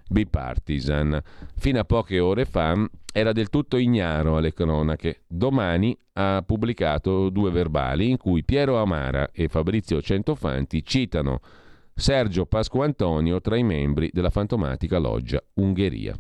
[0.09, 1.20] bipartisan.
[1.56, 5.22] Fino a poche ore fa era del tutto ignaro alle cronache.
[5.26, 11.40] Domani ha pubblicato due verbali in cui Piero Amara e Fabrizio Centofanti citano
[11.94, 16.14] Sergio Pasqua Antonio tra i membri della fantomatica loggia Ungheria.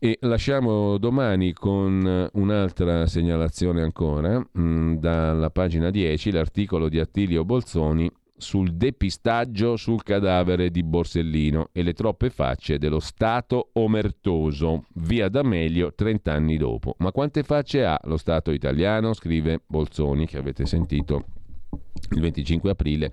[0.00, 7.44] E lasciamo domani con un'altra segnalazione ancora, mh, mm, dalla pagina 10, l'articolo di Attilio
[7.44, 15.28] Bolzoni sul depistaggio sul cadavere di Borsellino e le troppe facce dello Stato omertoso, via
[15.28, 16.94] D'Amelio 30 anni dopo.
[16.98, 19.12] Ma quante facce ha lo Stato italiano?
[19.14, 21.24] Scrive Bolzoni, che avete sentito
[22.10, 23.12] il 25 aprile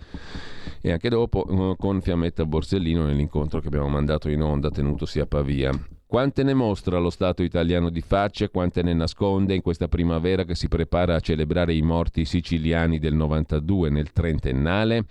[0.81, 5.25] e anche dopo eh, con Fiammetta Borsellino nell'incontro che abbiamo mandato in onda tenutosi a
[5.25, 5.71] Pavia.
[6.07, 10.53] Quante ne mostra lo Stato italiano di facce, quante ne nasconde in questa primavera che
[10.53, 15.05] si prepara a celebrare i morti siciliani del 92 nel trentennale?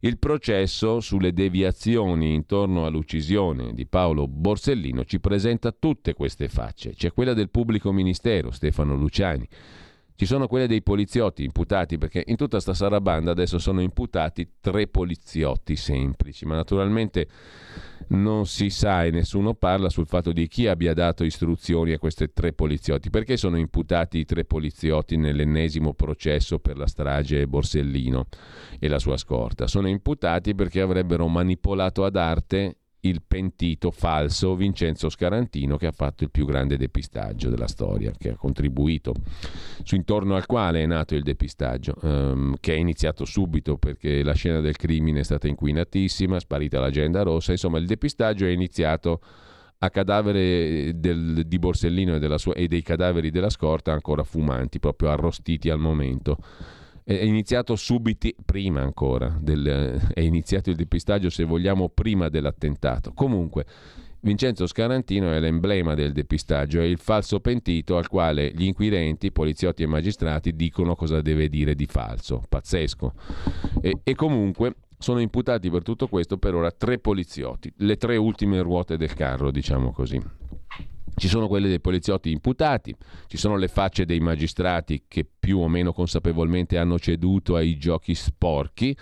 [0.00, 6.94] Il processo sulle deviazioni intorno all'uccisione di Paolo Borsellino ci presenta tutte queste facce.
[6.94, 9.46] C'è quella del pubblico ministero, Stefano Luciani,
[10.16, 14.86] ci sono quelle dei poliziotti imputati, perché in tutta sta sarabanda adesso sono imputati tre
[14.86, 17.26] poliziotti semplici, ma naturalmente
[18.12, 22.32] non si sa e nessuno parla sul fatto di chi abbia dato istruzioni a questi
[22.32, 23.10] tre poliziotti.
[23.10, 28.26] Perché sono imputati i tre poliziotti nell'ennesimo processo per la strage Borsellino
[28.78, 29.66] e la sua scorta?
[29.66, 36.22] Sono imputati perché avrebbero manipolato ad arte il pentito falso Vincenzo Scarantino che ha fatto
[36.22, 39.14] il più grande depistaggio della storia, che ha contribuito,
[39.82, 44.34] su intorno al quale è nato il depistaggio, ehm, che è iniziato subito perché la
[44.34, 49.20] scena del crimine è stata inquinatissima, sparita l'agenda rossa, insomma il depistaggio è iniziato
[49.78, 55.10] a cadavere del, di Borsellino e, sua, e dei cadaveri della scorta ancora fumanti, proprio
[55.10, 56.38] arrostiti al momento
[57.04, 63.12] è iniziato subito, prima ancora, del, è iniziato il depistaggio se vogliamo prima dell'attentato.
[63.12, 63.66] Comunque,
[64.20, 69.82] Vincenzo Scarantino è l'emblema del depistaggio, è il falso pentito al quale gli inquirenti, poliziotti
[69.82, 72.40] e magistrati dicono cosa deve dire di falso.
[72.48, 73.14] Pazzesco.
[73.80, 78.60] E, e comunque sono imputati per tutto questo per ora tre poliziotti, le tre ultime
[78.60, 80.20] ruote del carro, diciamo così.
[81.22, 82.92] Ci sono quelle dei poliziotti imputati,
[83.28, 88.16] ci sono le facce dei magistrati che più o meno consapevolmente hanno ceduto ai giochi
[88.16, 88.92] sporchi,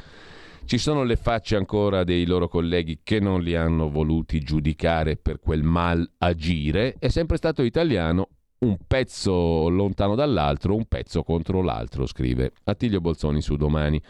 [0.66, 5.40] ci sono le facce ancora dei loro colleghi che non li hanno voluti giudicare per
[5.40, 6.96] quel mal agire.
[6.98, 8.28] È sempre stato italiano
[8.60, 14.00] un pezzo lontano dall'altro, un pezzo contro l'altro, scrive Attilio Bolzoni su domani.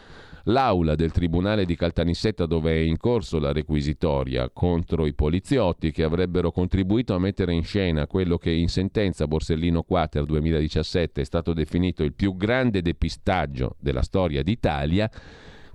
[0.45, 6.03] L'aula del Tribunale di Caltanissetta dove è in corso la requisitoria contro i poliziotti che
[6.03, 11.53] avrebbero contribuito a mettere in scena quello che in sentenza Borsellino Quater 2017 è stato
[11.53, 15.09] definito il più grande depistaggio della storia d'Italia,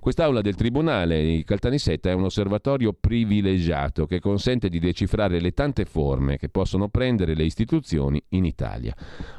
[0.06, 5.84] Quest'aula del Tribunale di Caltanissetta è un osservatorio privilegiato che consente di decifrare le tante
[5.84, 8.94] forme che possono prendere le istituzioni in Italia.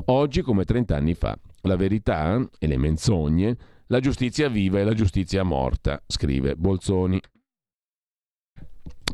[0.08, 4.94] Oggi, come 30 anni fa, la verità e le menzogne la giustizia viva e la
[4.94, 7.18] giustizia morta, scrive Bolzoni.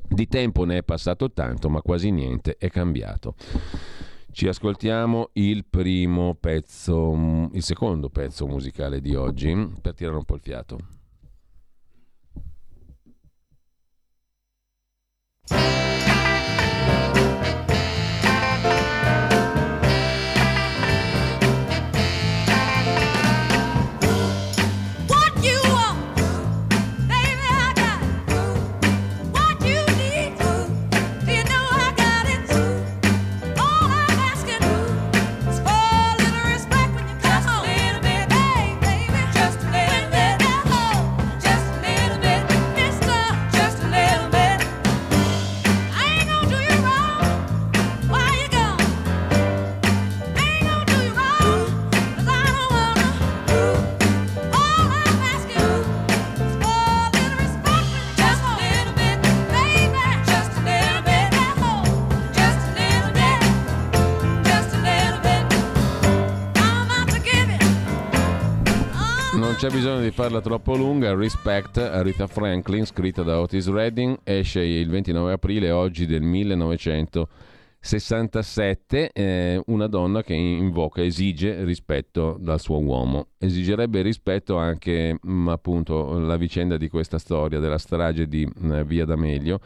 [0.08, 3.36] Di tempo ne è passato tanto, ma quasi niente è cambiato.
[4.32, 10.34] Ci ascoltiamo il primo pezzo, il secondo pezzo musicale di oggi, per tirare un po'
[10.34, 11.02] il fiato.
[69.64, 71.16] C'è bisogno di farla troppo lunga.
[71.16, 79.12] Respect, Aretha Franklin, scritta da Otis Redding, esce il 29 aprile oggi del 1967.
[79.14, 83.28] Eh, una donna che invoca, esige rispetto dal suo uomo.
[83.38, 88.74] Esigerebbe rispetto anche, mh, mm, appunto, la vicenda di questa storia della strage di mh,
[88.74, 89.62] eh, Via D'Amelio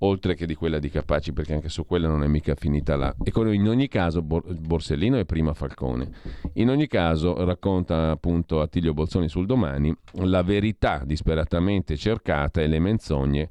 [0.00, 3.14] oltre che di quella di Capaci, perché anche su quella non è mica finita là.
[3.22, 6.10] E in ogni caso Borsellino è prima Falcone.
[6.54, 9.94] In ogni caso racconta appunto Attilio Bolzoni sul domani
[10.24, 13.48] la verità disperatamente cercata e le menzogne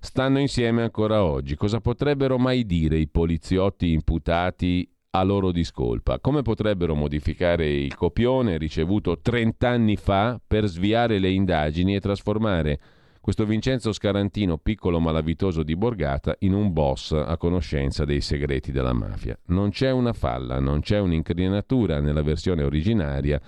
[0.00, 1.56] stanno insieme ancora oggi.
[1.56, 6.18] Cosa potrebbero mai dire i poliziotti imputati a loro discolpa?
[6.20, 12.80] Come potrebbero modificare il copione ricevuto 30 anni fa per sviare le indagini e trasformare
[13.22, 18.92] questo Vincenzo Scarantino, piccolo malavitoso di Borgata, in un boss a conoscenza dei segreti della
[18.92, 19.38] mafia.
[19.46, 23.40] Non c'è una falla, non c'è un'incrinatura nella versione originaria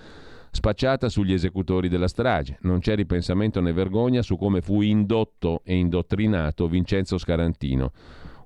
[0.49, 2.57] spacciata sugli esecutori della strage.
[2.61, 7.91] Non c'è ripensamento né vergogna su come fu indotto e indottrinato Vincenzo Scarantino,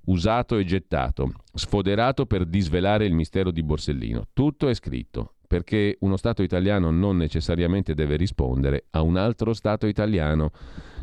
[0.06, 4.30] usato e gettato, sfoderato per disvelare il mistero di Borsellino.
[4.34, 9.86] Tutto è scritto, perché uno Stato italiano non necessariamente deve rispondere a un altro Stato
[9.86, 10.52] italiano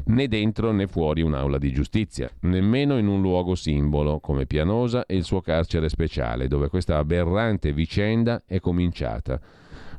[0.06, 5.16] né dentro né fuori un'aula di giustizia, nemmeno in un luogo simbolo come Pianosa e
[5.16, 9.40] il suo carcere speciale, dove questa aberrante vicenda è cominciata,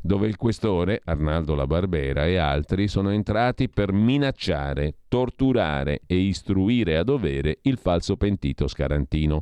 [0.01, 6.97] dove il questore, Arnaldo La Barbera e altri sono entrati per minacciare, torturare e istruire
[6.97, 9.41] a dovere il falso pentito Scarantino.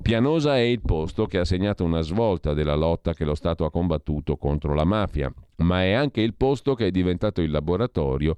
[0.00, 3.70] Pianosa è il posto che ha segnato una svolta della lotta che lo Stato ha
[3.72, 8.36] combattuto contro la mafia, ma è anche il posto che è diventato il laboratorio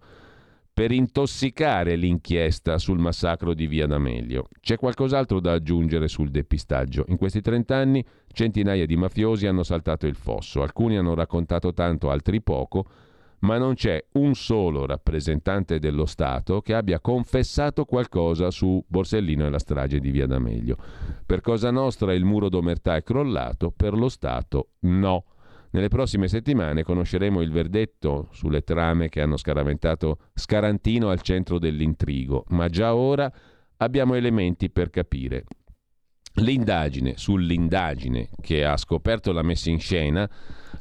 [0.81, 4.48] per intossicare l'inchiesta sul massacro di Via D'Amelio.
[4.62, 7.05] C'è qualcos'altro da aggiungere sul depistaggio.
[7.09, 8.02] In questi 30 anni
[8.32, 12.86] centinaia di mafiosi hanno saltato il fosso, alcuni hanno raccontato tanto, altri poco,
[13.40, 19.51] ma non c'è un solo rappresentante dello Stato che abbia confessato qualcosa su Borsellino e
[19.51, 20.78] la strage di Via D'Amelio.
[21.27, 25.24] Per Cosa Nostra il muro d'omertà è crollato, per lo Stato no.
[25.72, 32.44] Nelle prossime settimane conosceremo il verdetto sulle trame che hanno scaraventato Scarantino al centro dell'intrigo,
[32.48, 33.32] ma già ora
[33.76, 35.44] abbiamo elementi per capire.
[36.34, 40.28] L'indagine sull'indagine che ha scoperto la messa in scena,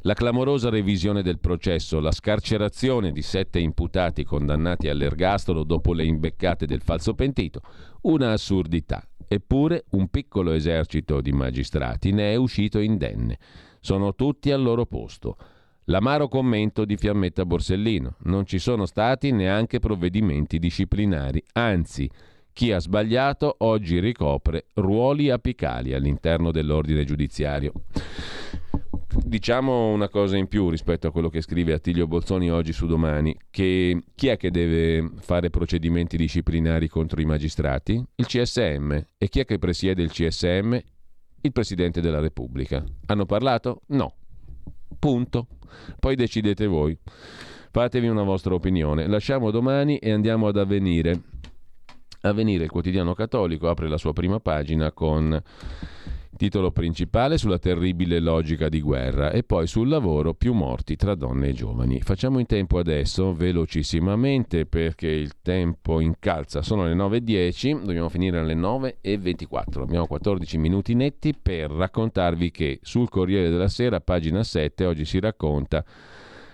[0.02, 6.66] la clamorosa revisione del processo, la scarcerazione di sette imputati condannati all'ergastolo dopo le imbeccate
[6.66, 7.60] del falso pentito,
[8.02, 9.04] una assurdità.
[9.28, 13.38] Eppure un piccolo esercito di magistrati ne è uscito indenne.
[13.80, 15.36] Sono tutti al loro posto.
[15.84, 18.16] L'amaro commento di Fiammetta Borsellino.
[18.24, 22.08] Non ci sono stati neanche provvedimenti disciplinari, anzi,
[22.52, 27.72] chi ha sbagliato oggi ricopre ruoli apicali all'interno dell'ordine giudiziario.
[29.24, 33.36] Diciamo una cosa in più rispetto a quello che scrive Attilio Bolzoni oggi su Domani,
[33.50, 38.02] che chi è che deve fare procedimenti disciplinari contro i magistrati?
[38.14, 38.92] Il CSM.
[39.18, 40.78] E chi è che presiede il CSM?
[41.42, 42.84] Il Presidente della Repubblica.
[43.06, 43.82] Hanno parlato?
[43.88, 44.14] No.
[44.98, 45.46] Punto.
[45.98, 46.96] Poi decidete voi.
[47.70, 49.06] Fatevi una vostra opinione.
[49.06, 51.22] Lasciamo domani e andiamo ad avvenire.
[52.22, 55.40] Avvenire, il quotidiano cattolico, apre la sua prima pagina con
[56.40, 61.48] titolo principale sulla terribile logica di guerra e poi sul lavoro più morti tra donne
[61.48, 62.00] e giovani.
[62.00, 68.54] Facciamo in tempo adesso, velocissimamente, perché il tempo incalza, sono le 9.10, dobbiamo finire alle
[68.54, 75.04] 9.24, abbiamo 14 minuti netti per raccontarvi che sul Corriere della Sera, pagina 7, oggi
[75.04, 75.84] si racconta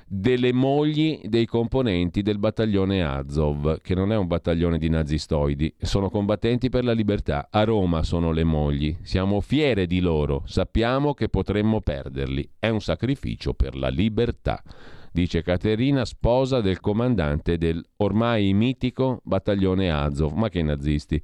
[0.08, 6.10] delle mogli dei componenti del battaglione Azov, che non è un battaglione di nazistoidi, sono
[6.10, 7.48] combattenti per la libertà.
[7.50, 8.96] A Roma sono le mogli.
[9.02, 12.48] Siamo fiere di loro, sappiamo che potremmo perderli.
[12.58, 14.62] È un sacrificio per la libertà
[15.16, 20.34] dice Caterina, sposa del comandante del ormai mitico battaglione Azov.
[20.34, 21.18] Ma che nazisti!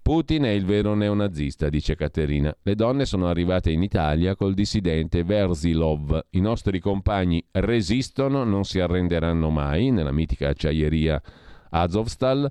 [0.00, 2.56] Putin è il vero neonazista, dice Caterina.
[2.62, 6.24] Le donne sono arrivate in Italia col dissidente Versilov.
[6.30, 11.20] I nostri compagni resistono, non si arrenderanno mai nella mitica acciaieria
[11.68, 12.50] Azovstal.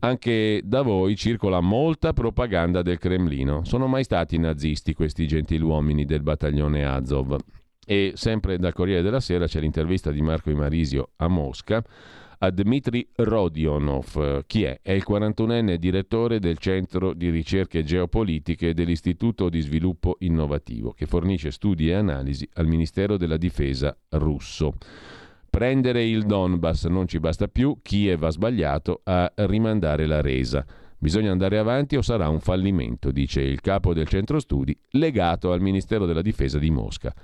[0.00, 3.62] Anche da voi circola molta propaganda del Cremlino.
[3.64, 7.36] Sono mai stati nazisti questi gentiluomini del battaglione Azov?
[7.84, 11.82] E sempre dal Corriere della Sera c'è l'intervista di Marco Imarisio a Mosca
[12.44, 14.44] a Dmitry Rodionov.
[14.46, 14.80] Chi è?
[14.82, 21.52] È il 41enne direttore del Centro di Ricerche Geopolitiche dell'Istituto di Sviluppo Innovativo, che fornisce
[21.52, 24.74] studi e analisi al Ministero della Difesa russo.
[25.48, 30.66] Prendere il Donbass non ci basta più, Kiev ha sbagliato a rimandare la resa.
[30.98, 35.60] Bisogna andare avanti o sarà un fallimento, dice il capo del centro studi legato al
[35.60, 37.14] Ministero della Difesa di Mosca.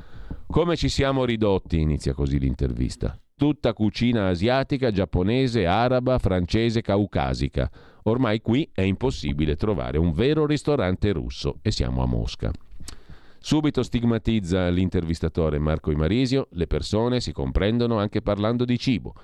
[0.47, 3.19] Come ci siamo ridotti, inizia così l'intervista.
[3.37, 7.71] Tutta cucina asiatica, giapponese, araba, francese, caucasica.
[8.05, 12.51] Ormai qui è impossibile trovare un vero ristorante russo e siamo a Mosca.
[13.41, 19.15] Subito stigmatizza l'intervistatore Marco Imarisio, le persone si comprendono anche parlando di cibo.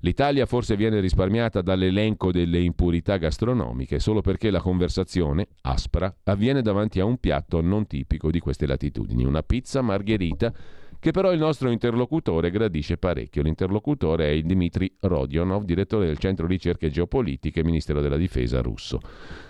[0.00, 7.00] L'Italia forse viene risparmiata dall'elenco delle impurità gastronomiche solo perché la conversazione, aspra, avviene davanti
[7.00, 10.52] a un piatto non tipico di queste latitudini, una pizza margherita
[10.98, 13.42] che però il nostro interlocutore gradisce parecchio.
[13.42, 19.00] L'interlocutore è il Dmitry Rodionov, direttore del Centro Ricerche Geopolitiche, Ministero della Difesa russo.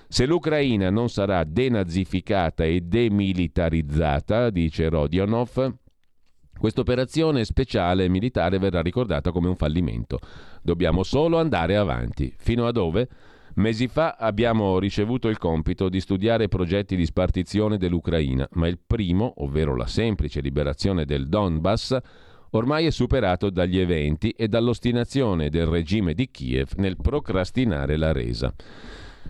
[0.09, 5.74] Se l'Ucraina non sarà denazificata e demilitarizzata, dice Rodionov,
[6.59, 10.19] questa operazione speciale militare verrà ricordata come un fallimento.
[10.62, 12.33] Dobbiamo solo andare avanti.
[12.37, 13.09] Fino a dove?
[13.57, 19.33] Mesi fa abbiamo ricevuto il compito di studiare progetti di spartizione dell'Ucraina, ma il primo,
[19.39, 21.97] ovvero la semplice liberazione del Donbass,
[22.51, 28.53] ormai è superato dagli eventi e dall'ostinazione del regime di Kiev nel procrastinare la resa.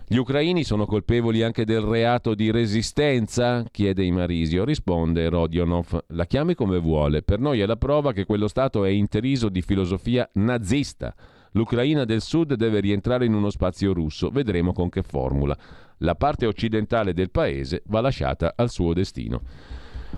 [0.05, 3.63] Gli ucraini sono colpevoli anche del reato di resistenza?
[3.71, 4.65] chiede Imarisio.
[4.65, 6.05] Risponde Rodionov.
[6.07, 7.23] La chiami come vuole.
[7.23, 11.13] Per noi è la prova che quello Stato è intriso di filosofia nazista.
[11.51, 14.29] L'Ucraina del Sud deve rientrare in uno spazio russo.
[14.29, 15.57] Vedremo con che formula.
[15.99, 19.41] La parte occidentale del paese va lasciata al suo destino.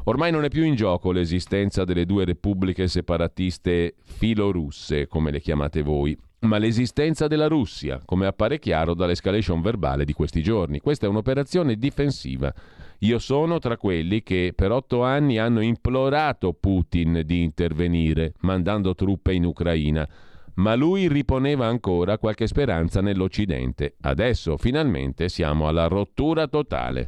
[0.06, 5.82] Ormai non è più in gioco l'esistenza delle due repubbliche separatiste filorusse, come le chiamate
[5.82, 10.80] voi ma l'esistenza della Russia, come appare chiaro dall'escalation verbale di questi giorni.
[10.80, 12.54] Questa è un'operazione difensiva.
[13.00, 19.34] Io sono tra quelli che per otto anni hanno implorato Putin di intervenire, mandando truppe
[19.34, 20.08] in Ucraina,
[20.56, 23.96] ma lui riponeva ancora qualche speranza nell'Occidente.
[24.02, 27.08] Adesso finalmente siamo alla rottura totale.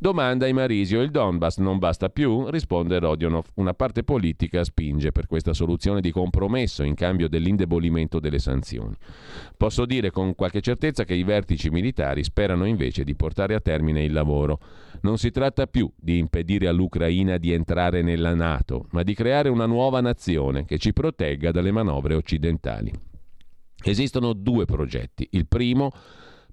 [0.00, 2.48] Domanda ai Marisio, il Donbass non basta più?
[2.50, 8.38] Risponde Rodionov, una parte politica spinge per questa soluzione di compromesso in cambio dell'indebolimento delle
[8.38, 8.94] sanzioni.
[9.56, 14.04] Posso dire con qualche certezza che i vertici militari sperano invece di portare a termine
[14.04, 14.60] il lavoro.
[15.00, 19.66] Non si tratta più di impedire all'Ucraina di entrare nella Nato, ma di creare una
[19.66, 22.92] nuova nazione che ci protegga dalle manovre occidentali.
[23.82, 25.26] Esistono due progetti.
[25.32, 25.90] Il primo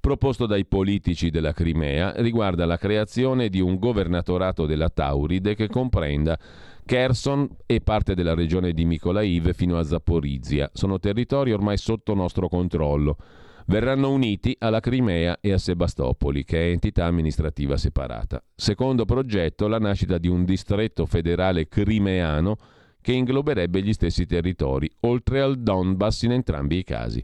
[0.06, 6.38] proposto dai politici della Crimea riguarda la creazione di un governatorato della Tauride che comprenda
[6.86, 10.70] Kherson e parte della regione di Mykolaiv fino a Zaporizia.
[10.74, 13.18] Sono territori ormai sotto nostro controllo.
[13.66, 18.44] Verranno uniti alla Crimea e a Sebastopoli, che è entità amministrativa separata.
[18.54, 22.58] Secondo progetto, la nascita di un distretto federale crimeano
[23.06, 27.24] che ingloberebbe gli stessi territori, oltre al Donbass in entrambi i casi.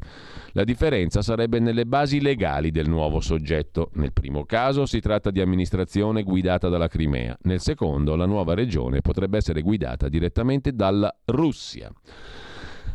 [0.52, 3.90] La differenza sarebbe nelle basi legali del nuovo soggetto.
[3.94, 9.02] Nel primo caso si tratta di amministrazione guidata dalla Crimea, nel secondo la nuova regione
[9.02, 11.91] potrebbe essere guidata direttamente dalla Russia.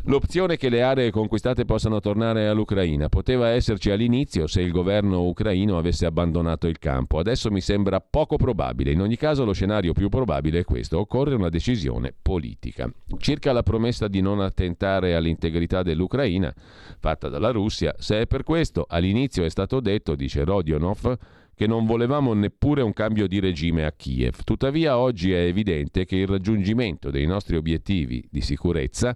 [0.07, 5.77] L'opzione che le aree conquistate possano tornare all'Ucraina poteva esserci all'inizio se il governo ucraino
[5.77, 7.19] avesse abbandonato il campo.
[7.19, 8.93] Adesso mi sembra poco probabile.
[8.93, 10.99] In ogni caso lo scenario più probabile è questo.
[10.99, 12.89] Occorre una decisione politica.
[13.17, 16.53] Circa la promessa di non attentare all'integrità dell'Ucraina
[16.99, 21.17] fatta dalla Russia, se è per questo all'inizio è stato detto, dice Rodionov,
[21.57, 24.43] che non volevamo neppure un cambio di regime a Kiev.
[24.43, 29.15] Tuttavia oggi è evidente che il raggiungimento dei nostri obiettivi di sicurezza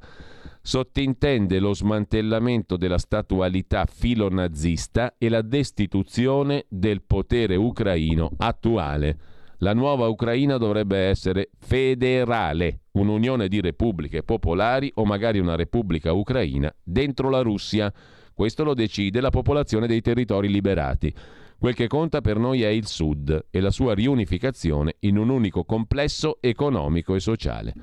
[0.60, 9.18] sottintende lo smantellamento della statualità filonazista e la destituzione del potere ucraino attuale.
[9.58, 16.74] La nuova Ucraina dovrebbe essere federale, un'unione di repubbliche popolari o magari una repubblica ucraina
[16.82, 17.94] dentro la Russia.
[18.34, 21.14] Questo lo decide la popolazione dei territori liberati.
[21.62, 25.64] Quel che conta per noi è il Sud e la sua riunificazione in un unico
[25.64, 27.74] complesso economico e sociale.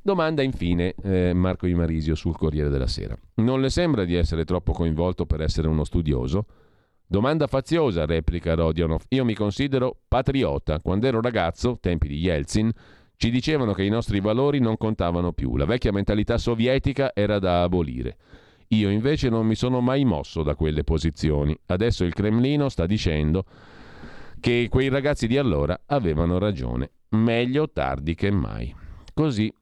[0.00, 3.18] Domanda infine eh, Marco Imarisio sul Corriere della Sera.
[3.42, 6.46] Non le sembra di essere troppo coinvolto per essere uno studioso?
[7.04, 9.02] Domanda faziosa, replica Rodionov.
[9.08, 10.78] Io mi considero patriota.
[10.78, 12.70] Quando ero ragazzo, tempi di Yeltsin,
[13.16, 15.56] ci dicevano che i nostri valori non contavano più.
[15.56, 18.18] La vecchia mentalità sovietica era da abolire.
[18.68, 21.56] Io invece non mi sono mai mosso da quelle posizioni.
[21.66, 23.44] Adesso il Cremlino sta dicendo
[24.40, 26.90] che quei ragazzi di allora avevano ragione.
[27.10, 28.74] Meglio tardi che mai.
[29.14, 29.52] Così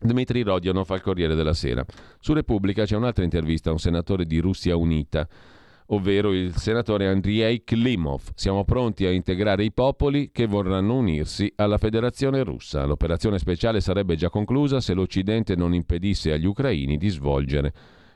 [0.00, 1.84] Dmitry Rodionov al Corriere della Sera.
[2.20, 5.28] Su Repubblica c'è un'altra intervista a un senatore di Russia Unita,
[5.86, 8.22] ovvero il senatore Andrei Klimov.
[8.36, 12.84] Siamo pronti a integrare i popoli che vorranno unirsi alla Federazione russa.
[12.84, 17.72] L'operazione speciale sarebbe già conclusa se l'Occidente non impedisse agli ucraini di svolgere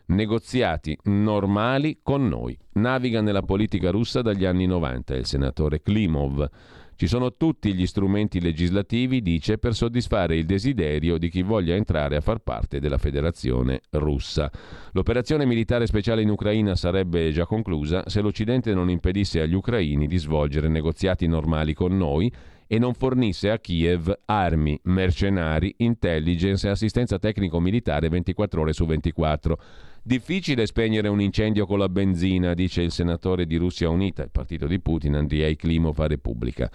[0.07, 2.57] negoziati normali con noi.
[2.75, 6.49] Naviga nella politica russa dagli anni 90 il senatore Klimov.
[6.95, 12.17] Ci sono tutti gli strumenti legislativi, dice, per soddisfare il desiderio di chi voglia entrare
[12.17, 14.51] a far parte della federazione russa.
[14.93, 20.17] L'operazione militare speciale in Ucraina sarebbe già conclusa se l'Occidente non impedisse agli ucraini di
[20.19, 22.33] svolgere negoziati normali con noi
[22.69, 29.59] e non fornisse a Kiev armi, mercenari, intelligence e assistenza tecnico-militare 24 ore su 24
[30.05, 34.67] Difficile spegnere un incendio con la benzina, dice il senatore di Russia Unita, il partito
[34.67, 36.69] di Putin, Andrei Klimov a Repubblica.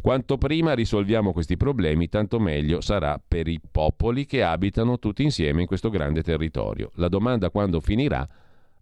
[0.00, 5.62] Quanto prima risolviamo questi problemi, tanto meglio sarà per i popoli che abitano tutti insieme
[5.62, 6.92] in questo grande territorio.
[6.94, 8.24] La domanda quando finirà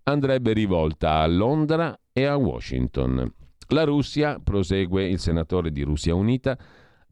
[0.02, 3.32] andrebbe rivolta a Londra e a Washington.
[3.68, 6.58] La Russia, prosegue il senatore di Russia Unita,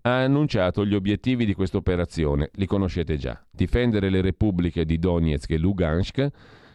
[0.03, 5.51] ha annunciato gli obiettivi di questa operazione, li conoscete già, difendere le repubbliche di Donetsk
[5.51, 6.29] e Lugansk,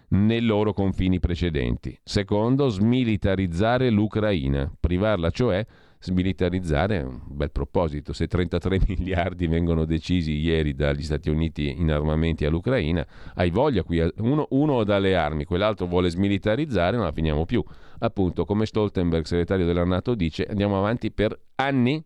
[0.10, 1.98] nei loro confini precedenti.
[2.03, 5.65] Secondo, smilitarizzare l'Ucraina, privarla cioè
[6.02, 8.14] smilitarizzare è un bel proposito.
[8.14, 13.06] Se 33 miliardi vengono decisi ieri dagli Stati Uniti in armamenti all'Ucraina,
[13.36, 17.64] hai voglia qui, uno, uno dà le armi, quell'altro vuole smilitarizzare, non la finiamo più.
[17.99, 22.03] Appunto, come Stoltenberg, segretario della Nato, dice, andiamo avanti per anni.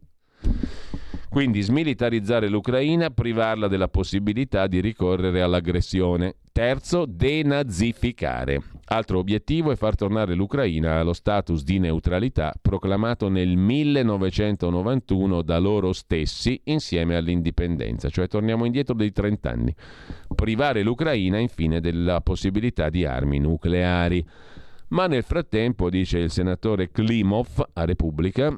[1.33, 6.35] Quindi smilitarizzare l'Ucraina, privarla della possibilità di ricorrere all'aggressione.
[6.51, 8.61] Terzo, denazificare.
[8.85, 15.91] Altro obiettivo è far tornare l'Ucraina allo status di neutralità proclamato nel 1991 da loro
[15.91, 19.75] stessi insieme all'indipendenza, cioè torniamo indietro dei 30 anni.
[20.35, 24.23] Privare l'Ucraina infine della possibilità di armi nucleari.
[24.89, 28.55] Ma nel frattempo, dice il senatore Klimov a Repubblica,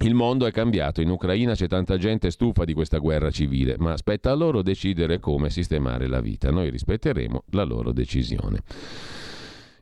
[0.00, 3.92] il mondo è cambiato, in Ucraina c'è tanta gente stufa di questa guerra civile, ma
[3.92, 6.50] aspetta a loro decidere come sistemare la vita.
[6.50, 8.62] Noi rispetteremo la loro decisione.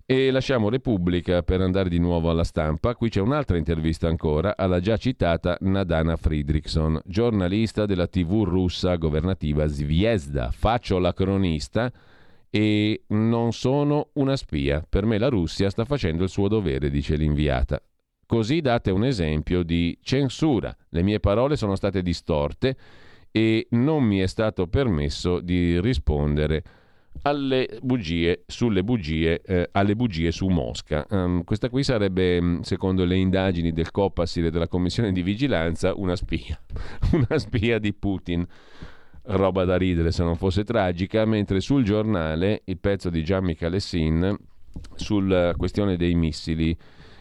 [0.09, 2.95] E lasciamo Repubblica per andare di nuovo alla stampa.
[2.95, 9.67] Qui c'è un'altra intervista ancora alla già citata Nadana Friedrichson, giornalista della TV russa governativa
[9.67, 10.53] Zviezda.
[10.53, 11.93] Faccio la cronista
[12.49, 14.87] e non sono una spia.
[14.89, 17.83] Per me la Russia sta facendo il suo dovere, dice l'inviata.
[18.27, 20.77] Così date un esempio di censura.
[20.89, 22.77] Le mie parole sono state distorte
[23.31, 26.63] e non mi è stato permesso di rispondere
[27.23, 31.07] alle bugie, sulle bugie, eh, alle bugie su Mosca.
[31.11, 35.95] Um, questa qui sarebbe, mm, secondo le indagini del Copasir e della Commissione di Vigilanza,
[35.95, 36.59] una spia.
[37.13, 38.47] una spia di Putin.
[39.29, 44.37] Roba da ridere se non fosse tragica, mentre sul giornale il pezzo di Gian Michalessin
[44.95, 46.77] sulla questione dei missili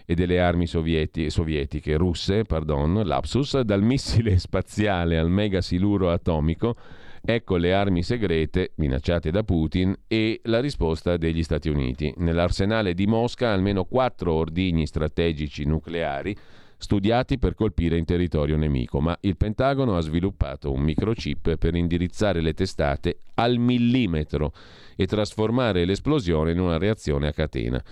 [0.06, 6.76] e delle armi sovieti- sovietiche, russe, pardon, lapsus, dal missile spaziale al mega siluro atomico,
[7.24, 12.14] ecco le armi segrete minacciate da Putin e la risposta degli Stati Uniti.
[12.18, 16.36] Nell'arsenale di Mosca almeno quattro ordigni strategici nucleari
[16.78, 22.42] studiati per colpire in territorio nemico, ma il Pentagono ha sviluppato un microchip per indirizzare
[22.42, 24.54] le testate al millimetro
[24.96, 27.84] e trasformare l'esplosione in una reazione a catena.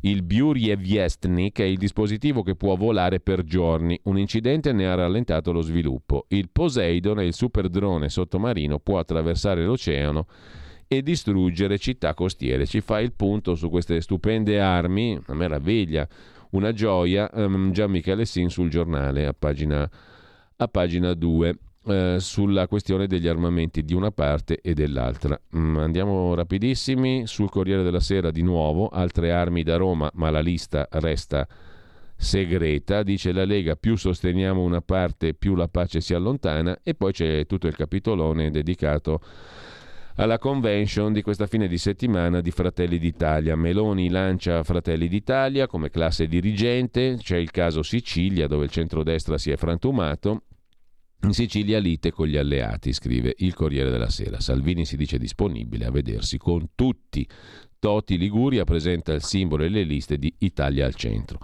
[0.00, 3.98] Il Burjeviestnik è il dispositivo che può volare per giorni.
[4.04, 6.26] Un incidente ne ha rallentato lo sviluppo.
[6.28, 10.26] Il Poseidon è il superdrone sottomarino, può attraversare l'oceano
[10.86, 12.66] e distruggere città costiere.
[12.66, 16.06] Ci fa il punto su queste stupende armi, una meraviglia,
[16.52, 17.30] una gioia.
[17.32, 19.88] Um, Gian Michele Sin sul giornale a pagina,
[20.56, 21.58] a pagina 2.
[21.84, 25.38] Eh, sulla questione degli armamenti di una parte e dell'altra.
[25.56, 30.38] Mm, andiamo rapidissimi sul Corriere della Sera di nuovo, altre armi da Roma, ma la
[30.38, 31.44] lista resta
[32.14, 37.10] segreta, dice la Lega, più sosteniamo una parte più la pace si allontana e poi
[37.10, 39.20] c'è tutto il capitolone dedicato
[40.16, 43.56] alla convention di questa fine di settimana di Fratelli d'Italia.
[43.56, 49.50] Meloni lancia Fratelli d'Italia come classe dirigente, c'è il caso Sicilia dove il centrodestra si
[49.50, 50.42] è frantumato
[51.24, 54.40] in Sicilia lite con gli alleati, scrive il Corriere della Sera.
[54.40, 57.26] Salvini si dice disponibile a vedersi con tutti.
[57.82, 61.40] Toti Liguria presenta il simbolo e le liste di Italia al centro.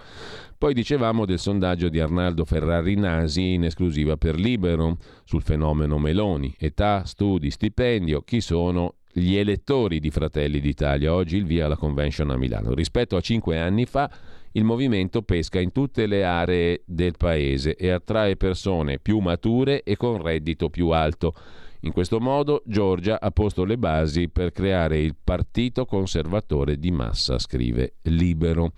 [0.56, 6.54] Poi dicevamo del sondaggio di Arnaldo Ferrari Nasi in esclusiva per Libero sul fenomeno Meloni,
[6.56, 11.12] età, studi, stipendio, chi sono gli elettori di Fratelli d'Italia.
[11.12, 12.72] Oggi il via alla convention a Milano.
[12.72, 14.08] Rispetto a cinque anni fa
[14.52, 19.96] il movimento pesca in tutte le aree del paese e attrae persone più mature e
[19.96, 21.34] con reddito più alto.
[21.82, 27.38] In questo modo Giorgia ha posto le basi per creare il partito conservatore di massa,
[27.38, 28.72] scrive Libero.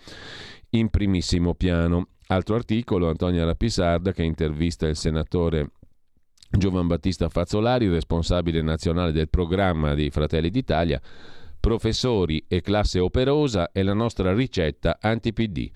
[0.71, 2.09] In primissimo piano.
[2.27, 5.73] Altro articolo, Antonia Rapisarda che intervista il senatore
[6.51, 11.01] Giovan Battista Fazzolari, responsabile nazionale del programma di Fratelli d'Italia,
[11.61, 15.71] Professori e classe operosa è la nostra ricetta anti-PD.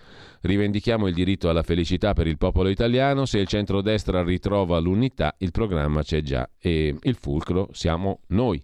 [0.44, 5.50] Rivendichiamo il diritto alla felicità per il popolo italiano, se il centrodestra ritrova l'unità il
[5.50, 8.62] programma c'è già e il fulcro siamo noi.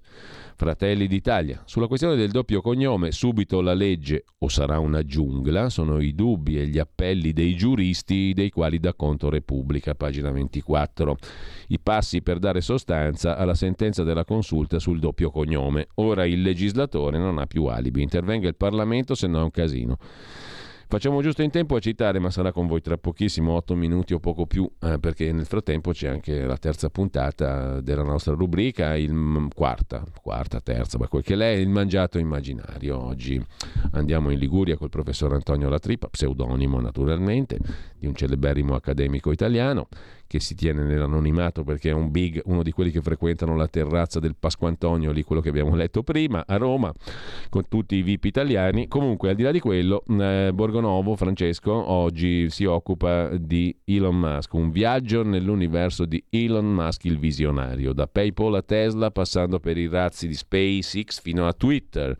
[0.57, 1.63] Fratelli d'Italia.
[1.65, 6.59] Sulla questione del doppio cognome, subito la legge o sarà una giungla, sono i dubbi
[6.59, 11.17] e gli appelli dei giuristi dei quali dà conto Repubblica, pagina 24.
[11.69, 15.89] I passi per dare sostanza alla sentenza della consulta sul doppio cognome.
[15.95, 19.97] Ora il legislatore non ha più alibi, intervenga il Parlamento se no è un casino.
[20.91, 24.19] Facciamo giusto in tempo a citare, ma sarà con voi tra pochissimo, 8 minuti o
[24.19, 29.47] poco più, eh, perché nel frattempo c'è anche la terza puntata della nostra rubrica, il
[29.55, 33.01] quarta, quarta, terza, ma quel che lei il mangiato immaginario.
[33.01, 33.41] Oggi
[33.93, 37.59] andiamo in Liguria col professor Antonio Latripa, pseudonimo naturalmente,
[37.97, 39.87] di un celeberrimo accademico italiano
[40.31, 44.21] che si tiene nell'anonimato perché è un big, uno di quelli che frequentano la terrazza
[44.21, 46.95] del Pasquantonio, lì quello che abbiamo letto prima, a Roma,
[47.49, 48.87] con tutti i VIP italiani.
[48.87, 54.55] Comunque, al di là di quello, eh, Borgonovo, Francesco, oggi si occupa di Elon Musk,
[54.55, 59.89] un viaggio nell'universo di Elon Musk il visionario, da PayPal a Tesla, passando per i
[59.89, 62.17] razzi di SpaceX fino a Twitter.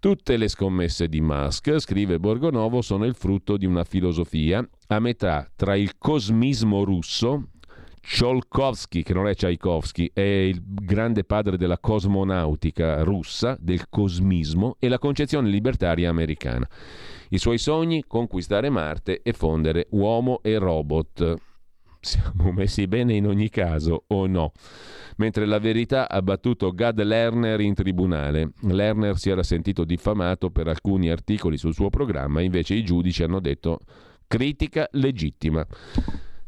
[0.00, 5.50] Tutte le scommesse di Musk, scrive Borgonovo, sono il frutto di una filosofia a metà
[5.56, 7.48] tra il cosmismo russo,
[8.00, 14.86] Cholkovsky, che non è Tchaikovsky, è il grande padre della cosmonautica russa, del cosmismo, e
[14.86, 16.68] la concezione libertaria americana.
[17.30, 21.34] I suoi sogni, conquistare Marte e fondere uomo e robot.
[22.00, 24.52] Siamo messi bene in ogni caso o no?
[25.18, 28.52] mentre la verità ha battuto Gad Lerner in tribunale.
[28.62, 33.40] Lerner si era sentito diffamato per alcuni articoli sul suo programma, invece i giudici hanno
[33.40, 33.80] detto
[34.26, 35.66] critica legittima.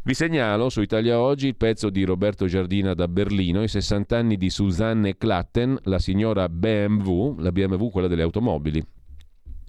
[0.02, 4.36] Vi segnalo su Italia Oggi il pezzo di Roberto Giardina da Berlino, i 60 anni
[4.36, 8.82] di Susanne Klatten, la signora BMW, la BMW quella delle automobili,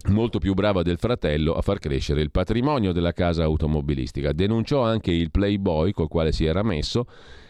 [0.08, 4.32] molto più brava del fratello a far crescere il patrimonio della casa automobilistica.
[4.32, 7.06] Denunciò anche il playboy col quale si era messo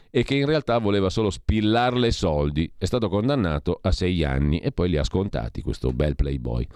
[0.10, 2.72] e che in realtà voleva solo spillarle soldi.
[2.78, 6.68] È stato condannato a sei anni e poi li ha scontati questo bel playboy.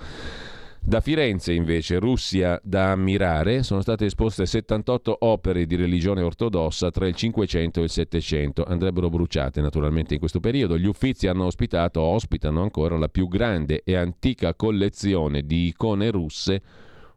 [0.88, 7.08] Da Firenze, invece, Russia da ammirare, sono state esposte 78 opere di religione ortodossa tra
[7.08, 8.64] il 500 e il 700.
[8.64, 10.78] Andrebbero bruciate naturalmente in questo periodo.
[10.78, 16.62] Gli uffizi hanno ospitato, ospitano ancora la più grande e antica collezione di icone russe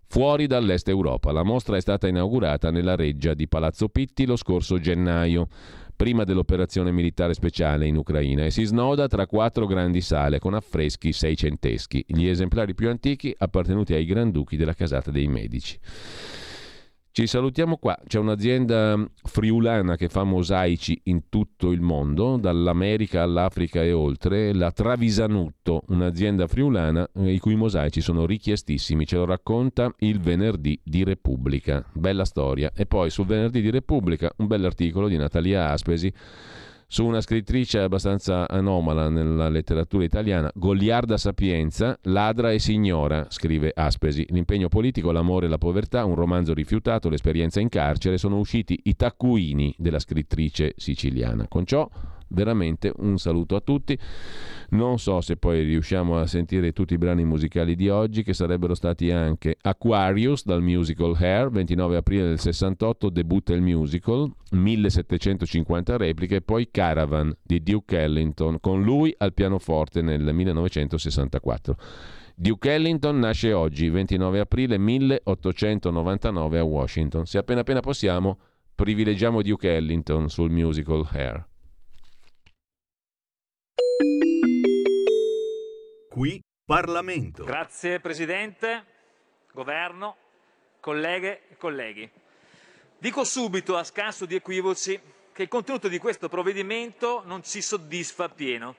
[0.07, 1.31] fuori dall'est Europa.
[1.31, 5.47] La mostra è stata inaugurata nella reggia di Palazzo Pitti lo scorso gennaio
[5.99, 11.12] prima dell'operazione militare speciale in Ucraina e si snoda tra quattro grandi sale con affreschi
[11.12, 15.77] seicenteschi, gli esemplari più antichi appartenuti ai granduchi della casata dei Medici.
[17.19, 23.82] Ci salutiamo qua, c'è un'azienda friulana che fa mosaici in tutto il mondo, dall'America all'Africa
[23.82, 29.93] e oltre, la Travisanutto, un'azienda friulana eh, i cui mosaici sono richiestissimi, ce lo racconta
[29.99, 31.85] il venerdì di Repubblica.
[31.93, 32.70] Bella storia.
[32.73, 36.12] E poi sul venerdì di Repubblica un bell'articolo di Natalia Aspesi
[36.90, 44.24] su una scrittrice abbastanza anomala nella letteratura italiana, goliarda sapienza, ladra e signora, scrive Aspesi.
[44.31, 48.97] L'impegno politico, l'amore e la povertà, un romanzo rifiutato, l'esperienza in carcere, sono usciti i
[48.97, 51.47] taccuini della scrittrice siciliana.
[51.47, 51.86] Con ciò
[52.29, 53.99] veramente un saluto a tutti.
[54.71, 58.75] Non so se poi riusciamo a sentire tutti i brani musicali di oggi, che sarebbero
[58.75, 66.43] stati anche Aquarius dal musical Hair, 29 aprile del 68 debutta il musical, 1750 repliche,
[66.43, 71.77] poi Caravan di Duke Ellington, con lui al pianoforte nel 1964.
[72.41, 77.27] Duke Ellington nasce oggi, 29 aprile 1899 a Washington.
[77.27, 78.39] Se appena appena possiamo,
[78.77, 81.45] privilegiamo Duke Ellington sul musical Hair.
[86.19, 87.45] Qui Parlamento.
[87.45, 88.85] Grazie Presidente,
[89.53, 90.16] Governo,
[90.81, 92.11] colleghe e colleghi.
[92.99, 95.01] Dico subito, a scanso di equivoci,
[95.31, 98.74] che il contenuto di questo provvedimento non ci soddisfa pieno,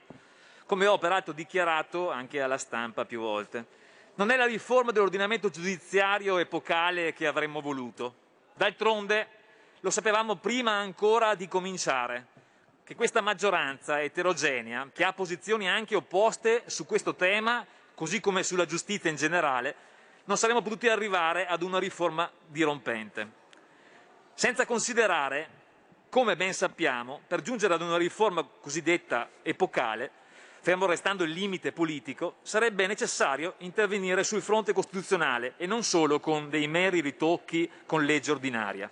[0.66, 3.64] come ho peraltro dichiarato anche alla stampa più volte.
[4.16, 8.16] Non è la riforma dell'ordinamento giudiziario epocale che avremmo voluto.
[8.52, 9.28] D'altronde
[9.80, 12.26] lo sapevamo prima ancora di cominciare
[12.90, 17.64] che questa maggioranza eterogenea, che ha posizioni anche opposte su questo tema,
[17.94, 19.76] così come sulla giustizia in generale,
[20.24, 23.30] non saremmo potuti arrivare ad una riforma dirompente.
[24.34, 25.48] Senza considerare,
[26.08, 30.10] come ben sappiamo, per giungere ad una riforma cosiddetta epocale,
[30.60, 36.50] fermo restando il limite politico, sarebbe necessario intervenire sul fronte costituzionale e non solo con
[36.50, 38.90] dei meri ritocchi con legge ordinaria.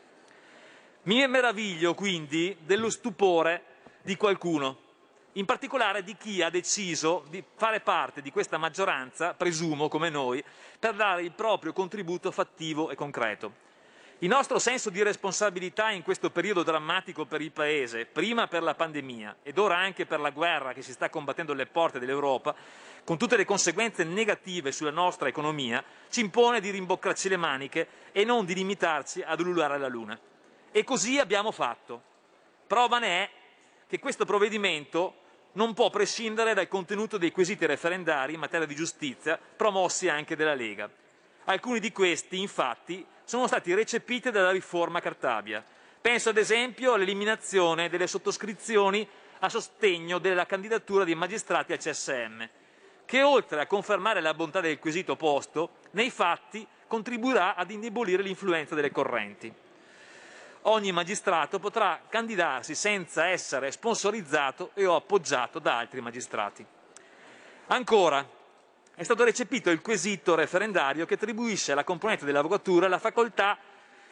[1.02, 4.86] Mi meraviglio quindi dello stupore di qualcuno,
[5.32, 10.42] in particolare di chi ha deciso di fare parte di questa maggioranza, presumo come noi,
[10.78, 13.66] per dare il proprio contributo fattivo e concreto.
[14.20, 18.74] Il nostro senso di responsabilità in questo periodo drammatico per il Paese, prima per la
[18.74, 22.52] pandemia ed ora anche per la guerra che si sta combattendo alle porte dell'Europa,
[23.04, 28.24] con tutte le conseguenze negative sulla nostra economia, ci impone di rimboccarci le maniche e
[28.24, 30.18] non di limitarci ad ululare la luna.
[30.72, 32.02] E così abbiamo fatto.
[32.66, 33.30] Prova ne è
[33.89, 35.15] che questo provvedimento
[35.52, 40.55] non può prescindere dal contenuto dei quesiti referendari in materia di giustizia promossi anche dalla
[40.55, 40.89] Lega.
[41.44, 45.65] Alcuni di questi, infatti, sono stati recepiti dalla riforma Cartabia.
[46.01, 49.09] Penso ad esempio all'eliminazione delle sottoscrizioni
[49.40, 52.47] a sostegno della candidatura dei magistrati al CSM,
[53.06, 58.74] che oltre a confermare la bontà del quesito posto, nei fatti contribuirà ad indebolire l'influenza
[58.74, 59.52] delle correnti
[60.68, 66.64] ogni magistrato potrà candidarsi senza essere sponsorizzato e o appoggiato da altri magistrati.
[67.68, 68.26] Ancora,
[68.94, 73.58] è stato recepito il quesito referendario che attribuisce alla componente dell'avvocatura la facoltà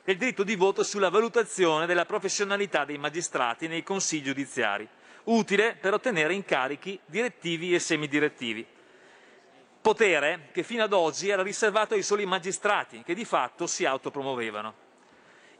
[0.04, 4.88] del diritto di voto sulla valutazione della professionalità dei magistrati nei consigli giudiziari,
[5.24, 8.64] utile per ottenere incarichi direttivi e semidirettivi.
[9.80, 14.85] Potere che fino ad oggi era riservato ai soli magistrati, che di fatto si autopromuovevano.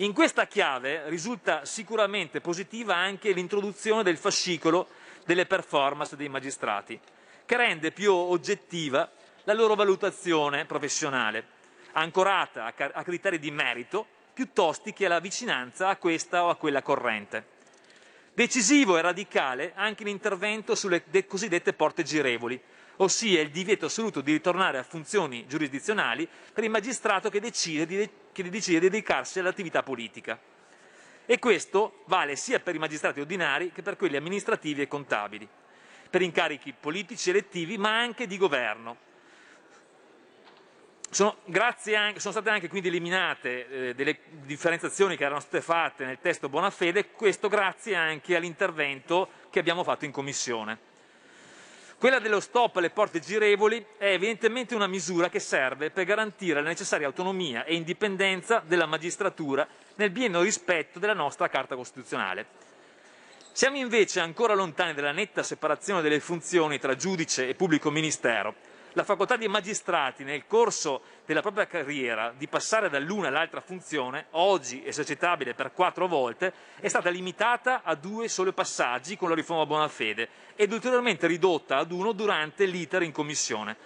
[0.00, 4.88] In questa chiave risulta sicuramente positiva anche l'introduzione del fascicolo
[5.24, 7.00] delle performance dei magistrati,
[7.46, 9.10] che rende più oggettiva
[9.44, 11.46] la loro valutazione professionale,
[11.92, 17.54] ancorata a criteri di merito piuttosto che alla vicinanza a questa o a quella corrente.
[18.34, 22.60] Decisivo e radicale anche l'intervento sulle cosiddette porte girevoli,
[22.96, 28.10] ossia il divieto assoluto di ritornare a funzioni giurisdizionali per il magistrato che decide di,
[28.32, 30.38] che decide di dedicarsi all'attività politica.
[31.26, 35.48] E questo vale sia per i magistrati ordinari che per quelli amministrativi e contabili,
[36.08, 39.04] per incarichi politici elettivi ma anche di governo.
[41.10, 46.18] Sono, anche, sono state anche quindi eliminate eh, delle differenziazioni che erano state fatte nel
[46.20, 50.94] testo Bonafede, questo grazie anche all'intervento che abbiamo fatto in Commissione.
[51.98, 56.68] Quella dello stop alle porte girevoli è evidentemente una misura che serve per garantire la
[56.68, 62.64] necessaria autonomia e indipendenza della magistratura nel pieno rispetto della nostra Carta Costituzionale.
[63.50, 68.54] Siamo invece ancora lontani dalla netta separazione delle funzioni tra giudice e pubblico ministero
[68.96, 74.86] la facoltà dei magistrati nel corso della propria carriera di passare dall'una all'altra funzione, oggi
[74.86, 76.50] esercitabile per quattro volte,
[76.80, 81.92] è stata limitata a due soli passaggi con la riforma Bonafede ed ulteriormente ridotta ad
[81.92, 83.76] uno durante l'iter in commissione.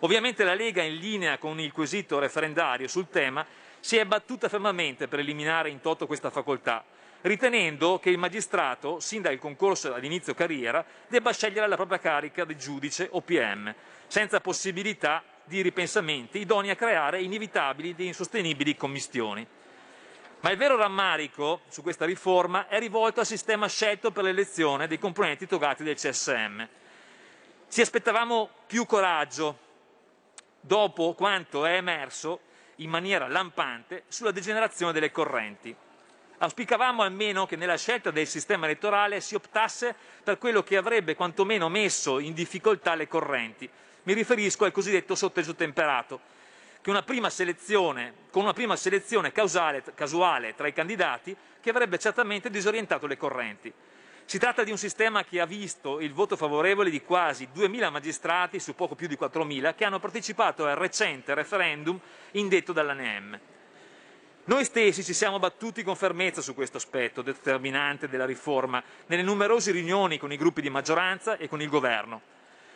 [0.00, 3.44] Ovviamente la Lega, in linea con il quesito referendario sul tema,
[3.80, 6.84] si è battuta fermamente per eliminare in toto questa facoltà,
[7.22, 12.56] ritenendo che il magistrato, sin dal concorso all'inizio carriera, debba scegliere la propria carica di
[12.56, 13.74] giudice o PM,
[14.12, 19.46] senza possibilità di ripensamenti idonei a creare inevitabili e insostenibili commistioni.
[20.40, 24.98] Ma il vero rammarico su questa riforma è rivolto al sistema scelto per l'elezione dei
[24.98, 26.62] componenti togati del CSM.
[27.70, 29.58] Ci aspettavamo più coraggio
[30.60, 32.40] dopo quanto è emerso
[32.76, 35.74] in maniera lampante sulla degenerazione delle correnti.
[36.36, 41.70] Auspicavamo almeno che nella scelta del sistema elettorale si optasse per quello che avrebbe quantomeno
[41.70, 43.70] messo in difficoltà le correnti.
[44.04, 46.20] Mi riferisco al cosiddetto sotteggio temperato,
[46.86, 47.04] una
[48.30, 53.72] con una prima selezione causale, casuale tra i candidati che avrebbe certamente disorientato le correnti.
[54.24, 58.58] Si tratta di un sistema che ha visto il voto favorevole di quasi 2.000 magistrati
[58.58, 62.00] su poco più di 4.000 che hanno partecipato al recente referendum
[62.32, 63.38] indetto dall'ANEM.
[64.44, 69.70] Noi stessi ci siamo battuti con fermezza su questo aspetto determinante della riforma nelle numerose
[69.70, 72.20] riunioni con i gruppi di maggioranza e con il governo,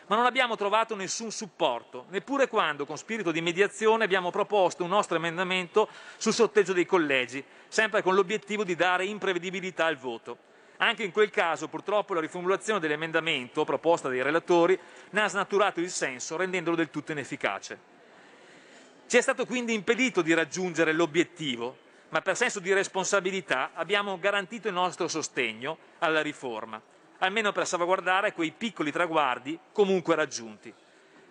[0.07, 4.91] ma non abbiamo trovato nessun supporto, neppure quando con spirito di mediazione abbiamo proposto un
[4.91, 10.39] nostro emendamento sul sorteggio dei collegi, sempre con l'obiettivo di dare imprevedibilità al voto.
[10.79, 14.79] Anche in quel caso, purtroppo, la riformulazione dell'emendamento proposta dai relatori
[15.11, 17.95] ne ha snaturato il senso, rendendolo del tutto inefficace.
[19.07, 21.79] Ci è stato quindi impedito di raggiungere l'obiettivo,
[22.11, 26.81] ma per senso di responsabilità abbiamo garantito il nostro sostegno alla riforma,
[27.19, 30.73] almeno per salvaguardare quei piccoli traguardi comunque raggiunti.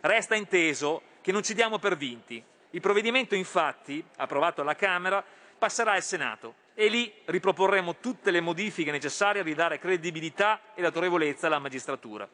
[0.02, 2.44] Resta inteso che non ci diamo per vinti.
[2.72, 5.24] Il provvedimento, infatti, approvato alla Camera,
[5.58, 11.48] passerà al Senato e lì riproporremo tutte le modifiche necessarie a ridare credibilità ed autorevolezza
[11.48, 12.28] alla magistratura.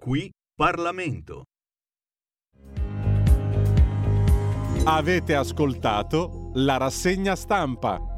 [0.00, 1.44] Qui Parlamento.
[4.84, 8.15] Avete ascoltato la rassegna stampa.